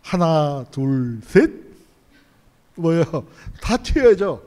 하나 0.01 0.65
둘 0.71 1.21
셋 1.25 1.51
뭐예요? 2.75 3.03
다 3.61 3.77
튀어야죠. 3.77 4.41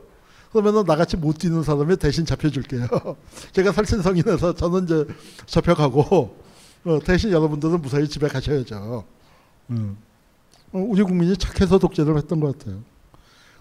그러면은 0.51 0.83
나같이 0.83 1.17
못 1.17 1.37
뛰는 1.37 1.63
사람이 1.63 1.97
대신 1.97 2.25
잡혀줄게요. 2.25 2.87
제가 3.53 3.71
살신성인에서 3.71 4.53
저는 4.55 4.85
이제 4.85 5.05
잡혀가고 5.45 6.37
어, 6.85 6.99
대신 7.03 7.31
여러분들은 7.31 7.81
무사히 7.81 8.07
집에 8.07 8.27
가셔야죠. 8.27 9.03
음. 9.71 9.97
어, 10.71 10.79
우리 10.79 11.03
국민이 11.03 11.35
착해서 11.37 11.77
독재를 11.77 12.17
했던 12.17 12.39
것 12.39 12.57
같아요. 12.57 12.81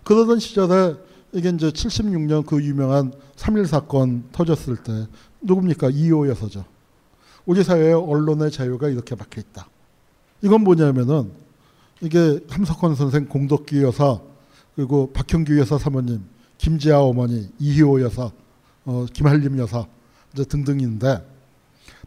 그러던 0.05 0.39
시절에 0.39 0.95
이게 1.33 1.51
이제 1.51 1.71
76년 1.71 2.47
그 2.47 2.63
유명한 2.63 3.13
3.1 3.37 3.67
사건 3.67 4.25
터졌을 4.33 4.77
때 4.77 5.07
누굽니까? 5.41 5.91
이호 5.91 6.29
여서죠. 6.29 6.65
우리 7.47 7.63
사회의 7.65 7.95
언론의 7.95 8.51
자유가 8.51 8.89
이렇게 8.89 9.15
막혀 9.15 9.41
있다. 9.41 9.69
이건 10.43 10.63
뭐냐면은 10.63 11.33
이게 12.01 12.41
함석헌 12.49 12.95
선생 12.95 13.27
공덕기 13.27 13.83
여사 13.83 14.21
그리고 14.77 15.13
박형규 15.13 15.59
여사 15.59 15.79
사모님 15.79 16.23
김지아 16.59 17.01
어머니, 17.01 17.49
이희호 17.59 18.03
여사, 18.03 18.31
어, 18.85 19.07
김한림 19.13 19.59
여사 19.59 19.87
이제 20.33 20.45
등등인데 20.45 21.25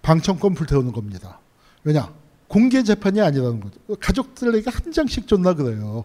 방청권 0.02 0.54
불태우는 0.54 0.92
겁니다. 0.92 1.40
왜냐? 1.84 2.14
공개 2.48 2.84
재판이 2.84 3.22
아니라는 3.22 3.62
거죠. 3.62 3.80
가족들에게 4.00 4.70
한 4.70 4.92
장씩 4.92 5.28
줬나 5.28 5.54
그래요. 5.54 6.04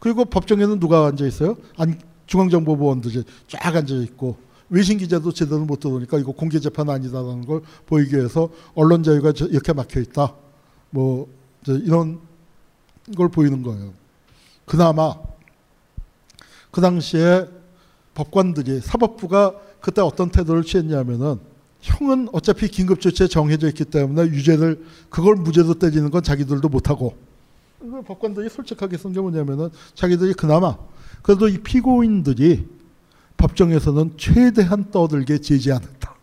그리고 0.00 0.24
법정에는 0.24 0.80
누가 0.80 1.06
앉아 1.06 1.24
있어요? 1.26 1.56
안, 1.76 2.00
중앙정보보원들이 2.26 3.24
쫙 3.46 3.76
앉아 3.76 3.94
있고 3.94 4.36
외신 4.70 4.98
기자도 4.98 5.32
제대로 5.32 5.60
못 5.64 5.80
들어오니까 5.80 6.18
이거 6.18 6.32
공개 6.32 6.58
재판 6.60 6.90
아니다라는 6.90 7.46
걸 7.46 7.62
보이기 7.86 8.16
위해서 8.16 8.50
언론 8.74 9.02
자유가 9.02 9.32
이렇게 9.50 9.72
막혀 9.72 10.00
있다. 10.00 10.34
뭐 10.90 11.28
이런 11.66 12.20
걸 13.16 13.28
보이는 13.28 13.62
거예요. 13.62 13.92
그나마 14.66 15.14
그 16.70 16.80
당시에 16.80 17.46
법관들이 18.14 18.80
사법부가 18.80 19.54
그때 19.80 20.02
어떤 20.02 20.30
태도를 20.30 20.64
취했냐면은 20.64 21.38
형은 21.80 22.28
어차피 22.32 22.68
긴급조치에 22.68 23.28
정해져 23.28 23.68
있기 23.68 23.84
때문에 23.84 24.22
유죄를 24.28 24.84
그걸 25.08 25.36
무죄로 25.36 25.74
때리는 25.74 26.10
건 26.10 26.22
자기들도 26.22 26.68
못하고 26.68 27.16
법관들이 28.06 28.48
솔직하게 28.50 28.98
쓴 28.98 29.12
게 29.12 29.20
뭐냐면은 29.20 29.70
자기들이 29.94 30.34
그나마 30.34 30.76
그래도 31.22 31.48
이 31.48 31.58
피고인들이 31.58 32.77
법정에서는 33.38 34.14
최대한 34.18 34.90
떠들게 34.90 35.38
제지않았다. 35.38 36.14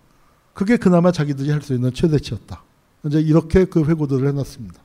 그게 0.53 0.77
그나마 0.77 1.11
자기들이 1.11 1.49
할 1.49 1.61
수 1.61 1.73
있는 1.73 1.93
최대치였다. 1.93 2.63
이제 3.05 3.19
이렇게 3.19 3.65
그 3.65 3.83
회고들을 3.83 4.27
해놨습니다. 4.29 4.79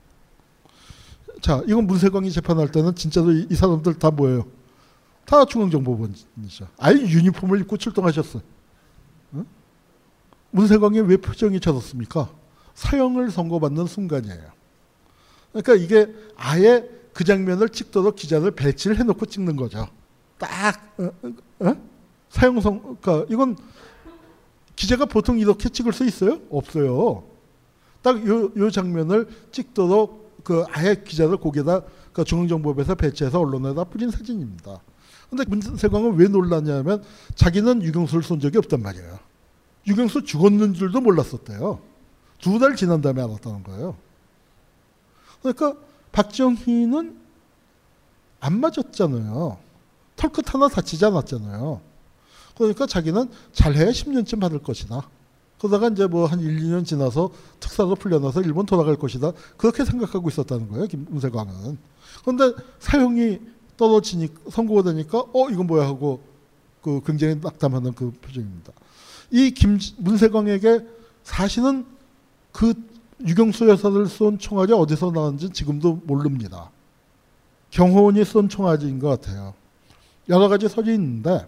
자, 1.41 1.63
이건 1.67 1.87
문세광이 1.87 2.31
재판할 2.31 2.71
때는 2.71 2.95
진짜로 2.95 3.33
이, 3.33 3.47
이 3.51 3.55
사람들 3.55 3.99
다 3.99 4.11
뭐예요? 4.11 4.47
다 5.25 5.45
중앙정보원이죠. 5.45 6.69
아예 6.79 6.97
유니폼을 6.97 7.61
입고 7.61 7.77
출동하셨어. 7.77 8.41
응? 9.35 9.47
문세광이 10.51 11.01
왜 11.01 11.17
표정이 11.17 11.61
저렇습니까? 11.61 12.31
사형을 12.75 13.31
선고받는 13.31 13.87
순간이에요. 13.87 14.51
그러니까 15.53 15.75
이게 15.75 16.13
아예 16.37 16.89
그 17.13 17.25
장면을 17.25 17.69
찍도록 17.71 18.17
기자를 18.17 18.53
배치를 18.53 18.99
해놓고 18.99 19.27
찍는 19.27 19.57
거죠. 19.57 19.89
딱 20.39 20.95
어, 20.99 21.11
어? 21.61 21.90
선, 22.31 22.99
그러니까 23.01 23.27
이건 23.31 23.57
기자가 24.77 25.05
보통 25.05 25.39
이렇게 25.39 25.69
찍을 25.69 25.93
수 25.93 26.05
있어요? 26.07 26.41
없어요. 26.51 27.25
딱 28.03 28.17
요 28.27 28.53
요 28.57 28.71
장면을 28.71 29.29
찍도록 29.53 30.43
그 30.43 30.65
아예 30.71 30.95
기자를 31.05 31.37
거기에다 31.37 31.83
그 32.13 32.25
중앙정보부에서 32.25 32.95
배치해서 32.95 33.41
언론에다 33.41 33.85
뿌린 33.85 34.11
사진입니다. 34.11 34.81
근데 35.29 35.45
문세광은 35.47 36.17
왜 36.17 36.29
놀랐냐면 36.29 37.05
자기는 37.35 37.83
유경수를 37.83 38.23
쏜 38.23 38.41
적이 38.41 38.59
없단 38.59 38.83
말이에요. 38.83 39.19
유경수 39.87 40.25
죽었는 40.25 40.75
줄도 40.75 41.01
몰랐었대요. 41.01 41.81
두 42.41 42.59
달 42.59 42.75
지난 42.75 43.03
다음에 43.03 43.21
알았다는 43.23 43.63
거예요. 43.65 43.97
그러니까 45.43 45.75
박정희는 46.13 47.19
안 48.41 48.61
맞았잖아요. 48.61 49.59
털끝 50.17 50.55
하나 50.55 50.69
다치지 50.69 51.05
않았잖아요. 51.05 51.81
그러니까 52.65 52.87
자기는 52.87 53.29
잘해야 53.53 53.91
10년쯤 53.91 54.41
받을 54.41 54.59
것이다. 54.63 55.09
그러다가 55.59 55.89
이제 55.89 56.07
뭐 56.07 56.27
한 56.27 56.41
1, 56.41 56.59
2년 56.61 56.85
지나서 56.85 57.31
특사로 57.59 57.95
풀려나서 57.95 58.43
일본 58.43 58.65
돌아갈 58.67 58.97
것이다. 58.97 59.33
그렇게 59.57 59.85
생각하고 59.85 60.29
있었다는 60.29 60.69
거예요. 60.69 60.87
김문세광은. 60.87 61.79
그런데 62.25 62.53
사형이 62.79 63.41
떨어지니 63.77 64.29
선고가 64.51 64.83
되니까 64.83 65.21
어 65.21 65.49
이건 65.51 65.67
뭐야 65.67 65.87
하고 65.87 66.23
그 66.83 67.01
굉장히 67.05 67.37
낙담하는 67.43 67.95
그 67.95 68.11
표정입니다. 68.23 68.73
이 69.33 69.51
김 69.53 69.79
문세광에게 69.99 70.87
사실은 71.25 71.87
그 72.53 72.75
유경수 73.27 73.69
여사를 73.69 74.07
쏜 74.07 74.39
총알이 74.39 74.73
어디서 74.73 75.11
나왔는지 75.11 75.51
지금도 75.51 76.01
모릅니다. 76.05 76.71
경호원이 77.71 78.25
쏜 78.25 78.49
총알인 78.49 78.99
것 78.99 79.09
같아요. 79.09 79.55
여러 80.29 80.49
가지 80.49 80.69
설이 80.69 80.95
있는데 80.95 81.47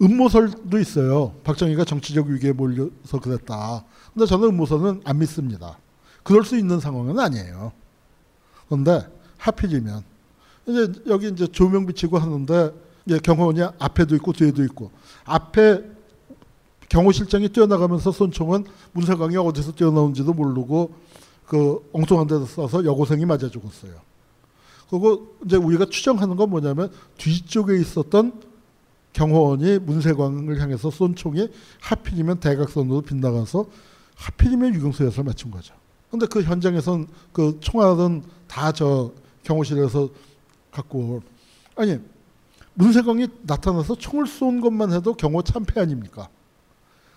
음모설도 0.00 0.78
있어요. 0.78 1.32
박정희가 1.44 1.84
정치적 1.84 2.26
위기에 2.26 2.52
몰려서 2.52 3.18
그랬다. 3.20 3.84
근데 4.12 4.26
저는 4.26 4.48
음모설은 4.48 5.02
안 5.04 5.18
믿습니다. 5.18 5.78
그럴 6.22 6.44
수 6.44 6.58
있는 6.58 6.80
상황은 6.80 7.18
아니에요. 7.18 7.72
그런데 8.68 9.06
하필이면 9.38 10.02
이제 10.66 10.92
여기 11.06 11.28
이제 11.28 11.46
조명 11.46 11.86
비치고 11.86 12.18
하는데 12.18 12.72
경호원이 13.22 13.62
앞에도 13.78 14.16
있고 14.16 14.32
뒤에도 14.32 14.64
있고 14.64 14.90
앞에 15.24 15.84
경호실장이 16.88 17.48
뛰어나가면서 17.50 18.12
쏜 18.12 18.30
총은 18.30 18.64
문세광이 18.92 19.36
어디서 19.36 19.72
뛰어나온지도 19.72 20.32
모르고 20.32 20.94
그 21.46 21.88
엉뚱한 21.92 22.26
데서 22.26 22.44
쏴서 22.44 22.84
여고생이 22.84 23.24
맞아 23.24 23.48
죽었어요. 23.48 23.92
그리고 24.90 25.36
이제 25.44 25.56
우리가 25.56 25.86
추정하는 25.86 26.36
건 26.36 26.50
뭐냐면 26.50 26.90
뒤쪽에 27.18 27.76
있었던 27.78 28.40
경호원이 29.16 29.78
문세광을 29.78 30.60
향해서 30.60 30.90
쏜 30.90 31.14
총이 31.14 31.48
하필이면 31.80 32.38
대각선으로 32.40 33.00
빗나가서 33.00 33.64
하필이면 34.14 34.74
유경수 34.74 35.06
여사를 35.06 35.24
맞춘 35.24 35.50
거죠. 35.50 35.74
근데 36.10 36.26
그 36.26 36.42
현장에선 36.42 37.06
그 37.32 37.56
총알은 37.60 38.22
다 38.46 38.72
저 38.72 39.12
경호실에서 39.42 40.10
갖고 40.70 41.22
아니 41.76 41.98
문세광이 42.74 43.28
나타나서 43.42 43.96
총을 43.96 44.26
쏜 44.26 44.60
것만 44.60 44.92
해도 44.92 45.14
경호 45.14 45.42
참패 45.42 45.80
아닙니까? 45.80 46.28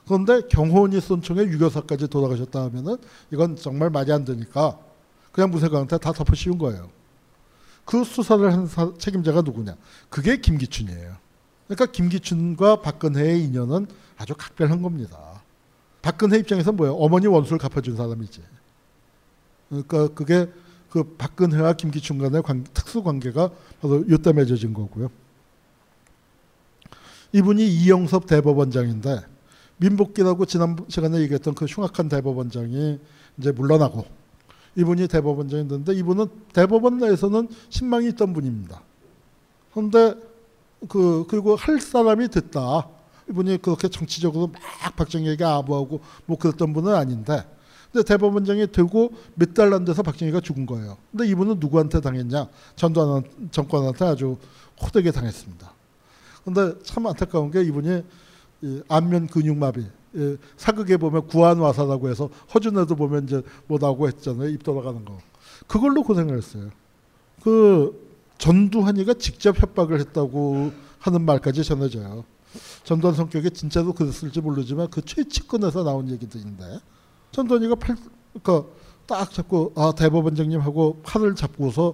그런데 0.06 0.42
경호원이 0.48 1.02
쏜 1.02 1.22
총에 1.22 1.42
유교사까지 1.42 2.08
돌아가셨다 2.08 2.64
하면은 2.64 2.96
이건 3.34 3.58
정말 3.58 3.90
말이 3.90 4.14
안 4.14 4.24
되니까 4.24 4.80
그냥 5.34 5.52
무쇠강한테 5.52 5.98
다 5.98 6.14
덮어 6.14 6.34
씌운 6.34 6.58
거예요. 6.58 6.90
그 7.84 8.06
수사를 8.06 8.54
한 8.54 8.68
사- 8.68 8.94
책임자가 8.98 9.42
누구냐? 9.42 9.76
그게 10.10 10.38
김기춘이에요. 10.38 11.18
그러니까 11.70 11.86
김기춘과 11.92 12.82
박근혜의 12.82 13.44
인연은 13.44 13.86
아주 14.18 14.34
각별한 14.36 14.82
겁니다. 14.82 15.44
박근혜 16.02 16.38
입장에서 16.40 16.72
뭐예요? 16.72 16.96
어머니 16.96 17.28
원수를 17.28 17.60
갚아준 17.60 17.96
사람이지. 17.96 18.42
그러니까 19.70 20.08
그게 20.10 20.50
그 20.90 21.04
박근혜와 21.18 21.74
김기춘 21.74 22.18
간의 22.18 22.42
관- 22.42 22.66
특수 22.74 23.04
관계가 23.04 23.52
바로 23.82 24.04
이때 24.10 24.34
맺어진 24.34 24.74
거고요. 24.74 25.12
이분이 27.34 27.68
이영섭 27.68 28.26
대법원장인데 28.26 29.22
민복기라고 29.78 30.48
지난 30.48 30.76
시간에 30.88 31.20
얘기했던 31.20 31.54
그 31.54 31.66
흉악한 31.66 32.10
대법원장이 32.10 33.00
이제 33.38 33.52
물러나고 33.52 34.06
이분이 34.76 35.08
대법원장이 35.08 35.68
됐는데 35.68 35.94
이분은 35.94 36.26
대법원 36.52 36.98
내에서는 36.98 37.48
신망이 37.70 38.08
있던 38.10 38.34
분입니다. 38.34 38.82
그런데 39.72 40.16
그 40.88 41.26
그리고 41.28 41.56
할 41.56 41.80
사람이 41.80 42.30
됐다. 42.30 42.88
이분이 43.30 43.62
그렇게 43.62 43.88
정치적으로 43.90 44.48
막 44.48 44.96
박정희에게 44.96 45.44
아부하고 45.44 46.00
뭐 46.26 46.38
그랬던 46.38 46.74
분은 46.74 46.94
아닌데 46.96 47.44
근데 47.92 48.04
대법원장이 48.06 48.72
되고 48.72 49.12
몇 49.36 49.54
달 49.54 49.72
안 49.74 49.86
돼서 49.86 50.02
박정희가 50.04 50.40
죽은 50.42 50.66
거예요. 50.66 50.98
근데 51.12 51.28
이분은 51.28 51.58
누구한테 51.60 52.02
당했냐? 52.02 52.48
전두환 52.76 53.24
정권한테 53.52 54.06
아주 54.06 54.38
호되게 54.82 55.12
당했습니다. 55.12 55.72
근데 56.46 56.74
참 56.84 57.06
안타까운 57.08 57.52
게 57.52 57.62
이분이 57.64 58.04
이 58.62 58.82
안면 58.88 59.28
근육마비 59.28 59.86
예, 60.16 60.38
사극에 60.58 60.98
보면 60.98 61.28
구안와사라고 61.28 62.10
해서 62.10 62.30
허준에도 62.54 62.96
보면 62.96 63.26
이제 63.26 63.44
뭐라고 63.68 64.08
했잖아요 64.08 64.50
입 64.50 64.64
돌아가는 64.64 65.06
거 65.06 65.20
그걸로 65.68 66.02
고생을 66.02 66.36
했어요 66.36 66.70
그 67.44 68.09
전두환이가 68.40 69.16
직접 69.16 69.62
협박을 69.62 70.00
했다고 70.00 70.72
하는 71.00 71.22
말까지 71.22 71.64
전해져요 71.64 72.26
전두환 72.84 73.16
성격이 73.16 73.52
진짜로 73.52 73.94
그랬을지 73.94 74.42
모르지만 74.42 74.90
그 74.90 75.04
최측근에서 75.04 75.84
나온 75.84 76.10
얘기들인데 76.10 76.80
전두환이가 77.32 77.76
팔 77.76 77.96
그러니까 78.34 78.68
딱 79.06 79.32
잡고 79.32 79.74
아 79.76 79.94
대법원장님하고 79.96 81.02
팔을 81.04 81.36
잡고서 81.36 81.94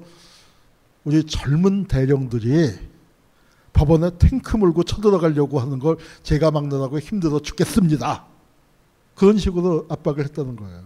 우리 1.04 1.24
젊은 1.24 1.86
대령들이 1.86 2.74
법원에 3.74 4.12
탱크 4.18 4.56
몰고 4.58 4.84
쳐들어가려고 4.84 5.60
하는 5.60 5.80
걸 5.80 5.98
제가 6.24 6.52
막느라고 6.52 7.00
힘들어 7.00 7.40
죽겠습니다. 7.40 8.26
그런 9.16 9.38
식으로 9.38 9.86
압박을 9.90 10.24
했다는 10.26 10.56
거예요. 10.56 10.84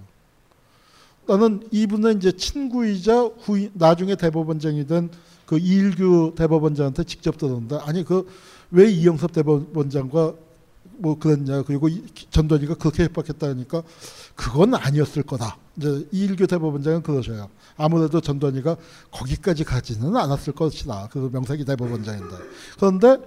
나는 1.27 1.67
이분의 1.71 2.15
이제 2.15 2.31
친구이자 2.31 3.29
후임, 3.39 3.69
나중에 3.73 4.15
대법원장이 4.15 4.87
된 4.87 5.11
그 5.49 5.57
이일규 5.57 6.33
대법원장한테 6.35 7.03
직접 7.05 7.37
들었는데 7.37 7.77
아니 7.83 8.03
그 8.03 8.27
왜 8.71 8.87
이영섭 8.91 9.31
대법원장과 9.33 10.33
뭐 10.99 11.17
그랬냐 11.17 11.63
그리고 11.63 11.87
이- 11.87 12.03
전두환이가 12.29 12.75
그렇게 12.75 13.03
협박했다니까 13.05 13.81
그건 14.35 14.75
아니었을 14.75 15.23
거다. 15.23 15.57
이제 15.75 16.07
이일규 16.11 16.45
대법원장은 16.45 17.01
그러셔요. 17.01 17.49
아무래도 17.77 18.21
전두환이가 18.21 18.77
거기까지 19.09 19.63
가지는 19.63 20.15
않았을 20.15 20.53
것이다. 20.53 21.09
그 21.11 21.31
명색이 21.33 21.65
대법원장인데 21.65 22.35
그런데 22.77 23.17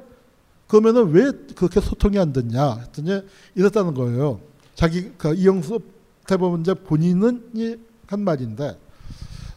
그러면은 0.69 1.11
왜 1.11 1.33
그렇게 1.57 1.81
소통이 1.81 2.21
안 2.21 2.33
됐냐 2.33 2.77
했더니 2.77 3.23
이랬다는 3.57 3.95
거예요. 3.95 4.39
자기 4.77 5.11
그 5.19 5.35
이영섭 5.35 5.83
대법원장 6.29 6.77
본인은 6.85 7.51
이- 7.55 7.77
한 8.07 8.21
말인데 8.21 8.79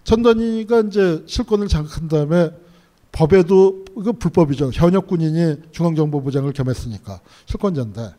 전두환이가 0.06 0.82
이제 0.82 1.24
실권을 1.28 1.68
장악한 1.68 2.08
다음에 2.08 2.52
법에도 3.12 3.86
이거 3.98 4.12
불법이죠. 4.14 4.72
현역 4.74 5.08
군인이 5.08 5.58
중앙정보부장을 5.72 6.54
겸했으니까 6.54 7.20
실권자인데 7.48 8.14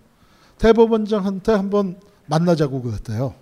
대법원장한테 0.59 1.53
한번 1.53 1.99
만나자고 2.27 2.83
그랬대요. 2.83 3.35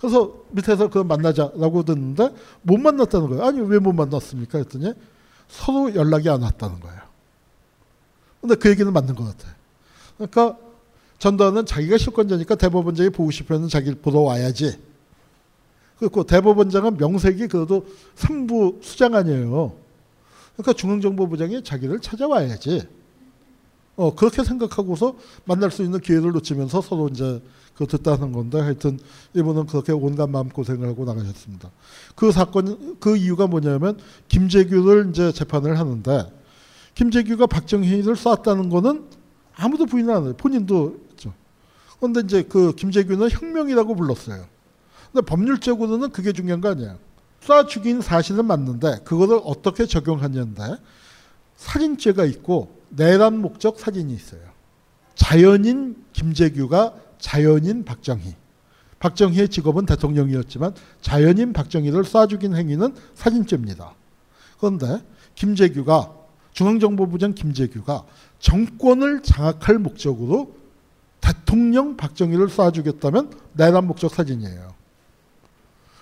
그래서 0.00 0.32
밑에서 0.50 0.88
그 0.88 0.98
만나자라고 0.98 1.82
듣는데 1.82 2.30
못 2.62 2.78
만났다는 2.78 3.28
거예요. 3.28 3.44
아니 3.44 3.60
왜 3.60 3.78
못 3.78 3.92
만났습니까? 3.92 4.58
했더니 4.58 4.94
서로 5.48 5.94
연락이 5.94 6.30
안 6.30 6.42
왔다는 6.42 6.80
거예요. 6.80 7.00
근데 8.40 8.54
그 8.54 8.70
얘기는 8.70 8.90
맞는 8.90 9.14
것 9.14 9.24
같아요. 9.24 9.52
그러니까 10.16 10.56
전두환은 11.18 11.66
자기가 11.66 11.98
실권자니까 11.98 12.54
대법원장이 12.54 13.10
보고 13.10 13.30
싶으면 13.30 13.68
자기를 13.68 13.98
보러 14.00 14.20
와야지. 14.20 14.78
그리고 16.00 16.24
대법원장은 16.24 16.96
명색이 16.96 17.48
그래도 17.48 17.86
상부 18.14 18.80
수장 18.82 19.14
아니에요. 19.14 19.74
그러니까 20.56 20.72
중앙정보부장이 20.72 21.62
자기를 21.62 22.00
찾아와야지. 22.00 22.88
어, 23.96 24.14
그렇게 24.14 24.42
생각하고서 24.42 25.14
만날 25.44 25.70
수 25.70 25.84
있는 25.84 26.00
기회를 26.00 26.32
놓치면서 26.32 26.80
서로 26.80 27.08
이제 27.08 27.42
그 27.76 27.86
듣다는 27.86 28.32
건데 28.32 28.58
하여튼 28.58 28.98
이분은 29.34 29.66
그렇게 29.66 29.92
온갖 29.92 30.26
마음고생을 30.28 30.88
하고 30.88 31.04
나가셨습니다. 31.04 31.70
그 32.14 32.32
사건, 32.32 32.96
그 32.98 33.18
이유가 33.18 33.46
뭐냐면 33.46 33.98
김재규를 34.28 35.10
이제 35.10 35.32
재판을 35.32 35.78
하는데 35.78 36.32
김재규가 36.94 37.46
박정희를 37.46 38.16
쐈다는 38.16 38.70
거는 38.70 39.04
아무도 39.54 39.84
부인 39.84 40.08
안 40.08 40.24
해요. 40.24 40.34
본인도 40.34 40.98
했죠. 41.10 41.34
그런데 41.98 42.20
이제 42.20 42.42
그 42.42 42.74
김재규는 42.74 43.28
혁명이라고 43.30 43.94
불렀어요. 43.94 44.59
근데 45.12 45.24
법률적으로는 45.24 46.10
그게 46.10 46.32
중요한 46.32 46.60
거 46.60 46.70
아니에요. 46.70 46.98
쏴 47.42 47.68
죽인 47.68 48.00
사실은 48.00 48.44
맞는데 48.44 49.00
그거를 49.04 49.40
어떻게 49.44 49.86
적용하냐인데 49.86 50.76
살인죄가 51.56 52.24
있고 52.26 52.80
내란 52.90 53.40
목적 53.40 53.78
사진이 53.78 54.12
있어요. 54.12 54.40
자연인 55.14 55.96
김재규가 56.12 56.94
자연인 57.18 57.84
박정희. 57.84 58.34
박정희의 58.98 59.48
직업은 59.48 59.86
대통령이었지만 59.86 60.74
자연인 61.00 61.52
박정희를 61.52 62.02
쏴 62.02 62.28
죽인 62.28 62.54
행위는 62.54 62.94
살인죄입니다. 63.14 63.94
그런데 64.58 65.02
김재규가 65.34 66.12
중앙정보부장 66.52 67.34
김재규가 67.34 68.04
정권을 68.40 69.22
장악할 69.22 69.78
목적으로 69.78 70.54
대통령 71.20 71.96
박정희를 71.96 72.48
쏴 72.48 72.74
죽였다면 72.74 73.32
내란 73.54 73.86
목적 73.86 74.12
사진이에요. 74.12 74.69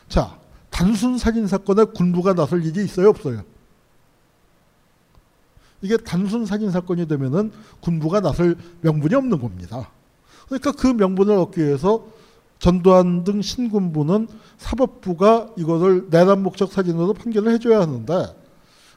자, 0.08 0.38
단순 0.70 1.18
살인 1.18 1.46
사건에 1.46 1.84
군부가 1.84 2.34
나설 2.34 2.64
일이 2.64 2.84
있어요, 2.84 3.10
없어요? 3.10 3.42
이게 5.80 5.96
단순 5.96 6.44
살인 6.44 6.70
사건이 6.70 7.06
되면은 7.06 7.52
군부가 7.80 8.20
나설 8.20 8.56
명분이 8.80 9.14
없는 9.14 9.40
겁니다. 9.40 9.90
그러니까 10.46 10.72
그 10.72 10.88
명분을 10.88 11.36
얻기 11.36 11.60
위해서 11.62 12.06
전두환 12.58 13.22
등 13.22 13.40
신군부는 13.40 14.26
사법부가 14.56 15.50
이거를 15.56 16.08
내란 16.10 16.42
목적 16.42 16.72
사진으로 16.72 17.14
판결을 17.14 17.52
해줘야 17.52 17.80
하는데 17.80 18.34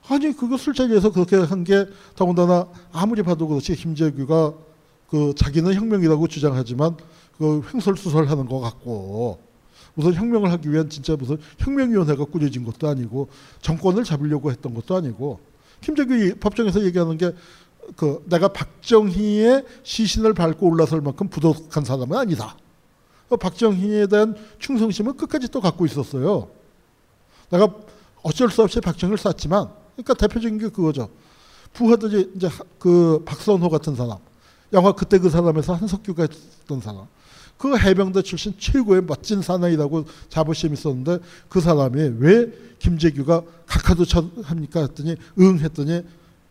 아니 0.09 0.35
그거 0.35 0.57
술자리에서 0.57 1.11
그렇게 1.11 1.35
한 1.35 1.63
게 1.63 1.85
더군다나 2.15 2.67
아무리 2.91 3.21
봐도 3.21 3.47
그렇지 3.47 3.75
김재규가 3.75 4.53
그 5.09 5.33
자기는 5.35 5.75
혁명이라고 5.75 6.27
주장하지만 6.27 6.97
그 7.37 7.61
횡설수설하는 7.71 8.47
것 8.47 8.59
같고 8.61 9.39
무슨 9.93 10.13
혁명을 10.13 10.51
하기 10.51 10.71
위한 10.71 10.89
진짜 10.89 11.15
무슨 11.15 11.37
혁명위원회가 11.59 12.25
꾸려진 12.25 12.63
것도 12.65 12.87
아니고 12.87 13.29
정권을 13.61 14.03
잡으려고 14.03 14.51
했던 14.51 14.73
것도 14.73 14.95
아니고 14.95 15.39
김재규 15.81 16.35
법정에서 16.39 16.83
얘기하는 16.85 17.17
게 17.17 17.31
그 17.95 18.23
내가 18.27 18.47
박정희의 18.49 19.65
시신을 19.83 20.33
밟고 20.35 20.67
올라설 20.69 21.01
만큼 21.01 21.27
부족한 21.27 21.83
사람은 21.83 22.15
아니다. 22.15 22.55
그 23.27 23.35
박정희에 23.35 24.07
대한 24.07 24.35
충성심을 24.59 25.13
끝까지 25.13 25.49
또 25.49 25.59
갖고 25.61 25.85
있었어요. 25.85 26.47
내가 27.49 27.67
어쩔 28.21 28.49
수 28.49 28.61
없이 28.61 28.79
박정희를 28.79 29.17
쐈지만, 29.17 29.69
그러니까 29.95 30.13
대표적인 30.13 30.59
게 30.59 30.69
그거죠. 30.69 31.09
부하들이 31.73 32.31
이제 32.35 32.47
하- 32.47 32.63
그 32.77 33.23
박선호 33.25 33.67
같은 33.69 33.95
사람, 33.95 34.19
영화 34.73 34.91
그때 34.91 35.17
그 35.17 35.29
사람에서 35.29 35.73
한석규가 35.73 36.27
했던 36.29 36.81
사람, 36.81 37.07
그 37.61 37.77
해병대 37.77 38.23
출신 38.23 38.55
최고의 38.57 39.03
멋진 39.03 39.43
사나이라고 39.43 40.05
자부심 40.29 40.73
있었는데 40.73 41.19
그 41.47 41.61
사람이 41.61 42.15
왜 42.17 42.51
김재규가 42.79 43.43
각하도 43.67 44.03
합니까 44.41 44.81
했더니 44.81 45.15
응 45.37 45.59
했더니 45.59 46.01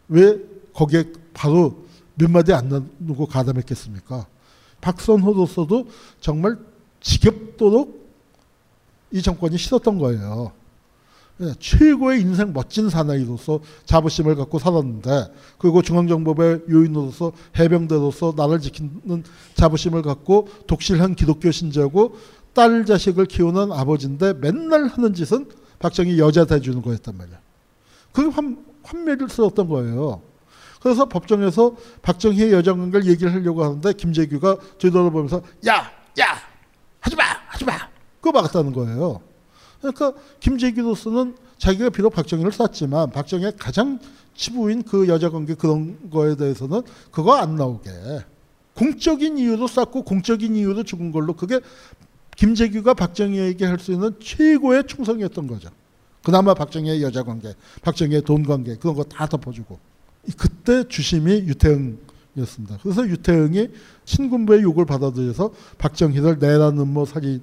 왜 0.07 0.39
거기에 0.73 1.11
바로 1.35 1.85
몇 2.15 2.31
마디 2.31 2.53
안 2.53 2.69
나누고 2.69 3.27
가담했겠습니까? 3.27 4.25
박선호로서도 4.81 5.89
정말 6.21 6.57
지겹도록 7.01 8.09
이 9.11 9.21
정권이 9.21 9.59
싫었던 9.59 9.99
거예요. 9.99 10.53
예, 11.43 11.55
최고의 11.59 12.21
인생 12.21 12.53
멋진 12.53 12.91
사나이로서 12.91 13.61
자부심을 13.87 14.37
갖고 14.37 14.59
살았는데 14.59 15.33
그리고 15.59 15.81
중앙정법의 15.81 16.65
요인으로서 16.71 17.33
해병대로서 17.59 18.35
나를 18.37 18.61
지키는 18.61 19.25
자부심을 19.55 20.03
갖고 20.03 20.49
독실한 20.67 21.15
기독교 21.15 21.51
신자고 21.51 22.17
딸 22.53 22.85
자식을 22.85 23.27
키우는 23.27 23.73
아버지인데 23.73 24.35
맨날 24.35 24.87
하는 24.87 25.15
짓은 25.15 25.49
박정희 25.79 26.19
여자 26.19 26.45
대주는 26.45 26.83
거였단 26.83 27.17
말이야. 27.17 27.39
그게 28.13 28.29
환, 28.29 28.63
환멸스러웠던 28.83 29.69
거예요. 29.69 30.21
그래서 30.83 31.07
법정에서 31.09 31.77
박정희의 32.03 32.63
관계를 32.63 33.07
얘기를 33.07 33.33
하려고 33.33 33.65
하는데 33.65 33.93
김재규가 33.93 34.57
뒤돌아보면서 34.79 35.43
야! 35.67 35.91
야! 36.21 36.27
하지마! 37.01 37.23
하지마! 37.49 37.73
그거 38.21 38.33
막았다는 38.33 38.73
거예요. 38.73 39.30
그러니까 39.81 40.13
김재규로서는 40.41 41.37
자기가 41.59 41.91
비록 41.91 42.11
박정희를 42.15 42.53
쐈지만 42.53 43.11
박정희의 43.11 43.55
가장 43.59 43.99
치부인 44.35 44.83
그 44.83 45.09
여자 45.09 45.31
관계 45.31 45.55
그런 45.55 46.11
거에 46.11 46.37
대해서는 46.37 46.83
그거 47.11 47.35
안 47.37 47.57
나오게 47.57 47.91
공적인 48.75 49.37
이유로 49.39 49.67
쐈고 49.67 50.03
공적인 50.05 50.55
이유로 50.57 50.85
죽은 50.85 51.13
걸로 51.13 51.35
그게 51.35 51.61
김재규가 52.37 52.95
박정희에게 52.95 53.67
할 53.67 53.79
수 53.79 53.93
있는 53.93 54.15
최고의 54.21 54.85
충성이었던 54.87 55.47
거죠. 55.47 55.69
그나마 56.23 56.55
박정희의 56.55 57.03
여자 57.03 57.23
관계, 57.23 57.55
박정희의 57.83 58.23
돈 58.23 58.43
관계 58.45 58.77
그런 58.77 58.95
거 58.95 59.05
다 59.05 59.27
덮어주고 59.27 59.79
그때 60.37 60.85
주심이 60.89 61.33
유태흥이었습니다. 61.47 62.79
그래서 62.83 63.07
유태흥이 63.07 63.69
신군부의 64.05 64.63
욕을 64.63 64.85
받아들여서 64.87 65.53
박정희를 65.79 66.39
내란 66.39 66.79
음모 66.79 67.05
살인 67.07 67.43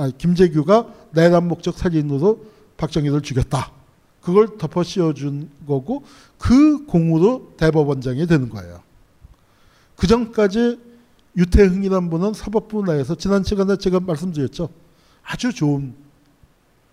아니, 0.00 0.16
김재규가 0.16 0.86
내란 1.12 1.46
목적 1.46 1.76
살인으로 1.76 2.44
박정희를 2.78 3.20
죽였다. 3.20 3.70
그걸 4.22 4.56
덮어 4.58 4.82
씌워준 4.82 5.50
거고 5.66 6.04
그 6.38 6.86
공으로 6.86 7.52
대법원장이 7.56 8.26
되는 8.26 8.48
거예요. 8.48 8.80
그 9.96 10.06
전까지 10.06 10.78
유태흥이란 11.36 12.10
분은 12.10 12.32
사법부 12.32 12.84
내에서 12.84 13.14
지난 13.14 13.44
시간에 13.44 13.76
제가 13.76 14.00
말씀드렸죠. 14.00 14.70
아주 15.22 15.52
좋은 15.52 15.94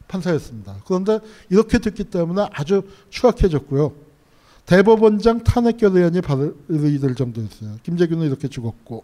판사였습니다. 0.07 0.81
그런데 0.85 1.19
이렇게 1.49 1.79
됐기 1.79 2.05
때문에 2.05 2.47
아주 2.51 2.83
추악해졌고요. 3.09 3.93
대법원장 4.65 5.43
탄핵 5.43 5.77
결의안이 5.77 6.21
발의될 6.21 7.15
정도였어요. 7.15 7.77
김재규는 7.83 8.27
이렇게 8.27 8.49
죽었고 8.49 9.03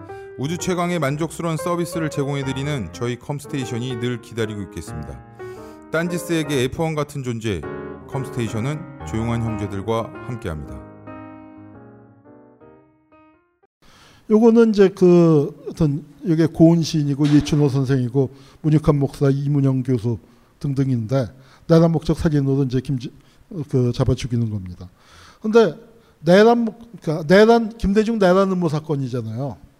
우주 0.37 0.57
최강의 0.57 0.99
만족스러운 0.99 1.57
서비스를 1.57 2.09
제공해드리는 2.09 2.93
저희 2.93 3.19
컴스테이션이 3.19 3.99
늘 3.99 4.21
기다리고 4.21 4.61
있겠습니다. 4.63 5.19
딴지스에게 5.91 6.69
F1 6.69 6.95
같은 6.95 7.21
존재, 7.21 7.61
컴스테이션은 8.07 9.05
조용한 9.07 9.41
형제들과 9.41 10.11
함께합니다. 10.27 10.79
요거는 14.29 14.69
이제 14.69 14.87
그 14.87 15.53
어떤 15.69 16.05
이게 16.23 16.45
고은 16.45 16.81
시인이고 16.81 17.25
이춘호 17.25 17.67
선생이고 17.67 18.33
문익환 18.61 18.97
목사 18.97 19.29
이문영 19.29 19.83
교수 19.83 20.17
등등인데 20.59 21.27
내란 21.67 21.91
목적 21.91 22.17
사진으로 22.17 22.63
이제 22.63 22.79
김그 22.79 23.91
잡아 23.93 24.15
죽이는 24.15 24.49
겁니다. 24.49 24.89
근데 25.41 25.75
내란 26.21 26.73
그러니까 27.01 27.27
내란 27.27 27.77
김대중 27.77 28.17
내란 28.17 28.49
음모 28.53 28.69
사건이잖아요. 28.69 29.70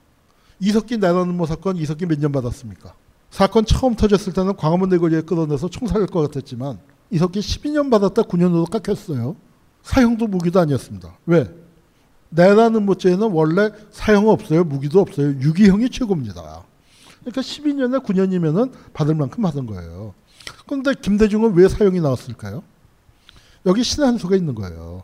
이석기 0.62 0.98
내란 1.00 1.30
음모 1.32 1.46
사건 1.48 1.76
이석기 1.78 2.06
몇 2.06 2.20
년 2.20 2.32
받았습니까? 2.32 2.94
사건 3.30 3.66
처음 3.66 3.96
터졌을 3.96 4.34
때는 4.34 4.56
광화문 4.56 4.90
내거리에 4.90 5.22
끌어내서 5.22 5.70
총살할 5.70 6.08
것 6.08 6.22
같았지만 6.22 6.80
이석기 7.10 7.40
12년 7.40 7.90
받았다 7.90 8.22
9년으로 8.24 8.70
깎였어요. 8.70 9.36
사형도 9.84 10.28
무기도 10.28 10.60
아니었습니다. 10.60 11.18
왜? 11.26 11.50
내란 12.30 12.76
음모죄는 12.76 13.32
원래 13.32 13.72
사형 13.92 14.30
없어요. 14.30 14.64
무기도 14.64 15.00
없어요. 15.02 15.28
유기형이 15.30 15.90
최고입니다. 15.90 16.64
그러니까 17.22 17.42
12년에 17.42 18.04
9년이면은 18.06 18.72
받을 18.94 19.16
만큼 19.16 19.44
받은 19.44 19.66
거예요. 19.66 20.14
그런데 20.68 20.94
김대중은 20.94 21.54
왜 21.56 21.68
사형이 21.68 22.00
나왔을까요? 22.00 22.64
여기 23.66 23.84
신의 23.84 24.06
한 24.08 24.18
수가 24.18 24.36
있는 24.36 24.56
거예요. 24.56 25.04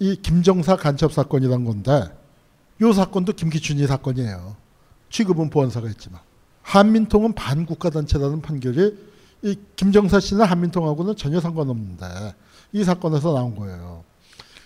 이 0.00 0.16
김정사 0.16 0.76
간첩 0.76 1.12
사건이란 1.12 1.64
건데 1.64 2.04
이 2.80 2.92
사건도 2.92 3.32
김기춘이 3.32 3.86
사건이에요. 3.86 4.56
취급은 5.10 5.50
보안사가 5.50 5.88
했지만 5.88 6.20
한민통은 6.62 7.32
반국가단체라는 7.32 8.42
판결이 8.42 9.08
이 9.42 9.56
김정사 9.76 10.20
씨는 10.20 10.44
한민통하고는 10.44 11.16
전혀 11.16 11.40
상관없는데 11.40 12.06
이 12.72 12.84
사건에서 12.84 13.32
나온 13.32 13.56
거예요. 13.56 14.04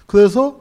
그래서 0.07 0.61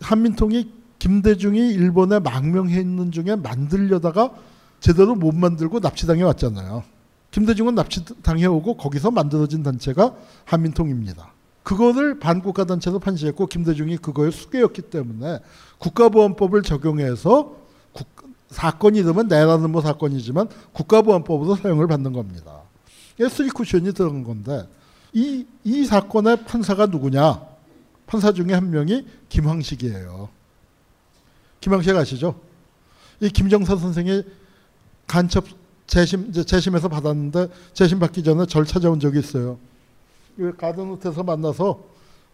한민통이 0.00 0.72
김대중이 0.98 1.68
일본에 1.68 2.18
망명해 2.18 2.80
있는 2.80 3.12
중에 3.12 3.36
만들려다가 3.36 4.34
제대로 4.80 5.14
못 5.14 5.34
만들고 5.34 5.80
납치당해 5.80 6.22
왔잖아요. 6.22 6.82
김대중은 7.30 7.74
납치당해 7.74 8.46
오고 8.46 8.76
거기서 8.76 9.10
만들어진 9.10 9.62
단체가 9.62 10.14
한민통입니다. 10.44 11.33
그거를 11.64 12.18
반국가 12.20 12.64
단체로 12.64 13.00
판시했고 13.00 13.46
김대중이 13.46 13.96
그거에 13.96 14.30
수괴였기 14.30 14.82
때문에 14.82 15.40
국가보안법을 15.78 16.62
적용해서 16.62 17.56
국, 17.92 18.06
사건이 18.50 19.02
되면 19.02 19.26
내라는 19.26 19.70
뭐 19.70 19.80
사건이지만 19.80 20.48
국가보안법으로 20.72 21.56
사용을 21.56 21.88
받는 21.88 22.12
겁니다. 22.12 22.60
이게 23.16 23.28
쓰리 23.28 23.48
쿠션이 23.48 23.94
들어간 23.94 24.22
건데 24.22 24.68
이, 25.12 25.46
이 25.64 25.84
사건의 25.86 26.44
판사가 26.44 26.86
누구냐? 26.86 27.40
판사 28.06 28.32
중에 28.32 28.52
한 28.52 28.70
명이 28.70 29.06
김황식이에요. 29.30 30.28
김황식 31.60 31.96
아시죠? 31.96 32.38
이 33.20 33.30
김정사 33.30 33.76
선생이 33.76 34.22
간첩 35.06 35.46
재심 35.86 36.30
재심에서 36.32 36.88
받았는데 36.88 37.48
재심 37.72 38.00
받기 38.00 38.22
전에 38.22 38.44
절 38.46 38.66
찾아온 38.66 39.00
적이 39.00 39.20
있어요. 39.20 39.58
가든호텔에서 40.56 41.22
만나서 41.22 41.80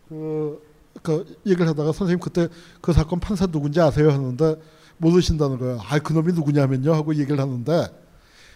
그, 0.09 0.63
그 1.03 1.37
얘기를 1.47 1.69
하다가 1.69 1.93
선생님 1.93 2.21
그때 2.21 2.49
그 2.81 2.93
사건 2.93 3.21
판사 3.21 3.47
누군지 3.47 3.81
아세요 3.81 4.11
하는데 4.11 4.57
모르신다는 4.99 5.59
거예요. 5.59 5.79
아 5.81 5.99
그 5.99 6.13
놈이 6.13 6.33
누구냐면요 6.33 6.93
하고 6.95 7.15
얘기를 7.15 7.41
하는데 7.41 7.87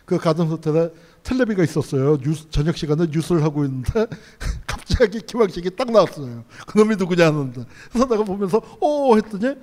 그 0.04 0.18
가든호텔에 0.18 0.90
텔레비가 1.22 1.62
있었어요. 1.62 2.18
뉴스, 2.18 2.50
저녁 2.50 2.76
시간에 2.76 3.06
뉴스를 3.10 3.42
하고 3.42 3.64
있는데 3.64 4.06
갑자기 4.66 5.20
김학식이 5.20 5.74
딱 5.76 5.90
나왔어요. 5.90 6.44
그 6.66 6.78
놈이 6.78 6.96
누구냐 6.96 7.26
하는데 7.26 7.64
그래서 7.90 8.06
내가 8.06 8.22
보면서 8.24 8.60
오 8.80 9.16
했더니 9.16 9.54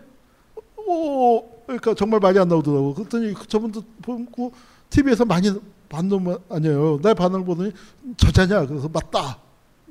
오 0.77 1.61
그러니까 1.65 1.93
정말 1.93 2.19
많이 2.19 2.39
안 2.39 2.47
나오더라고. 2.47 2.95
그랬더니 2.95 3.35
저분도 3.47 3.83
보고 4.01 4.51
TV에서 4.89 5.25
많이 5.25 5.51
반놈 5.87 6.35
아니에요. 6.49 6.99
내 7.03 7.13
반응을 7.13 7.45
보더니 7.45 7.71
저자냐 8.17 8.65
그래서 8.65 8.89
맞다. 8.89 9.37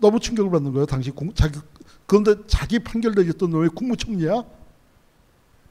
너무 0.00 0.18
충격을 0.18 0.50
받는 0.50 0.72
거예요. 0.72 0.86
당시 0.86 1.10
공, 1.10 1.32
자기 1.34 1.58
그런데 2.06 2.34
자기 2.46 2.78
판결 2.78 3.14
내줬던 3.14 3.50
놈이 3.50 3.68
국무총리야? 3.68 4.42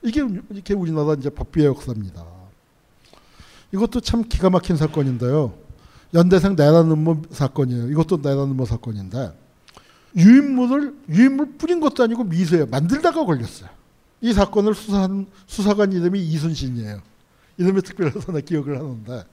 이게 0.03 0.21
이게 0.51 0.73
우리나라 0.73 1.13
이제 1.13 1.29
법비의 1.29 1.67
역사입니다. 1.67 2.25
이것도 3.73 3.99
참 3.99 4.23
기가 4.23 4.49
막힌 4.49 4.77
사건인데요. 4.77 5.53
연대생 6.13 6.55
내란 6.55 6.89
음모 6.91 7.23
사건이에요. 7.31 7.89
이것도 7.91 8.17
내란 8.21 8.51
음모 8.51 8.65
사건인데 8.65 9.33
유인물을 10.15 10.95
유인물 11.09 11.57
뿌린 11.57 11.79
것도 11.79 12.03
아니고 12.03 12.23
미수예요. 12.23 12.67
만들다가 12.67 13.25
걸렸어요. 13.25 13.69
이 14.21 14.33
사건을 14.33 14.73
수사한 14.73 15.27
수사관 15.45 15.93
이름이 15.93 16.19
이순신이에요. 16.19 17.01
이름이 17.57 17.81
특별해서 17.81 18.31
내 18.31 18.41
기억을 18.41 18.77
하는데 18.77 19.23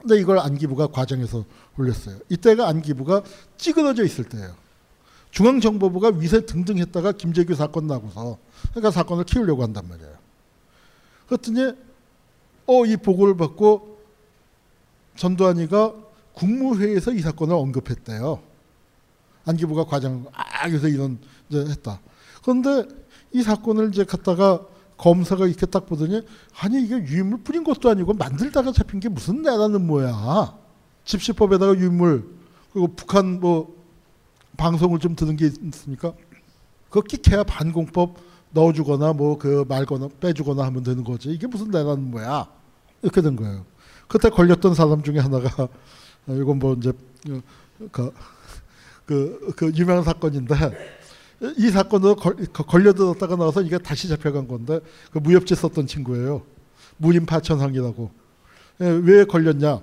근데 0.00 0.18
이걸 0.18 0.38
안기부가 0.38 0.88
과정에서 0.88 1.44
올렸어요. 1.78 2.18
이때가 2.28 2.68
안기부가 2.68 3.22
찌그러져 3.58 4.04
있을 4.04 4.24
때예요. 4.24 4.54
중앙정보부가 5.30 6.12
위세 6.16 6.44
등등 6.46 6.78
했다가 6.78 7.12
김재규 7.12 7.54
사건 7.54 7.86
나고서 7.86 8.38
그러니까 8.70 8.90
사건을 8.90 9.24
키우려고 9.24 9.62
한단 9.62 9.88
말이에요. 9.88 10.14
그랬더니 11.28 11.72
어 12.66 12.84
이 12.86 12.96
보고를 12.96 13.36
받고 13.36 13.98
전두환이가 15.16 15.94
국무회의에서 16.34 17.12
이 17.12 17.20
사건을 17.20 17.54
언급했대요. 17.54 18.40
안기부가 19.44 19.84
과장 19.84 20.26
아 20.32 20.68
그래서 20.68 20.88
이런 20.88 21.18
이제 21.48 21.58
했다. 21.60 22.00
그런데 22.42 22.86
이 23.32 23.42
사건을 23.42 23.88
이제 23.90 24.04
갖다가 24.04 24.64
검사가 25.00 25.46
이렇게 25.46 25.64
딱 25.64 25.86
보더니 25.86 26.22
아니 26.60 26.82
이게 26.82 26.96
유인물 26.96 27.42
뿌린 27.42 27.64
것도 27.64 27.88
아니고 27.88 28.12
만들다가 28.12 28.70
잡힌 28.70 29.00
게 29.00 29.08
무슨 29.08 29.40
내라는 29.42 29.86
뭐야. 29.86 30.54
집시법에다가 31.04 31.74
유인물 31.74 32.28
그리고 32.72 32.88
북한 32.94 33.40
뭐 33.40 33.74
방송을 34.58 34.98
좀 34.98 35.16
듣는 35.16 35.36
게 35.36 35.46
있으니까 35.46 36.12
그 36.90 37.00
끼케야 37.02 37.44
반공법 37.44 38.16
넣어주거나 38.50 39.14
뭐 39.14 39.38
그 39.38 39.64
말거나 39.66 40.08
빼주거나 40.20 40.64
하면 40.66 40.82
되는 40.82 41.02
거지 41.02 41.30
이게 41.30 41.46
무슨 41.46 41.70
내라는 41.70 42.10
뭐야 42.10 42.46
이렇게 43.02 43.22
된 43.22 43.36
거예요. 43.36 43.64
그때 44.06 44.28
걸렸던 44.28 44.74
사람 44.74 45.02
중에 45.02 45.18
하나가 45.18 45.62
어, 45.64 46.34
이건 46.34 46.58
뭐 46.58 46.74
이제 46.74 46.92
그, 47.90 48.12
그, 49.06 49.52
그 49.56 49.72
유명한 49.74 50.04
사건인데 50.04 50.54
이 51.56 51.70
사건도 51.70 52.16
걸, 52.16 52.36
걸려들었다가 52.52 53.36
나와서 53.36 53.62
이게 53.62 53.78
다시 53.78 54.08
잡혀간 54.08 54.46
건데 54.46 54.80
그 55.12 55.18
무협지 55.18 55.54
썼던 55.54 55.86
친구예요. 55.86 56.42
무림 56.98 57.24
파천상이라고. 57.26 58.10
예, 58.82 58.86
왜 59.02 59.24
걸렸냐? 59.24 59.80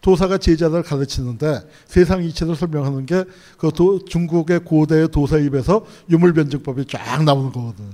도사가 0.00 0.38
제자를 0.38 0.82
가르치는데 0.82 1.60
세상 1.86 2.22
이치를 2.24 2.56
설명하는 2.56 3.06
게 3.06 3.24
그 3.58 3.70
중국의 4.08 4.60
고대 4.60 5.06
도사 5.08 5.38
입에서 5.38 5.84
유물 6.08 6.32
변증법이 6.32 6.86
쫙 6.86 7.22
나오는 7.24 7.52
거거든. 7.52 7.84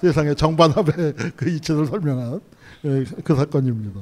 세상의 0.00 0.36
정반합의 0.36 1.14
그 1.36 1.50
이치를 1.50 1.86
설명한 1.86 2.40
예, 2.84 3.04
그 3.24 3.34
사건입니다. 3.34 4.00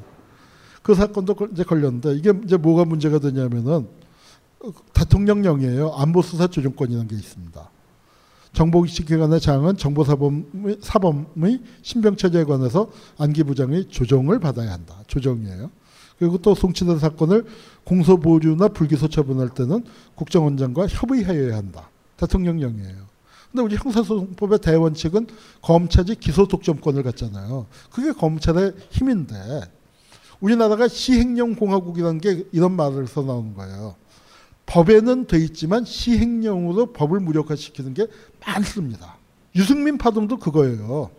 그 0.82 0.94
사건도 0.94 1.36
이제 1.52 1.64
걸렸는데 1.64 2.14
이게 2.14 2.32
이제 2.44 2.56
뭐가 2.56 2.84
문제가 2.84 3.18
되냐면은 3.18 3.88
대통령령이에요. 4.92 5.90
안보수사조정권이라는 5.90 7.08
게 7.08 7.16
있습니다. 7.16 7.70
정보기관의 8.58 9.40
장은 9.40 9.76
정보사범의 9.76 10.78
사범의 10.80 11.60
신병체제에 11.82 12.42
관해서 12.42 12.90
안기 13.16 13.44
부장의 13.44 13.86
조정을 13.88 14.40
받아야 14.40 14.72
한다. 14.72 14.96
조정이에요. 15.06 15.70
그리고 16.18 16.38
또 16.38 16.56
송치된 16.56 16.98
사건을 16.98 17.44
공소보류나 17.84 18.68
불기소 18.68 19.08
처분할 19.08 19.50
때는 19.50 19.84
국정원장과 20.16 20.88
협의해야 20.88 21.56
한다. 21.56 21.88
대통령령이에요. 22.16 23.06
근데 23.52 23.62
우리 23.62 23.76
형사소송법의 23.76 24.58
대원칙은 24.58 25.28
검찰이 25.62 26.16
기소 26.16 26.48
독점권을 26.48 27.04
갖잖아요. 27.04 27.66
그게 27.92 28.10
검찰의 28.10 28.74
힘인데 28.90 29.36
우리나라가 30.40 30.88
시행령 30.88 31.54
공화국이라는 31.54 32.20
게 32.20 32.44
이런 32.50 32.72
말을 32.72 33.06
써 33.06 33.22
나오는 33.22 33.54
거예요. 33.54 33.94
법에는 34.68 35.26
돼 35.26 35.38
있지만 35.38 35.84
시행령으로 35.84 36.92
법을 36.92 37.20
무력화시키는 37.20 37.94
게 37.94 38.06
많습니다. 38.44 39.16
유승민 39.54 39.98
파동도 39.98 40.38
그거예요. 40.38 41.10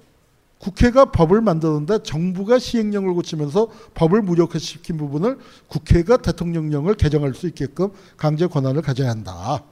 국회가 0.59 1.05
법을 1.05 1.41
만드는데 1.41 2.03
정부가 2.03 2.59
시행령을 2.59 3.13
고치면서 3.13 3.69
법을 3.93 4.21
무력화시킨 4.21 4.97
부분을 4.97 5.37
국회가 5.67 6.17
대통령령을 6.17 6.95
개정할 6.95 7.33
수 7.33 7.47
있게끔 7.47 7.91
강제 8.17 8.45
권한을 8.45 8.81
가져야 8.81 9.09
한다. 9.09 9.63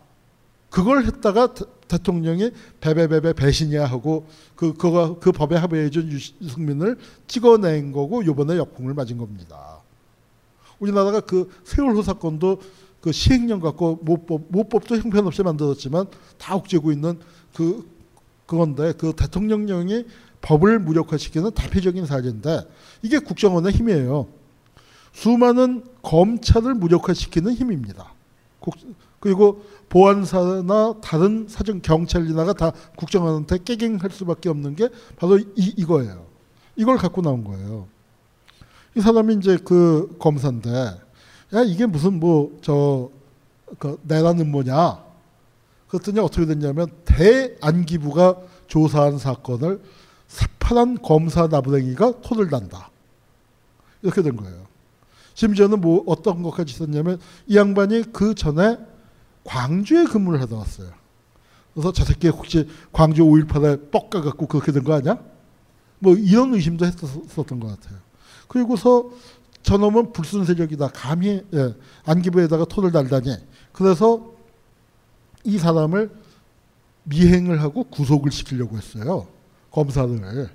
그걸 0.69 1.05
했다가 1.05 1.53
대, 1.53 1.97
통령이 1.97 2.51
배배배배 2.81 3.33
배신이야 3.33 3.85
하고 3.85 4.27
그 4.55 4.73
그거 4.73 5.17
그 5.19 5.31
법에 5.31 5.55
합의해준 5.55 6.11
유승민을 6.11 6.97
찍어낸 7.27 7.91
거고 7.91 8.25
요번에 8.25 8.57
역풍을 8.57 8.93
맞은 8.93 9.17
겁니다. 9.17 9.79
우리나라가 10.79 11.21
그 11.21 11.49
세월호 11.63 12.01
사건도 12.01 12.61
그 13.01 13.11
시행령 13.11 13.59
갖고 13.59 13.99
모법 14.01 14.43
모법도 14.49 14.97
형편없이 14.97 15.43
만들었지만 15.43 16.07
다 16.37 16.55
옥죄고 16.55 16.91
있는 16.91 17.19
그 17.53 17.87
그건데 18.45 18.93
그 18.93 19.13
대통령령이 19.15 20.05
법을 20.41 20.79
무력화시키는 20.79 21.51
대표적인 21.51 22.05
사례인데 22.05 22.61
이게 23.01 23.19
국정원의 23.19 23.73
힘이에요. 23.73 24.27
수많은 25.11 25.83
검찰을 26.01 26.75
무력화시키는 26.75 27.53
힘입니다. 27.53 28.13
그리고 29.19 29.63
보안사나 29.89 30.95
다른 31.01 31.47
사정 31.47 31.81
경찰이나가 31.81 32.53
다 32.53 32.71
국정원한테 32.95 33.59
깨갱할 33.63 34.11
수밖에 34.11 34.49
없는 34.49 34.75
게 34.75 34.89
바로 35.17 35.37
이, 35.37 35.45
이거예요. 35.55 36.25
이걸 36.75 36.97
갖고 36.97 37.21
나온 37.21 37.43
거예요. 37.43 37.87
이 38.95 39.01
사람이 39.01 39.35
이제 39.35 39.57
그 39.63 40.15
검사인데 40.19 40.69
야 41.53 41.61
이게 41.63 41.85
무슨 41.85 42.19
뭐 42.19 42.51
저 42.61 43.09
그 43.79 43.99
내라는 44.03 44.49
뭐냐? 44.49 45.03
그랬더니 45.89 46.19
어떻게 46.19 46.45
됐냐면 46.45 46.87
대안기부가 47.03 48.37
조사한 48.67 49.17
사건을 49.17 49.81
새파란 50.27 51.01
검사 51.01 51.47
나부랭이가 51.47 52.21
토를 52.21 52.49
단다. 52.49 52.89
이렇게 54.01 54.21
된 54.21 54.35
거예요. 54.37 54.65
심지어는 55.33 55.81
뭐 55.81 56.03
어떤 56.07 56.41
것까지 56.43 56.73
있었냐면 56.73 57.19
이 57.45 57.57
양반이 57.57 58.03
그 58.13 58.35
전에 58.35 58.77
광주에 59.43 60.05
근무를 60.05 60.41
하다 60.41 60.55
왔어요. 60.55 60.89
그래서 61.73 61.91
저 61.91 62.05
새끼 62.05 62.29
혹시 62.29 62.67
광주 62.93 63.23
5.18에 63.23 63.91
뻑가 63.91 64.21
갖고 64.21 64.47
그렇게 64.47 64.71
된 64.71 64.83
거 64.83 64.93
아니야? 64.93 65.19
뭐 65.99 66.15
이런 66.15 66.53
의심도 66.53 66.85
했었던 66.85 67.59
것 67.59 67.67
같아요. 67.67 67.99
그리고서 68.47 69.09
저놈은 69.68 70.13
불순 70.13 70.45
세력이다. 70.45 70.91
감히 70.93 71.43
예, 71.53 71.76
안기부에다가 72.05 72.63
토를 72.63 72.93
달다니. 72.93 73.36
그래서 73.74 74.32
이 75.43 75.57
사람을 75.57 76.09
미행을 77.03 77.61
하고 77.61 77.84
구속을 77.84 78.32
시키려고 78.32 78.78
했어요. 78.78 79.28
검사를. 79.70 80.49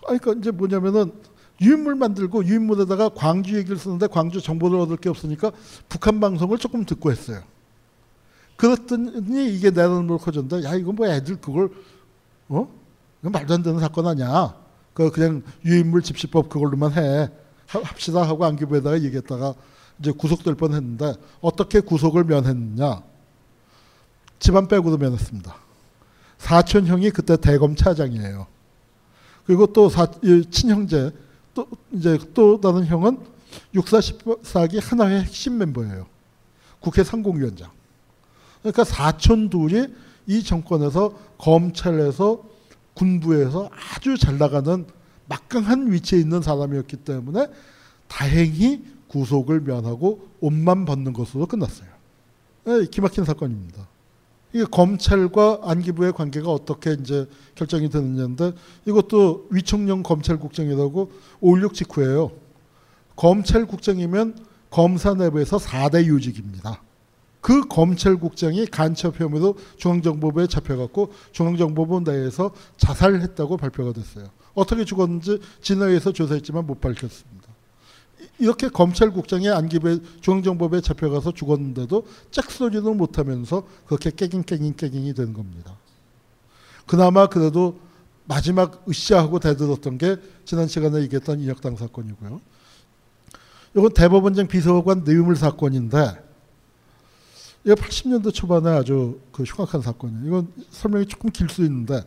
그러니까 0.00 0.32
이제 0.32 0.50
뭐냐면은 0.50 1.12
유인물 1.60 1.94
만들고 1.94 2.44
유인물에다가 2.44 3.10
광주 3.10 3.56
얘기를 3.56 3.76
쓰는데 3.76 4.08
광주 4.08 4.40
정보를 4.40 4.80
얻을 4.80 4.96
게 4.96 5.08
없으니까 5.08 5.52
북한 5.88 6.18
방송을 6.18 6.58
조금 6.58 6.84
듣고 6.84 7.12
했어요. 7.12 7.40
그랬더니 8.56 9.54
이게 9.54 9.70
내놓은 9.70 10.08
커졌는데 10.08 10.64
야 10.68 10.74
이건 10.74 10.96
뭐 10.96 11.06
애들 11.06 11.40
그걸 11.40 11.70
어? 12.48 12.68
말도 13.20 13.54
안 13.54 13.62
되는 13.62 13.78
사건 13.78 14.08
아니야. 14.08 14.56
그 14.92 15.12
그냥 15.12 15.44
유인물 15.64 16.02
집시법 16.02 16.48
그걸로만 16.48 16.94
해. 16.94 17.43
합시다 17.82 18.22
하고 18.22 18.44
안기부에다가 18.44 19.02
얘기했다가 19.02 19.54
이제 19.98 20.10
구속될 20.12 20.54
뻔했는데 20.54 21.14
어떻게 21.40 21.80
구속을 21.80 22.24
면했느냐? 22.24 23.02
집안 24.38 24.68
빼고도 24.68 24.98
면했습니다. 24.98 25.54
사촌 26.38 26.86
형이 26.86 27.10
그때 27.10 27.36
대검 27.36 27.76
차장이에요. 27.76 28.46
그리고 29.46 29.66
또 29.66 29.88
사, 29.88 30.06
친형제 30.50 31.12
또 31.54 31.68
이제 31.92 32.18
또 32.34 32.60
다른 32.60 32.84
형은 32.84 33.18
육사 33.74 33.98
14기 33.98 34.82
하나회 34.82 35.20
핵심 35.20 35.58
멤버예요. 35.58 36.06
국회 36.80 37.04
상공위원장. 37.04 37.70
그러니까 38.60 38.84
사촌 38.84 39.48
둘이 39.48 39.86
이 40.26 40.42
정권에서 40.42 41.14
검찰에서 41.38 42.42
군부에서 42.94 43.70
아주 43.72 44.16
잘 44.16 44.38
나가는 44.38 44.86
막강한 45.26 45.90
위치에 45.90 46.18
있는 46.18 46.42
사람이었기 46.42 46.98
때문에 46.98 47.48
다행히 48.08 48.84
구속을 49.08 49.60
면하고 49.60 50.28
옷만 50.40 50.84
벗는 50.84 51.12
것으로 51.12 51.46
끝났어요. 51.46 51.88
네, 52.64 52.86
기막힌 52.86 53.24
사건입니다. 53.24 53.86
이게 54.52 54.64
검찰과 54.70 55.60
안기부의 55.64 56.12
관계가 56.12 56.48
어떻게 56.48 56.92
이제 56.92 57.28
결정이 57.56 57.90
되느냐인데 57.90 58.52
이것도 58.86 59.48
위촉령 59.50 60.04
검찰국장이라고 60.04 61.10
516 61.40 61.74
직후예요. 61.74 62.30
검찰국장이면 63.16 64.36
검사 64.70 65.14
내부에서 65.14 65.56
4대 65.56 66.06
요직입니다. 66.06 66.80
그 67.44 67.60
검찰국장이 67.68 68.64
간첩 68.64 69.20
혐의로 69.20 69.58
중앙정보부에 69.76 70.46
잡혀갖고 70.46 71.12
중앙정보부 71.32 72.00
내에서 72.00 72.52
자살했다고 72.78 73.58
발표가 73.58 73.92
됐어요. 73.92 74.28
어떻게 74.54 74.86
죽었는지 74.86 75.40
진화에서 75.60 76.12
조사했지만 76.12 76.66
못 76.66 76.80
밝혔습니다. 76.80 77.48
이렇게 78.38 78.70
검찰국장이 78.70 79.50
안기부에 79.50 79.98
중앙정보부에 80.22 80.80
잡혀가서 80.80 81.32
죽었는데도 81.32 82.06
짝소리도 82.30 82.94
못하면서 82.94 83.66
그렇게 83.84 84.10
깨갱깨갱 84.10 84.76
깨갱이 84.76 85.12
된 85.12 85.34
겁니다. 85.34 85.76
그나마 86.86 87.26
그래도 87.26 87.78
마지막 88.24 88.86
으쌰하고 88.88 89.38
대들었던 89.40 89.98
게 89.98 90.16
지난 90.46 90.66
시간에 90.66 91.02
얘기했던 91.02 91.40
인혁당 91.40 91.76
사건이고요. 91.76 92.40
이건 93.76 93.92
대법원장 93.92 94.46
비서관 94.46 95.04
뇌물 95.04 95.36
사건인데 95.36 96.24
이거 97.64 97.74
80년대 97.74 98.32
초반에 98.32 98.68
아주 98.70 99.20
그 99.32 99.42
흉악한 99.42 99.80
사건이에요. 99.82 100.26
이건 100.26 100.52
설명이 100.70 101.06
조금 101.06 101.30
길 101.30 101.48
수 101.48 101.62
있는데 101.64 102.02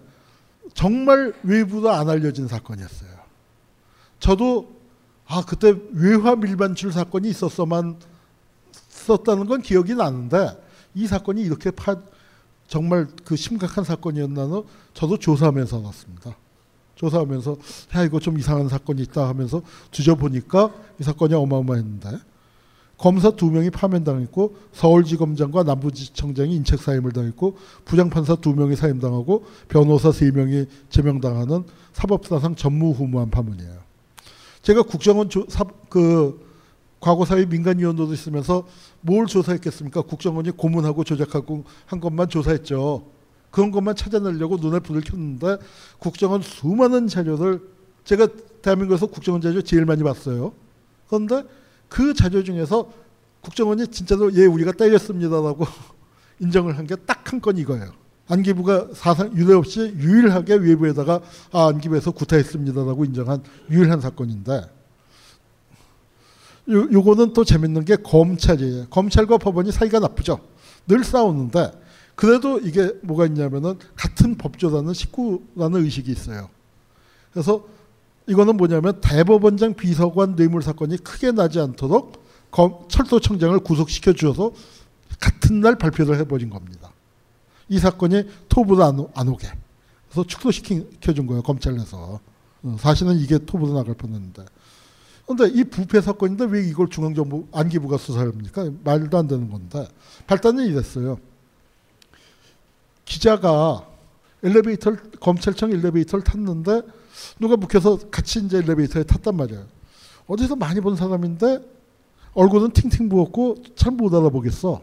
정말 0.74 1.34
외부도 1.44 1.90
안 1.90 2.10
알려진 2.10 2.48
사건이었어요. 2.48 3.10
저도 4.20 4.76
아 5.26 5.44
그때 5.46 5.74
외화 5.94 6.36
밀반출 6.36 6.92
사건이 6.92 7.30
있었어만 7.30 7.98
썼다는 8.90 9.48
건 9.48 9.62
기억이 9.62 9.96
나는데 9.96 10.64
이 10.94 11.08
사건이 11.08 11.42
이렇게 11.42 11.72
파, 11.72 11.96
정말 12.68 13.08
그 13.24 13.36
심각한 13.36 13.84
사건이었나는 13.84 14.64
저도 14.94 15.18
조사하면서 15.18 15.80
알았습니다. 15.80 16.36
조사하면서 16.96 17.58
야 17.96 18.04
이거 18.04 18.20
좀 18.20 18.38
이상한 18.40 18.68
사건이 18.70 19.02
있다 19.04 19.28
하면서 19.28 19.62
뒤져보니까 19.92 20.74
이 21.00 21.04
사건이 21.04 21.34
어마어마했는데 21.34 22.20
검사 22.98 23.30
두 23.32 23.52
명이 23.52 23.70
파면당했고 23.70 24.56
서울지검장과 24.72 25.64
남부지청장이 25.64 26.56
인책 26.56 26.80
사임을 26.80 27.12
당했고 27.12 27.58
부장판사 27.86 28.36
두 28.38 28.54
명이 28.56 28.76
사임당하고 28.76 29.46
변호사 29.68 30.12
세 30.12 30.32
명이 30.32 30.66
제명당하는 30.90 31.64
사법사상 31.94 32.56
전무후무한 32.56 33.30
파문이에요. 33.30 33.78
제가 34.64 34.82
국정원 34.82 35.30
조, 35.30 35.46
사, 35.48 35.64
그 35.90 36.46
과거사회 37.00 37.46
민간위원도도 37.46 38.14
있으면서 38.14 38.68
뭘 39.02 39.28
조사했겠습니까? 39.28 40.02
국정원이 40.02 40.52
고문하고 40.52 41.04
조작하고 41.04 41.64
한 41.86 42.00
것만 42.00 42.30
조사했죠. 42.30 43.06
그런 43.52 43.72
것만 43.72 43.96
찾아내려고 43.96 44.58
눈에 44.58 44.80
불을 44.80 45.02
켰는데 45.02 45.58
국정원 46.00 46.42
수많은 46.42 47.08
자료를 47.08 47.62
제가 48.04 48.28
대한민국에서 48.62 49.06
국정원 49.06 49.42
자료 49.42 49.62
제일 49.62 49.86
많이 49.86 50.02
봤어요. 50.04 50.54
그런데 51.08 51.44
그 51.90 52.14
자료 52.14 52.44
중에서 52.44 52.92
국정원이 53.42 53.88
진짜로 53.88 54.34
예 54.34 54.46
우리가 54.46 54.72
때렸습니다라고 54.74 55.66
인정을 56.40 56.78
한 56.78 56.86
게 56.86 56.96
딱 57.06 57.32
한 57.32 57.42
건 57.42 57.58
이거예요. 57.58 57.92
안기부가 58.30 58.90
사상 58.94 59.34
유례 59.38 59.54
없이 59.54 59.80
유일하게 59.98 60.56
외부에다가 60.56 61.22
아 61.52 61.68
안기부에서 61.68 62.12
구타했습니다라고 62.12 63.06
인정한 63.06 63.42
유일한 63.70 64.02
사건인데 64.02 64.70
요, 66.70 66.88
요거는 66.92 67.34
또 67.34 67.46
재밌는 67.46 67.86
게 67.86 67.96
검찰이에요. 67.96 68.88
검찰과 68.90 69.38
법원이 69.38 69.72
사이가 69.72 70.00
나쁘죠. 70.00 70.40
늘 70.88 71.04
싸우는데 71.04 71.72
그래도 72.16 72.60
이게 72.60 72.92
뭐가 73.04 73.26
있냐면은 73.28 73.78
같은 73.96 74.36
법조라는 74.38 74.94
식구라는 74.94 75.84
의식이 75.86 76.12
있어요. 76.12 76.50
그래서 77.32 77.66
이거는 78.28 78.58
뭐냐면 78.58 79.00
대법원장 79.02 79.74
비서관 79.74 80.36
뇌물 80.36 80.62
사건이 80.62 80.98
크게 80.98 81.32
나지 81.32 81.60
않도록 81.60 82.24
검, 82.52 82.88
철도청장을 82.90 83.58
구속시켜 83.60 84.14
주어서 84.14 84.52
같은 85.20 85.62
날 85.62 85.78
발표를 85.78 86.18
해버린 86.20 86.50
겁니다. 86.50 86.92
이 87.70 87.80
사건이 87.80 88.28
토부로 88.50 88.84
안, 88.84 89.08
안 89.16 89.28
오게. 89.28 89.48
그래서 90.10 90.28
축소시켜준 90.28 91.28
거예요, 91.28 91.42
검찰에서. 91.42 92.20
어, 92.64 92.78
사실은 92.80 93.18
이게 93.18 93.38
토부로 93.38 93.74
나갈 93.74 93.94
뻔 93.94 94.14
했는데. 94.14 94.46
근데 95.26 95.48
이 95.48 95.66
부패 95.66 96.00
사건인데 96.00 96.46
왜 96.46 96.66
이걸 96.66 96.88
중앙정부 96.90 97.48
안기부가 97.52 97.98
수사합니까? 97.98 98.72
말도 98.84 99.18
안 99.18 99.28
되는 99.28 99.50
건데 99.50 99.86
발단은 100.26 100.66
이랬어요. 100.68 101.20
기자가 103.04 103.86
엘리베이터를 104.44 105.00
검찰청 105.20 105.72
엘리베이터를 105.72 106.24
탔는데 106.24 106.82
누가 107.40 107.56
묵혀서 107.56 108.10
같이 108.12 108.40
이제 108.40 108.58
엘리베이터에 108.58 109.04
탔단 109.04 109.36
말이에요. 109.36 109.64
어디서 110.28 110.56
많이 110.56 110.82
본 110.82 110.96
사람인데 110.96 111.60
얼굴은 112.34 112.72
팅팅 112.72 113.10
부었고 113.10 113.58
잘 113.76 113.94
못 113.94 114.14
알아보겠어. 114.14 114.82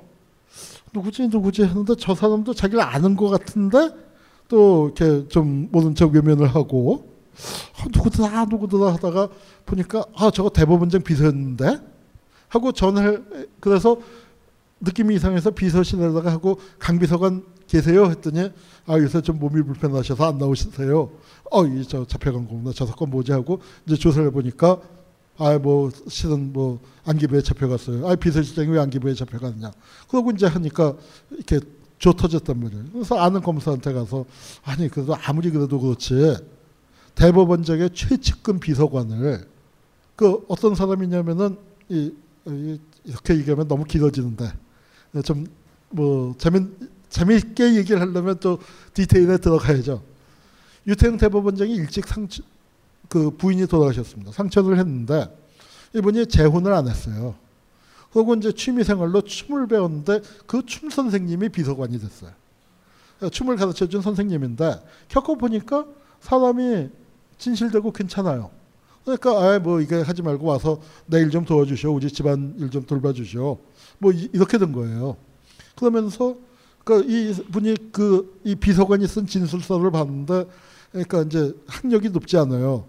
누구지 0.93 1.29
누구지 1.29 1.63
하는데 1.63 1.95
저 1.99 2.15
사람도 2.15 2.55
자기를 2.55 2.83
아는 2.83 3.17
것 3.17 3.29
같은데 3.29 3.91
또 4.49 4.93
이렇게 4.97 5.29
좀 5.29 5.69
모른 5.73 5.95
척 5.95 6.13
외면을 6.13 6.47
하고 6.55 7.13
아, 7.79 7.85
누구더라 7.93 8.45
누구더라 8.45 8.93
하다가 8.95 9.29
보니까 9.67 10.05
아 10.15 10.31
저거 10.31 10.51
대법원장 10.51 11.03
비서였는데 11.03 11.81
하고 12.49 12.71
전화를 12.73 13.49
그래서 13.59 13.97
느낌이 14.81 15.15
이상해서 15.17 15.51
비서실에다가 15.51 16.31
하고 16.31 16.61
강 16.79 16.99
비서관 16.99 17.43
계세요 17.67 18.07
했더니 18.07 18.51
아 18.87 18.99
요새 18.99 19.21
좀 19.21 19.39
몸이 19.39 19.63
불편하셔서 19.63 20.29
안 20.29 20.39
나오시세요. 20.39 21.11
어이저 21.51 22.07
잡혀간 22.07 22.47
거구나 22.47 22.73
저 22.75 22.87
사건 22.87 23.11
뭐지 23.11 23.33
하고 23.33 23.61
이제 23.87 23.97
조사를 23.97 24.27
해보니까 24.29 24.81
아뭐 25.39 25.91
실은 26.09 26.53
뭐 26.53 26.81
안기부에 27.05 27.43
잡혀갔어요. 27.43 28.09
아 28.09 28.15
비서실장이 28.15 28.69
왜 28.69 28.81
안기부에 28.81 29.15
잡혀갔냐. 29.15 29.73
그러고 30.09 30.31
이제 30.31 30.47
하니까 30.47 30.95
이렇게 31.31 31.61
조 31.99 32.13
터졌단 32.13 32.59
말이에요. 32.61 32.85
그래서 32.93 33.19
아는 33.19 33.41
검사한테 33.41 33.93
가서 33.93 34.25
아니 34.63 34.89
그래도 34.89 35.15
아무리 35.15 35.51
그래도 35.51 35.81
그렇지 35.81 36.37
대법원장의 37.15 37.91
최측근 37.95 38.59
비서관을 38.59 39.47
그 40.17 40.45
어떤 40.49 40.75
사람이냐면은 40.75 41.57
이, 41.89 42.13
이 42.47 42.79
이렇게 43.05 43.37
얘기하면 43.37 43.69
너무 43.69 43.85
길어지는데 43.85 44.53
좀 45.25 45.47
뭐 45.95 46.35
재밌 46.39 46.67
재미있게 47.15 47.77
얘기를 47.77 48.01
하려면 48.01 48.39
또 48.41 48.59
디테일에 48.93 49.39
들어가야죠. 49.39 50.03
유태영 50.89 51.17
대법원장이 51.17 51.73
일찍 51.73 52.09
상처 52.09 52.43
그 53.09 53.31
부인이 53.31 53.69
돌아가셨습니다. 53.69 54.33
상처를 54.33 54.79
했는데 54.79 55.29
이분이 55.95 56.27
재혼을 56.27 56.73
안 56.73 56.89
했어요. 56.89 57.37
그리고 58.13 58.35
이제 58.35 58.51
취미생활로 58.53 59.23
춤을 59.23 59.69
배웠는데 59.69 60.23
그 60.47 60.63
춤 60.67 60.91
선생님이 60.91 61.51
비서관이 61.51 62.01
됐어요. 62.01 62.33
춤을 63.31 63.57
가르쳐 63.57 63.87
준 63.87 64.03
선생님인데 64.03 64.83
겪어보니까 65.09 65.87
사람이 66.21 66.89
진실되고 67.39 67.93
괜찮아요. 67.93 68.51
그러니까 69.05 69.31
아뭐 69.55 69.81
이게 69.81 70.01
하지 70.03 70.21
말고 70.23 70.47
와서 70.47 70.81
내 71.07 71.21
일 71.21 71.31
좀 71.31 71.45
도와주시오. 71.45 71.95
우리 71.95 72.11
집안 72.11 72.55
일 72.59 72.71
좀 72.71 72.85
돌봐주시오. 72.85 73.57
뭐 73.99 74.13
이 74.13 74.31
렇게 74.33 74.59
된 74.59 74.73
거예요. 74.73 75.17
그러면서 75.77 76.37
그이 76.85 77.33
분이 77.51 77.91
그 77.93 78.35
이 78.45 78.55
비서관이 78.55 79.07
쓴 79.09 79.27
진술서를 79.27 79.91
봤는데 79.91 80.47
그러니까 80.93 81.23
이제 81.23 81.55
학력이 81.67 82.11
높지 82.11 82.37
않아요. 82.37 82.85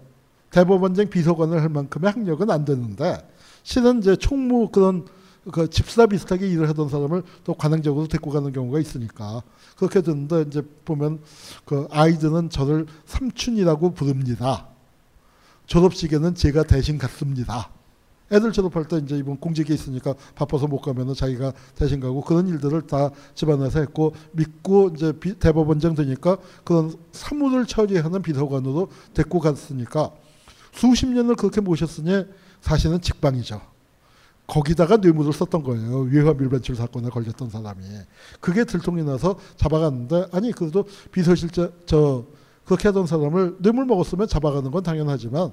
대법원장 0.50 1.08
비서관을 1.08 1.60
할 1.60 1.68
만큼의 1.70 2.12
학력은 2.12 2.50
안 2.50 2.64
되는데 2.64 3.26
실은 3.62 3.98
이제 3.98 4.16
총무 4.16 4.68
그런 4.70 5.06
그 5.50 5.68
집사 5.70 6.06
비슷하게 6.06 6.48
일을 6.48 6.68
하던 6.68 6.88
사람을 6.88 7.22
또 7.44 7.54
관행적으로 7.54 8.06
데리고 8.06 8.30
가는 8.30 8.52
경우가 8.52 8.80
있으니까 8.80 9.42
그렇게 9.76 10.02
됐는데 10.02 10.44
이제 10.48 10.62
보면 10.84 11.20
그 11.64 11.86
아이들은 11.90 12.50
저를 12.50 12.86
삼촌이라고 13.06 13.94
부릅니다. 13.94 14.68
졸업식에는 15.66 16.34
제가 16.34 16.64
대신 16.64 16.98
갔습니다. 16.98 17.70
애들 18.30 18.52
졸업할 18.52 18.86
때 18.86 18.98
이제 18.98 19.16
이번 19.16 19.38
공직에 19.38 19.72
있으니까 19.72 20.14
바빠서 20.34 20.66
못 20.66 20.80
가면은 20.80 21.14
자기가 21.14 21.52
대신 21.74 22.00
가고 22.00 22.22
그런 22.22 22.48
일들을 22.48 22.86
다 22.86 23.10
집안에서 23.34 23.80
했고 23.80 24.14
믿고 24.32 24.90
이제 24.94 25.12
비, 25.12 25.38
대법원장 25.38 25.94
되니까 25.94 26.38
그런 26.64 26.94
사무를 27.12 27.66
처리하는 27.66 28.22
비서관으로 28.22 28.88
데리고 29.14 29.38
갔으니까 29.38 30.10
수십 30.72 31.06
년을 31.06 31.36
그렇게 31.36 31.60
모셨으니 31.60 32.26
사실은 32.60 33.00
직방이죠. 33.00 33.60
거기다가 34.46 34.96
뇌물을 34.98 35.32
썼던 35.32 35.62
거예요. 35.62 36.00
위화 36.02 36.32
밀반출 36.32 36.76
사건에 36.76 37.08
걸렸던 37.08 37.50
사람이. 37.50 37.84
그게 38.40 38.64
들통이 38.64 39.02
나서 39.02 39.36
잡아갔는데 39.56 40.28
아니 40.32 40.52
그래도 40.52 40.84
비서실장 41.10 41.72
저 41.86 42.24
그렇게 42.64 42.88
하던 42.88 43.06
사람을 43.06 43.56
뇌물 43.60 43.86
먹었으면 43.86 44.28
잡아가는 44.28 44.70
건 44.70 44.82
당연하지만 44.82 45.52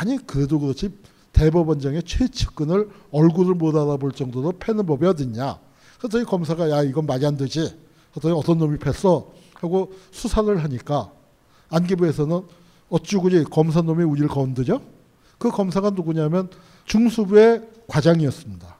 아니 0.00 0.16
그래도 0.26 0.58
그렇지 0.58 0.92
대법원장의 1.34 2.04
최측근을 2.04 2.88
얼굴을 3.10 3.54
못 3.54 3.76
알아볼 3.76 4.12
정도로 4.12 4.52
패는 4.58 4.86
법이 4.86 5.04
어딨냐. 5.06 5.58
그랬더니 5.98 6.24
검사가 6.24 6.70
야 6.70 6.82
이건 6.82 7.06
말이 7.06 7.26
안 7.26 7.36
되지. 7.36 7.76
그랬더니 8.12 8.34
어떤 8.34 8.58
놈이 8.58 8.78
팼어 8.78 9.26
하고 9.54 9.92
수사를 10.10 10.62
하니까 10.62 11.10
안기부에서는 11.70 12.42
어쭈구리 12.88 13.44
검사 13.44 13.82
놈이 13.82 14.04
우리를 14.04 14.28
건드죠. 14.28 14.80
그 15.38 15.50
검사가 15.50 15.90
누구냐면 15.90 16.48
중수부의 16.84 17.68
과장이었습니다. 17.88 18.76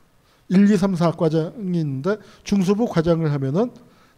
1, 0.48 0.70
2, 0.70 0.76
3, 0.76 0.94
4 0.94 1.12
과장이 1.12 1.78
있는데 1.80 2.16
중수부 2.44 2.86
과장을 2.86 3.30
하면은 3.32 3.70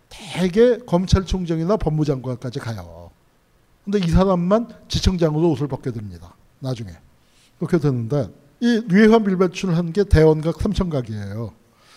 대개 0.08 0.78
검찰총장이나 0.78 1.76
법무장관까지 1.76 2.58
가요. 2.58 3.10
근데 3.84 3.98
이 3.98 4.08
사람만 4.08 4.68
지청장으로 4.88 5.50
옷을 5.50 5.68
벗게 5.68 5.92
됩니다. 5.92 6.34
나중에. 6.58 6.90
그렇게 7.58 7.78
되는데 7.78 8.28
이 8.60 8.82
뇌화 8.88 9.18
밀배출을 9.20 9.76
한 9.76 9.92
게 9.92 10.04
대원각 10.04 10.60
삼천각이에요. 10.60 11.52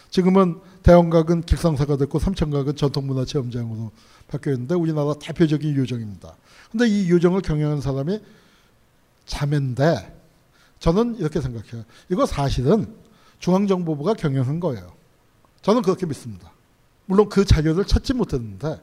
지금은 0.10 0.60
대원각은 0.84 1.42
길상사가 1.44 1.98
됐고 1.98 2.20
삼천각은 2.20 2.76
전통문화체험장으로 2.76 3.92
바뀌었는데 4.28 4.76
우리나라 4.76 5.14
대표적인 5.20 5.76
요정입니다. 5.76 6.36
근데 6.72 6.88
이 6.88 7.10
요정을 7.10 7.42
경영한 7.42 7.82
사람이 7.82 8.20
자매인데 9.26 10.16
저는 10.80 11.18
이렇게 11.18 11.42
생각해요. 11.42 11.84
이거 12.10 12.26
사실은 12.26 12.96
중앙정보부가 13.40 14.16
경영한 14.16 14.60
거예요. 14.60 14.94
저는 15.62 15.82
그렇게 15.82 16.06
믿습니다. 16.06 16.52
물론 17.06 17.30
그 17.30 17.46
자료를 17.46 17.86
찾지 17.86 18.14
못했는데 18.14 18.82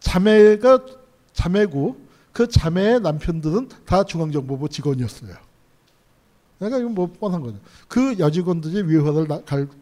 자매가 0.00 0.86
자매고 1.32 1.96
그 2.32 2.48
자매의 2.48 3.00
남편들은 3.00 3.68
다 3.84 4.04
중앙정보부 4.04 4.68
직원이었어요. 4.68 5.34
그러니까 6.68 6.78
이건 6.78 6.94
뭐 6.94 7.06
뻔한 7.06 7.40
거죠. 7.40 7.58
그 7.88 8.18
여직원들이 8.18 8.88
위화를 8.88 9.26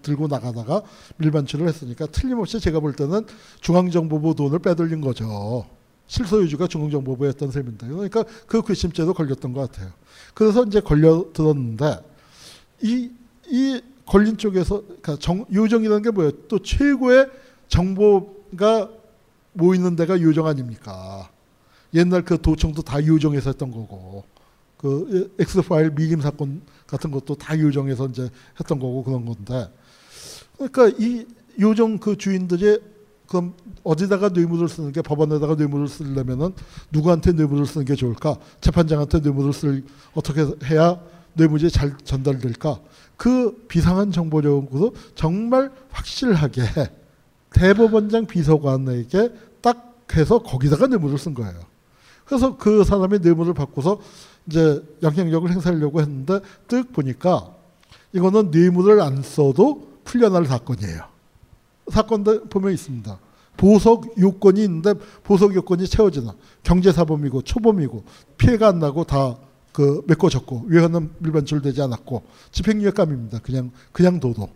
들고 0.02 0.28
나가다가 0.28 0.82
밀반출을 1.18 1.68
했으니까 1.68 2.06
틀림없이 2.06 2.58
제가 2.58 2.80
볼 2.80 2.94
때는 2.94 3.26
중앙정보부 3.60 4.34
돈을 4.34 4.60
빼돌린 4.60 5.00
거죠. 5.00 5.66
실소유주가 6.06 6.66
중앙정보부였던 6.66 7.50
셈인데 7.50 7.86
그러니까 7.86 8.24
그 8.46 8.62
괘씸죄도 8.62 9.14
걸렸던 9.14 9.52
것 9.52 9.70
같아요. 9.70 9.92
그래서 10.34 10.64
이제 10.64 10.80
걸려들었는데 10.80 11.98
이, 12.82 13.10
이 13.48 13.80
걸린 14.06 14.36
쪽에서 14.36 14.80
그러니까 14.82 15.16
정, 15.20 15.44
요정이라는 15.52 16.02
게 16.02 16.10
뭐예요? 16.10 16.32
또 16.48 16.58
최고의 16.58 17.28
정보가 17.68 18.90
모이는 19.52 19.96
데가 19.96 20.20
요정 20.20 20.46
아닙니까? 20.46 21.30
옛날 21.94 22.24
그 22.24 22.40
도청도 22.40 22.82
다 22.82 23.04
요정에서 23.04 23.50
했던 23.50 23.70
거고 23.70 24.24
그 24.80 25.30
엑스 25.38 25.60
파일 25.60 25.90
미림 25.90 26.22
사건 26.22 26.62
같은 26.86 27.10
것도 27.10 27.34
다 27.34 27.58
요정에서 27.58 28.06
이제 28.06 28.30
했던 28.58 28.78
거고 28.78 29.04
그런 29.04 29.26
건데 29.26 29.70
그러니까 30.56 30.88
이 30.98 31.26
요정 31.60 31.98
그 31.98 32.16
주인들이 32.16 32.80
그럼 33.26 33.52
어디다가 33.84 34.30
뇌물을 34.30 34.70
쓰는 34.70 34.92
게 34.92 35.02
법원에다가 35.02 35.54
뇌물을 35.56 35.86
쓰려면은 35.86 36.54
누구한테 36.90 37.32
뇌물을 37.32 37.66
쓰는 37.66 37.84
게 37.84 37.94
좋을까? 37.94 38.36
재판장한테 38.62 39.20
뇌물을 39.20 39.52
쓸 39.52 39.84
어떻게 40.14 40.46
해야 40.64 40.98
뇌물이 41.34 41.70
잘 41.70 41.96
전달될까? 41.98 42.80
그 43.18 43.66
비상한 43.68 44.10
정보력으로 44.10 44.94
정말 45.14 45.70
확실하게 45.90 46.62
대법원장 47.52 48.26
비서관에게 48.26 49.30
딱 49.60 49.98
해서 50.16 50.38
거기다가 50.38 50.86
뇌물을 50.86 51.18
쓴 51.18 51.34
거예요. 51.34 51.60
그래서 52.24 52.56
그 52.56 52.84
사람이 52.84 53.18
뇌물을 53.18 53.54
받고서 53.54 54.00
이제 54.46 54.82
영향력을 55.02 55.50
행사하려고 55.50 56.00
했는데 56.00 56.40
뜩 56.68 56.92
보니까 56.92 57.54
이거는 58.12 58.50
뇌물을 58.50 59.00
안 59.00 59.22
써도 59.22 59.88
풀려날 60.04 60.46
사건이에요. 60.46 61.04
사건도 61.88 62.44
보면 62.44 62.72
있습니다. 62.72 63.18
보석 63.56 64.18
요건이 64.18 64.64
있는데 64.64 64.94
보석 65.22 65.54
요건이 65.54 65.86
채워지나 65.86 66.34
경제사범이고 66.62 67.42
초범이고 67.42 68.04
피해가 68.38 68.68
안 68.68 68.78
나고 68.78 69.04
다 69.04 69.50
그 69.72 70.02
메꿔졌고 70.06 70.64
위헌은 70.66 71.10
밀반출되지 71.18 71.82
않았고 71.82 72.22
집행유예감입니다. 72.50 73.38
그냥 73.40 73.70
그냥 73.92 74.20
도도. 74.20 74.48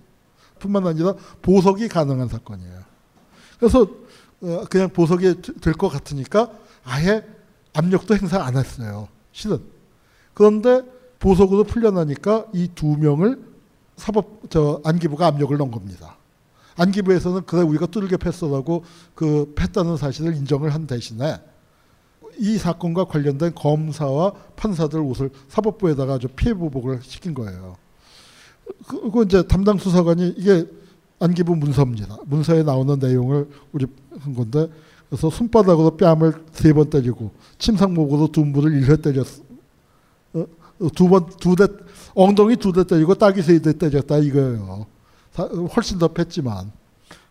뿐만 0.59 0.86
아니라 0.86 1.15
보석이 1.43 1.89
가능한 1.89 2.28
사건이에요. 2.28 2.81
그래서 3.59 3.82
어, 4.43 4.65
그냥 4.69 4.90
보석이 4.90 5.43
될 5.61 5.74
것 5.74 5.89
같으니까 5.89 6.51
아예 6.85 7.24
압력도 7.74 8.16
행사 8.16 8.43
안 8.43 8.56
했어요. 8.56 9.09
실은. 9.32 9.61
그런데 10.35 10.82
보석으로 11.19 11.65
풀려나니까 11.65 12.47
이 12.52 12.69
두 12.74 12.97
명을 12.98 13.43
사법 13.97 14.51
저 14.51 14.81
안기부가 14.85 15.27
압력을 15.28 15.56
넣은 15.56 15.70
겁니다. 15.70 16.16
안기부에서는 16.77 17.43
그래 17.47 17.62
우리가 17.62 17.86
뚜들겨 17.86 18.16
팼어라고 18.16 18.85
그 19.15 19.52
팼다는 19.55 19.97
사실을 19.97 20.35
인정을 20.35 20.74
한 20.74 20.86
대신에 20.86 21.36
이 22.39 22.59
사건과 22.59 23.05
관련된 23.05 23.55
검사와 23.55 24.32
판사들 24.56 24.98
옷을 24.98 25.31
사법부에다가 25.48 26.15
아주 26.15 26.27
피해 26.28 26.52
보복을 26.52 27.01
시킨 27.02 27.32
거예요. 27.32 27.77
그리고 28.89 29.23
이제 29.23 29.47
담당 29.47 29.78
수사관이 29.78 30.35
이게 30.36 30.66
안기부 31.20 31.55
문서입니다. 31.55 32.19
문서에 32.27 32.65
나오는 32.65 32.98
내용을 32.98 33.48
우리 33.73 33.86
한 34.19 34.35
건데 34.35 34.69
그래서 35.09 35.31
손바닥으로 35.31 35.97
뺨을 35.97 36.44
세 36.52 36.73
번 36.73 36.90
때리고 36.90 37.31
침상목으로 37.59 38.32
둔부를 38.32 38.73
일회 38.82 38.97
때렸 38.97 39.24
어? 39.39 39.43
두 40.94 41.09
번 41.09 41.27
두 41.40 41.55
대 41.56 41.66
엉덩이 42.15 42.56
두 42.56 42.73
대 42.73 42.85
때리고 42.85 43.15
따기 43.15 43.43
세대 43.43 43.73
때렸다 43.73 44.19
이거예요. 44.19 44.86
훨씬 45.77 45.98
더 45.98 46.09
팼지만 46.09 46.70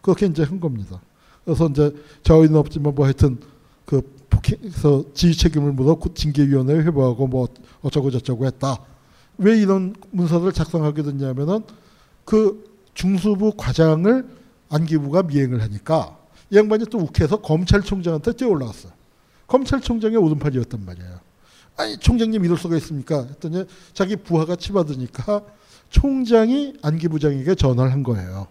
그렇게 0.01 0.25
이제 0.25 0.43
한 0.43 0.59
겁니다. 0.59 1.01
그래서 1.45 1.67
이제 1.67 1.93
저희는 2.23 2.55
없지만 2.57 2.95
뭐 2.95 3.05
하여튼 3.05 3.37
그 3.85 4.01
폭행해서 4.29 5.03
지휘 5.13 5.35
책임을 5.35 5.73
물어 5.73 5.99
징계위원회에 6.13 6.77
회부하고 6.83 7.27
뭐 7.27 7.47
어쩌고 7.81 8.11
저쩌고 8.11 8.45
했다. 8.45 8.79
왜 9.37 9.59
이런 9.59 9.95
문서를 10.11 10.51
작성하게 10.51 11.03
됐냐면은 11.03 11.63
그 12.25 12.63
중수부 12.93 13.53
과장을 13.57 14.25
안기부가 14.69 15.23
미행을 15.23 15.61
하니까 15.61 16.17
이 16.49 16.57
양반이 16.57 16.85
또 16.85 16.99
욱해서 16.99 17.37
검찰총장한테 17.41 18.33
뛰어 18.33 18.49
올라갔어요. 18.49 18.91
검찰총장의 19.47 20.17
오른팔이었단 20.17 20.85
말이에요. 20.85 21.19
아니 21.75 21.97
총장님 21.97 22.43
이럴 22.45 22.57
수가 22.57 22.75
있습니까? 22.77 23.23
했더니 23.23 23.65
자기 23.93 24.15
부하가 24.15 24.55
치받으니까 24.55 25.43
총장이 25.89 26.75
안기 26.81 27.07
부장에게 27.07 27.55
전화를 27.55 27.91
한 27.91 28.03
거예요. 28.03 28.47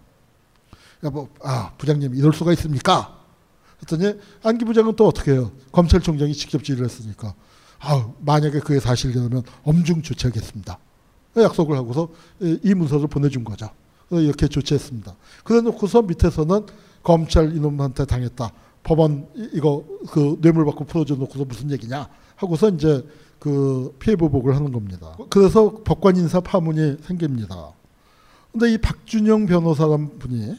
뭐, 1.12 1.28
아 1.43 1.73
부장님 1.78 2.15
이럴 2.15 2.32
수가 2.32 2.53
있습니까? 2.53 3.19
했더니 3.82 4.15
안기 4.43 4.65
부장은 4.65 4.97
또 4.97 5.07
어떻게 5.09 5.32
해요? 5.32 5.51
검찰총장이 5.73 6.35
직접 6.35 6.62
지휘를 6.62 6.85
했으니까 6.85 7.35
아 7.81 8.12
만약에 8.20 8.61
그게 8.61 8.78
사실이라면 8.78 9.43
엄중 9.65 10.03
조치하겠습니다. 10.03 10.78
약속을 11.36 11.77
하고서 11.77 12.09
이 12.40 12.74
문서를 12.74 13.09
보내준 13.09 13.43
거죠. 13.44 13.70
이렇게 14.11 14.47
조치했습니다. 14.47 15.16
그래 15.44 15.61
놓고서 15.62 16.03
밑에서는 16.03 16.66
검찰 17.03 17.57
이놈한테 17.57 18.05
당했다. 18.05 18.53
법원 18.82 19.28
이거 19.53 19.85
그 20.11 20.39
뇌물 20.40 20.65
받고 20.66 20.85
풀어줘 20.85 21.15
놓고서 21.15 21.44
무슨 21.44 21.70
얘기냐 21.70 22.09
하고서 22.43 22.69
이제 22.70 23.06
그 23.39 23.94
피해 23.98 24.16
보복을 24.16 24.55
하는 24.55 24.73
겁니다. 24.73 25.16
그래서 25.31 25.82
법관 25.85 26.16
인사 26.16 26.40
파문이 26.40 26.98
생깁니다. 27.02 27.73
근데 28.52 28.73
이 28.73 28.78
박준영 28.78 29.47
변호사란 29.47 30.19
분이 30.19 30.56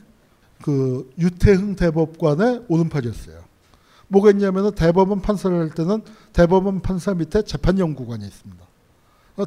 그 0.64 1.10
유태흥 1.20 1.76
대법관의 1.76 2.66
오른팔이었어요. 2.68 3.44
뭐가 4.08 4.32
있냐면은 4.32 4.72
대법원 4.72 5.22
판사를 5.22 5.58
할 5.58 5.70
때는 5.70 6.02
대법원 6.34 6.82
판사 6.82 7.14
밑에 7.14 7.44
재판연구관이 7.44 8.26
있습니다. 8.26 8.64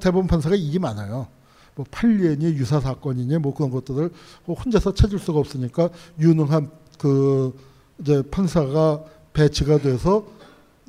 대법원 0.01 0.27
판사가 0.27 0.57
일이 0.57 0.79
많아요. 0.79 1.29
뭐 1.75 1.85
판례니 1.91 2.47
유사 2.55 2.81
사건이니 2.81 3.39
뭐 3.39 3.55
그런 3.55 3.71
것들을 3.71 4.11
혼자서 4.47 4.95
찾을 4.95 5.19
수가 5.19 5.39
없으니까 5.39 5.91
유능한 6.19 6.71
그 6.99 7.55
이제 8.01 8.23
판사가 8.31 9.05
배치가 9.33 9.79
돼서 9.79 10.27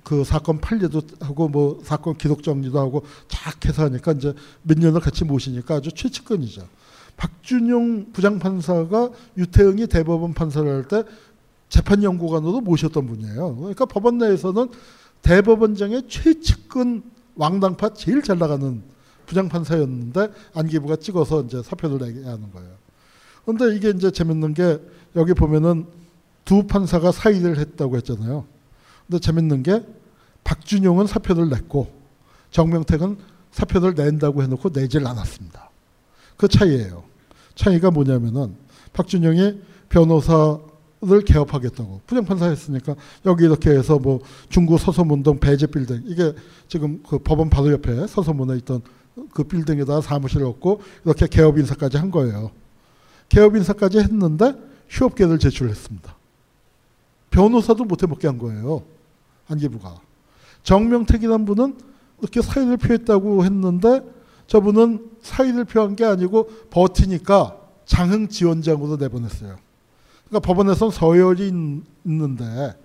그 0.08 0.24
사건 0.24 0.62
판례도 0.62 1.02
하고 1.20 1.50
뭐 1.50 1.82
사건 1.84 2.18
기록 2.18 2.42
정리도 2.42 2.80
하고 2.80 3.04
쫙 3.28 3.66
해서 3.66 3.84
하니까 3.84 4.14
이제 4.14 4.34
몇 4.64 4.80
년을 4.80 5.02
같이 5.02 5.26
모시니까 5.26 5.76
아주 5.76 5.92
최측근이죠. 5.92 6.66
박준용 7.18 8.14
부장판사가 8.14 9.10
유태응이 9.36 9.88
대법원 9.88 10.34
판사를 10.34 10.66
할 10.66 10.88
때 10.88 11.04
재판연구관으로 11.68 12.62
모셨던 12.62 13.06
분이에요. 13.06 13.58
그러니까 13.58 13.86
법원 13.86 14.20
내에서는 14.20 14.70
대법원장의 15.24 16.04
최측근 16.08 17.04
왕당파 17.36 17.94
제일 17.94 18.22
잘 18.22 18.40
나가는 18.40 18.82
부장판사였는데 19.26 20.30
안기부가 20.54 20.96
찍어서 20.96 21.42
이제 21.42 21.62
사표를 21.62 21.98
내게 21.98 22.26
하는 22.26 22.50
거예요. 22.54 22.70
그런데 23.44 23.76
이게 23.76 23.90
이제 23.90 24.10
재밌는 24.10 24.54
게 24.54 24.80
여기 25.18 25.34
보면은 25.34 25.86
두 26.46 26.66
판사가 26.66 27.12
사의를 27.12 27.58
했다고 27.58 27.98
했잖아요. 27.98 28.46
근데 29.08 29.20
재밌는 29.20 29.64
게 29.64 29.84
박준용은 30.44 31.08
사표를 31.08 31.50
냈고 31.50 31.92
정명택은 32.52 33.18
사표를 33.52 33.96
낸다고 33.96 34.44
해놓고 34.44 34.70
내질 34.70 35.06
않았습니다. 35.08 35.70
그 36.36 36.48
차이예요. 36.48 37.04
차이가 37.56 37.90
뭐냐면은 37.90 38.56
박준영이 38.94 39.62
변호사를 39.90 41.22
개업하겠다고 41.26 42.02
부장판사 42.06 42.48
했으니까 42.48 42.96
여기 43.26 43.46
이렇게 43.46 43.72
해서 43.72 43.98
뭐 43.98 44.20
중구 44.50 44.78
서소문동 44.78 45.40
배제 45.40 45.66
빌딩 45.68 46.04
이게 46.06 46.34
지금 46.68 47.02
그 47.08 47.20
법원 47.20 47.50
바로 47.50 47.72
옆에 47.72 48.08
서소문에 48.08 48.58
있던 48.58 48.82
그 49.34 49.44
빌딩에다 49.44 50.02
사무실을 50.02 50.46
얻고 50.46 50.82
이렇게 51.06 51.28
개업 51.28 51.58
인사까지 51.58 51.98
한 51.98 52.12
거예요. 52.12 52.52
개업 53.30 53.56
인사까지 53.56 54.00
했는데 54.00 54.54
휴업계를 54.90 55.40
제출했습니다. 55.40 56.16
변호사도 57.32 57.84
못해 57.84 58.08
먹게 58.08 58.28
한 58.28 58.38
거예요. 58.38 58.84
안기부가. 59.50 60.00
정명택이란 60.64 61.46
분은 61.46 61.78
이렇게 62.22 62.42
사의를 62.42 62.78
표했다고 62.78 63.46
했는데 63.46 64.02
저분은 64.48 65.12
사의를 65.22 65.66
표한 65.66 65.96
게 65.96 66.06
아니고 66.06 66.50
버티니까 66.70 67.58
장흥 67.86 68.30
지원장으로 68.30 68.98
내보냈어요. 68.98 69.58
그러니까 70.28 70.40
법원에선 70.46 70.92
서열이 70.92 71.48
있는데 72.06 72.76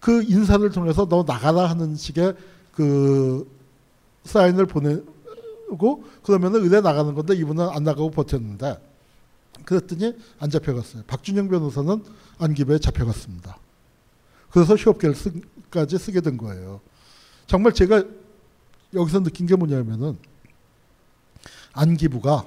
그 0.00 0.22
인사를 0.22 0.68
통해서 0.70 1.06
너 1.08 1.24
나가라 1.26 1.70
하는 1.70 1.94
식의 1.96 2.34
그 2.72 3.48
사인을 4.24 4.66
보내고 4.66 6.04
그러면 6.22 6.54
의대 6.56 6.80
나가는 6.80 7.14
건데 7.14 7.34
이분은 7.34 7.68
안 7.68 7.84
나가고 7.84 8.10
버텼는데 8.10 8.78
그랬더니 9.64 10.14
안 10.38 10.50
잡혀갔어요. 10.50 11.04
박준영 11.06 11.48
변호사는 11.48 12.02
안기부에 12.38 12.78
잡혀갔습니다. 12.78 13.58
그래서 14.50 14.74
휴업계를 14.74 15.14
까지 15.72 15.98
쓰게 15.98 16.20
된 16.20 16.36
거예요. 16.36 16.80
정말 17.46 17.72
제가 17.72 18.04
여기서 18.94 19.22
느낀 19.22 19.46
게 19.46 19.56
뭐냐면은 19.56 20.16
안기부가 21.72 22.44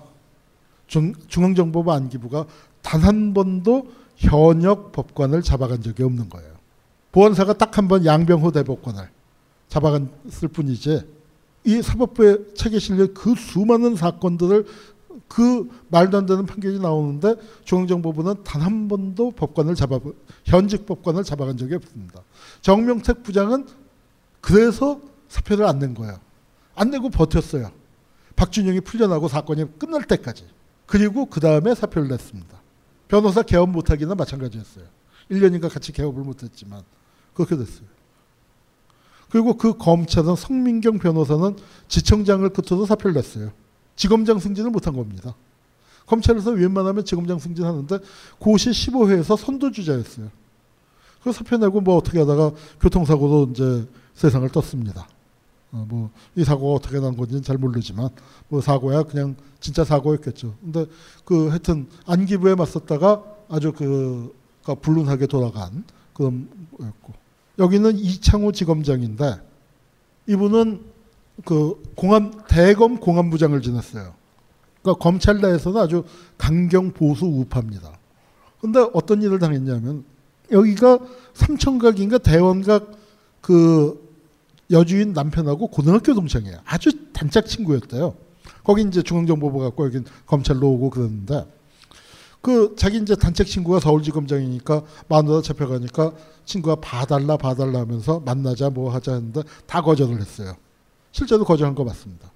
중, 0.88 1.14
중앙정보부 1.28 1.92
안기부가 1.92 2.46
단 2.82 3.02
한 3.04 3.34
번도 3.34 3.92
현역 4.16 4.92
법관을 4.94 5.42
잡아간 5.42 5.82
적이 5.82 6.04
없는 6.04 6.30
거예요. 6.30 6.54
보안사가 7.12 7.54
딱 7.58 7.78
한 7.78 7.88
번 7.88 8.06
양병호 8.06 8.52
대법관을 8.52 9.10
잡아갔을 9.68 10.48
뿐이지 10.50 11.02
이 11.66 11.82
사법부의 11.82 12.54
책에 12.56 12.78
실린 12.80 13.14
그 13.16 13.34
수많은 13.36 13.96
사건들을 13.96 14.66
그 15.28 15.70
말도 15.90 16.18
안 16.18 16.26
되는 16.26 16.46
판결이 16.46 16.80
나오는데 16.80 17.36
중앙정보부는 17.66 18.44
단 18.44 18.62
한 18.62 18.88
번도 18.88 19.32
법관을 19.32 19.76
잡아 19.76 20.00
현직 20.46 20.86
법관을 20.86 21.24
잡아간 21.24 21.58
적이 21.58 21.76
없습니다. 21.76 22.22
정명택 22.62 23.24
부장은 23.24 23.68
그래서 24.42 25.00
사표를 25.28 25.66
안 25.66 25.80
낸 25.80 25.94
거예요. 25.94 26.20
안 26.76 26.90
내고 26.92 27.10
버텼어요. 27.10 27.72
박준영이 28.36 28.82
풀려나고 28.82 29.28
사건이 29.28 29.80
끝날 29.80 30.04
때까지. 30.04 30.46
그리고 30.86 31.26
그 31.26 31.40
다음에 31.40 31.74
사표를 31.74 32.08
냈습니다. 32.10 32.62
변호사 33.08 33.42
개업 33.42 33.70
못하기는 33.70 34.16
마찬가지였어요. 34.16 34.86
1년인가 35.32 35.72
같이 35.72 35.92
개업을 35.92 36.24
못했지만 36.24 36.84
그렇게 37.34 37.56
됐어요. 37.56 37.88
그리고 39.30 39.58
그 39.58 39.78
검찰은 39.78 40.36
성민경 40.36 41.00
변호사는 41.00 41.56
지청장을 41.88 42.48
끝으로 42.50 42.86
사표를 42.86 43.14
냈어요. 43.16 43.52
지검장 43.96 44.40
승진을 44.40 44.72
못한 44.72 44.96
겁니다. 44.96 45.36
검찰에서 46.06 46.52
웬만하면 46.52 47.06
지검장 47.06 47.40
승진하는데 47.40 48.00
고시 48.40 48.70
15회에서 48.70 49.38
선도주자였어요. 49.38 50.30
그 51.24 51.32
사표 51.32 51.58
내고 51.58 51.82
뭐 51.82 51.98
어떻게 51.98 52.20
하다가 52.20 52.52
교통사고로 52.80 53.50
이제 53.52 53.88
세상을 54.14 54.48
떴습니다. 54.50 55.08
어, 55.72 55.86
뭐이 55.90 56.46
사고가 56.46 56.76
어떻게 56.76 57.00
난 57.00 57.18
건지는 57.18 57.42
잘 57.42 57.58
모르지만 57.58 58.10
뭐 58.48 58.62
사고야 58.62 59.04
그냥 59.04 59.36
진짜 59.60 59.84
사고였겠죠. 59.84 60.56
근데 60.62 60.86
그 61.26 61.50
하여튼 61.50 61.88
안기부에 62.06 62.56
맞섰다가 62.56 63.24
아주 63.50 63.74
그 63.74 64.34
불륜하게 64.82 65.28
돌아간 65.28 65.84
그런 66.14 66.48
거였고 66.78 67.14
여기는 67.60 67.98
이창호 67.98 68.52
지검장인데 68.52 69.42
이분은 70.28 70.95
그 71.44 71.82
공안 71.96 72.32
대검 72.48 72.98
공안부장을 73.00 73.62
지냈어요. 73.62 74.14
그러니까 74.82 75.04
검찰 75.04 75.42
내에서는 75.42 75.82
아주 75.82 76.04
강경 76.38 76.92
보수 76.92 77.26
우파입니다. 77.26 77.98
근데 78.62 78.80
어떤 78.94 79.22
일을 79.22 79.40
당했냐면 79.40 80.06
여기가 80.52 81.00
삼천각인가 81.34 82.20
대원각 82.20 82.92
그 83.42 84.04
여주인 84.72 85.14
남편하고 85.14 85.68
고등학교 85.68 86.14
동창이에요. 86.14 86.60
아주 86.66 86.92
단짝 87.14 87.46
친구였대요. 87.48 88.16
거기 88.64 88.82
이제 88.84 89.02
중앙정보부 89.04 89.60
갖고 89.60 89.86
여기 89.86 90.02
검찰로 90.26 90.68
오고 90.68 90.90
그랬는데 90.90 91.46
그 92.42 92.76
자기 92.78 92.98
이제 92.98 93.16
단짝 93.16 93.48
친구가 93.48 93.80
서울지검장이니까 93.80 94.84
마누라 95.08 95.42
잡혀가니까 95.42 96.14
친구가 96.46 96.76
봐달라 96.76 97.38
봐달라 97.38 97.80
하면서 97.80 98.20
만나자 98.20 98.70
뭐 98.70 98.92
하자 98.92 99.14
했는데 99.14 99.42
다 99.66 99.82
거절을 99.82 100.20
했어요. 100.20 100.56
실제로 101.16 101.46
거절한 101.46 101.76
거 101.76 101.86
맞습니다. 101.86 102.30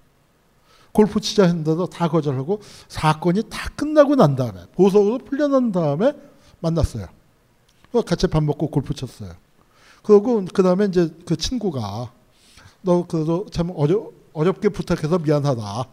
골프 0.94 1.20
치자 1.20 1.44
했는데도 1.44 1.88
다 1.88 2.08
거절하고 2.08 2.62
사건이 2.88 3.44
다 3.50 3.70
끝나고 3.76 4.16
난 4.16 4.38
다음에 4.38 4.68
보석으로 4.74 5.18
풀려난 5.18 5.74
다음에 5.74 6.14
만났어요. 6.62 7.08
같이 8.06 8.28
밥 8.28 8.42
먹고 8.42 8.68
골프 8.68 8.94
쳤어요. 8.94 9.34
그리고 10.02 10.46
그 10.54 10.64
다음에 10.64 10.86
이제 10.86 11.14
그 11.26 11.36
친구가 11.36 12.14
너 12.82 13.06
그래도 13.06 13.46
참 13.52 13.70
어려, 13.76 14.10
어렵게 14.32 14.70
부탁해서 14.70 15.20
미안하다. 15.20 15.90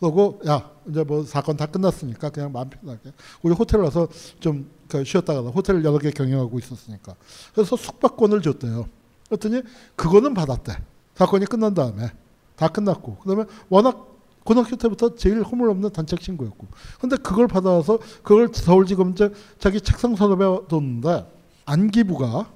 그러고 0.00 0.40
야 0.48 0.72
이제 0.88 1.04
뭐 1.04 1.22
사건 1.22 1.56
다 1.56 1.66
끝났으니까 1.66 2.30
그냥 2.30 2.50
마음 2.50 2.68
편하게 2.68 3.12
우리 3.42 3.54
호텔 3.54 3.80
와서 3.80 4.08
좀 4.40 4.68
쉬었다가 5.04 5.50
호텔 5.50 5.84
여러 5.84 5.98
개 5.98 6.10
경영하고 6.10 6.58
있었으니까 6.58 7.14
그래서 7.54 7.76
숙박권을 7.76 8.42
줬대요. 8.42 8.88
그랬더니 9.28 9.62
그거는 9.94 10.34
받았대. 10.34 10.76
사건이 11.18 11.46
끝난 11.46 11.74
다음에 11.74 12.12
다 12.54 12.68
끝났고 12.68 13.16
그다음에 13.16 13.44
워낙 13.68 14.06
고등학교 14.44 14.76
때부터 14.76 15.16
제일 15.16 15.42
허물없는 15.42 15.90
단짝 15.90 16.20
친구였고 16.20 16.68
근데 17.00 17.16
그걸 17.16 17.48
받아서 17.48 17.98
그걸 18.22 18.48
서울지검장 18.52 19.34
자기 19.58 19.80
책상 19.80 20.14
서랍에 20.14 20.68
뒀는데 20.68 21.26
안기부가 21.66 22.50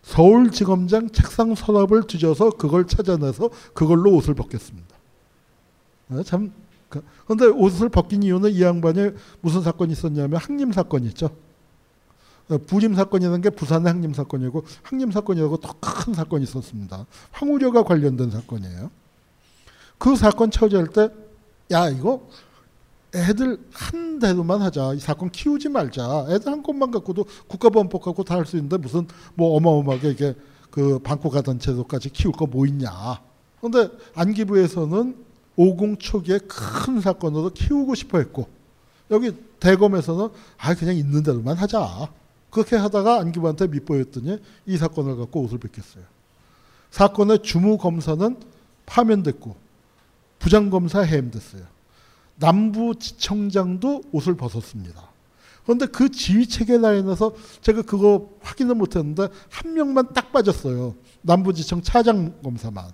서울지검장 0.00 1.10
책상 1.10 1.54
서랍을 1.54 2.06
뒤져서 2.06 2.52
그걸 2.52 2.86
찾아내서 2.86 3.50
그걸로 3.74 4.10
옷을 4.14 4.34
벗겼습니다. 4.34 4.96
참 6.24 6.50
그런데 7.26 7.46
옷을 7.46 7.90
벗긴 7.90 8.22
이유는 8.22 8.50
이 8.50 8.62
양반이 8.62 9.10
무슨 9.42 9.60
사건이 9.60 9.92
있었냐면 9.92 10.40
항림 10.40 10.72
사건이 10.72 11.08
있죠. 11.08 11.30
부림 12.66 12.94
사건이라는 12.94 13.40
게 13.40 13.50
부산의 13.50 13.92
항림 13.92 14.14
사건이고 14.14 14.64
항림 14.82 15.10
사건이라고 15.12 15.56
더 15.58 15.72
큰 15.80 16.14
사건이 16.14 16.42
있었습니다. 16.44 17.06
황우려가 17.30 17.84
관련된 17.84 18.30
사건이에요. 18.30 18.90
그 19.98 20.16
사건 20.16 20.50
처리할 20.50 20.88
때 20.88 21.08
야 21.70 21.88
이거 21.88 22.28
애들 23.14 23.58
한 23.72 24.18
대로만 24.18 24.60
하자. 24.62 24.94
이 24.94 24.98
사건 24.98 25.30
키우지 25.30 25.68
말자. 25.68 26.26
애들 26.30 26.50
한 26.50 26.62
곳만 26.62 26.90
갖고도 26.90 27.24
국가보안법 27.48 28.02
갖고 28.02 28.24
다 28.24 28.36
할 28.36 28.44
수 28.46 28.56
있는데 28.56 28.76
무슨 28.78 29.06
뭐 29.34 29.56
어마어마하게 29.56 30.10
이게 30.10 30.34
그 30.70 30.98
방코가 30.98 31.42
단체로까지 31.42 32.10
키울 32.10 32.32
거 32.32 32.46
뭐 32.46 32.66
있냐. 32.66 32.90
그런데 33.60 33.94
안기부에서는 34.14 35.16
50 35.56 36.00
초기에 36.00 36.38
큰 36.48 37.00
사건으로 37.00 37.50
키우고 37.50 37.94
싶어 37.94 38.18
했고 38.18 38.48
여기 39.10 39.32
대검에서는 39.60 40.28
아 40.58 40.74
그냥 40.74 40.96
있는 40.96 41.22
대로만 41.22 41.56
하자. 41.56 42.08
그렇게 42.52 42.76
하다가 42.76 43.18
안기부한테 43.20 43.66
밑보였더니 43.66 44.38
이 44.66 44.76
사건을 44.76 45.16
갖고 45.16 45.40
옷을 45.42 45.58
벗겼어요. 45.58 46.04
사건의 46.90 47.42
주무 47.42 47.78
검사는 47.78 48.36
파면됐고 48.86 49.56
부장검사 50.38 51.00
해임됐어요. 51.00 51.62
남부지청장도 52.36 54.02
옷을 54.12 54.36
벗었습니다. 54.36 55.08
그런데 55.64 55.86
그 55.86 56.10
지휘 56.10 56.46
체계 56.46 56.76
라인에서 56.76 57.34
제가 57.62 57.82
그거 57.82 58.28
확인을 58.42 58.74
못했는데 58.74 59.28
한 59.48 59.74
명만 59.74 60.12
딱 60.12 60.32
빠졌어요. 60.32 60.94
남부지청 61.22 61.82
차장 61.82 62.34
검사만. 62.42 62.90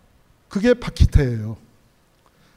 그게 0.48 0.74
박희태예요. 0.74 1.56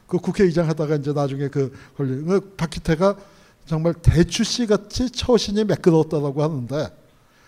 그 0.05 0.17
국회의장 0.17 0.67
하다가 0.67 0.97
이제 0.97 1.13
나중에 1.13 1.47
그 1.47 1.73
걸린 1.97 2.25
그 2.27 2.53
박희태가 2.57 3.17
정말 3.65 3.93
대추씨 3.93 4.65
같이 4.67 5.09
처신이 5.09 5.63
매끄러웠다고 5.65 6.41
하는데 6.43 6.87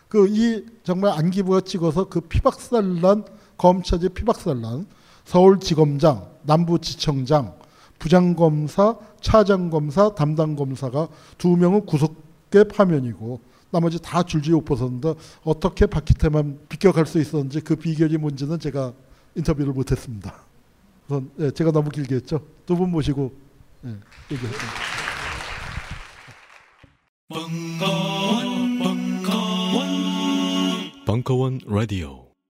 그 0.07 0.27
이 0.27 0.63
정말 0.83 1.17
안기부가 1.17 1.61
찍어서 1.61 2.07
그 2.07 2.21
피박살난 2.21 3.25
검찰의 3.57 4.09
피박살난 4.09 4.85
서울지검장, 5.25 6.27
남부지청장, 6.43 7.55
부장검사, 7.97 8.97
차장검사, 9.21 10.13
담당검사가 10.13 11.07
두 11.37 11.55
명은 11.57 11.85
구속계 11.85 12.65
파면이고 12.65 13.39
나머지 13.71 13.99
다 13.99 14.21
줄줄이 14.21 14.53
옷 14.55 14.65
벗었는데 14.65 15.15
어떻게 15.43 15.87
박희태만 15.87 16.59
비껴갈 16.69 17.07
수 17.07 17.19
있었는지 17.19 17.61
그 17.61 17.75
비결이 17.75 18.17
뭔지는 18.17 18.59
제가 18.59 18.93
인터뷰를 19.35 19.73
못했습니다. 19.73 20.35
우선 21.07 21.31
예, 21.39 21.49
제가 21.49 21.71
너무 21.71 21.89
길게 21.89 22.15
했죠. 22.15 22.39
두 22.67 22.75
분 22.75 22.91
모시고 22.91 23.33
예, 23.85 23.89
얘기했습니다. 24.31 24.92
벙커원, 27.33 28.77
벙커원, 28.77 29.87
벙커원 31.05 31.59
라디오. 31.65 32.22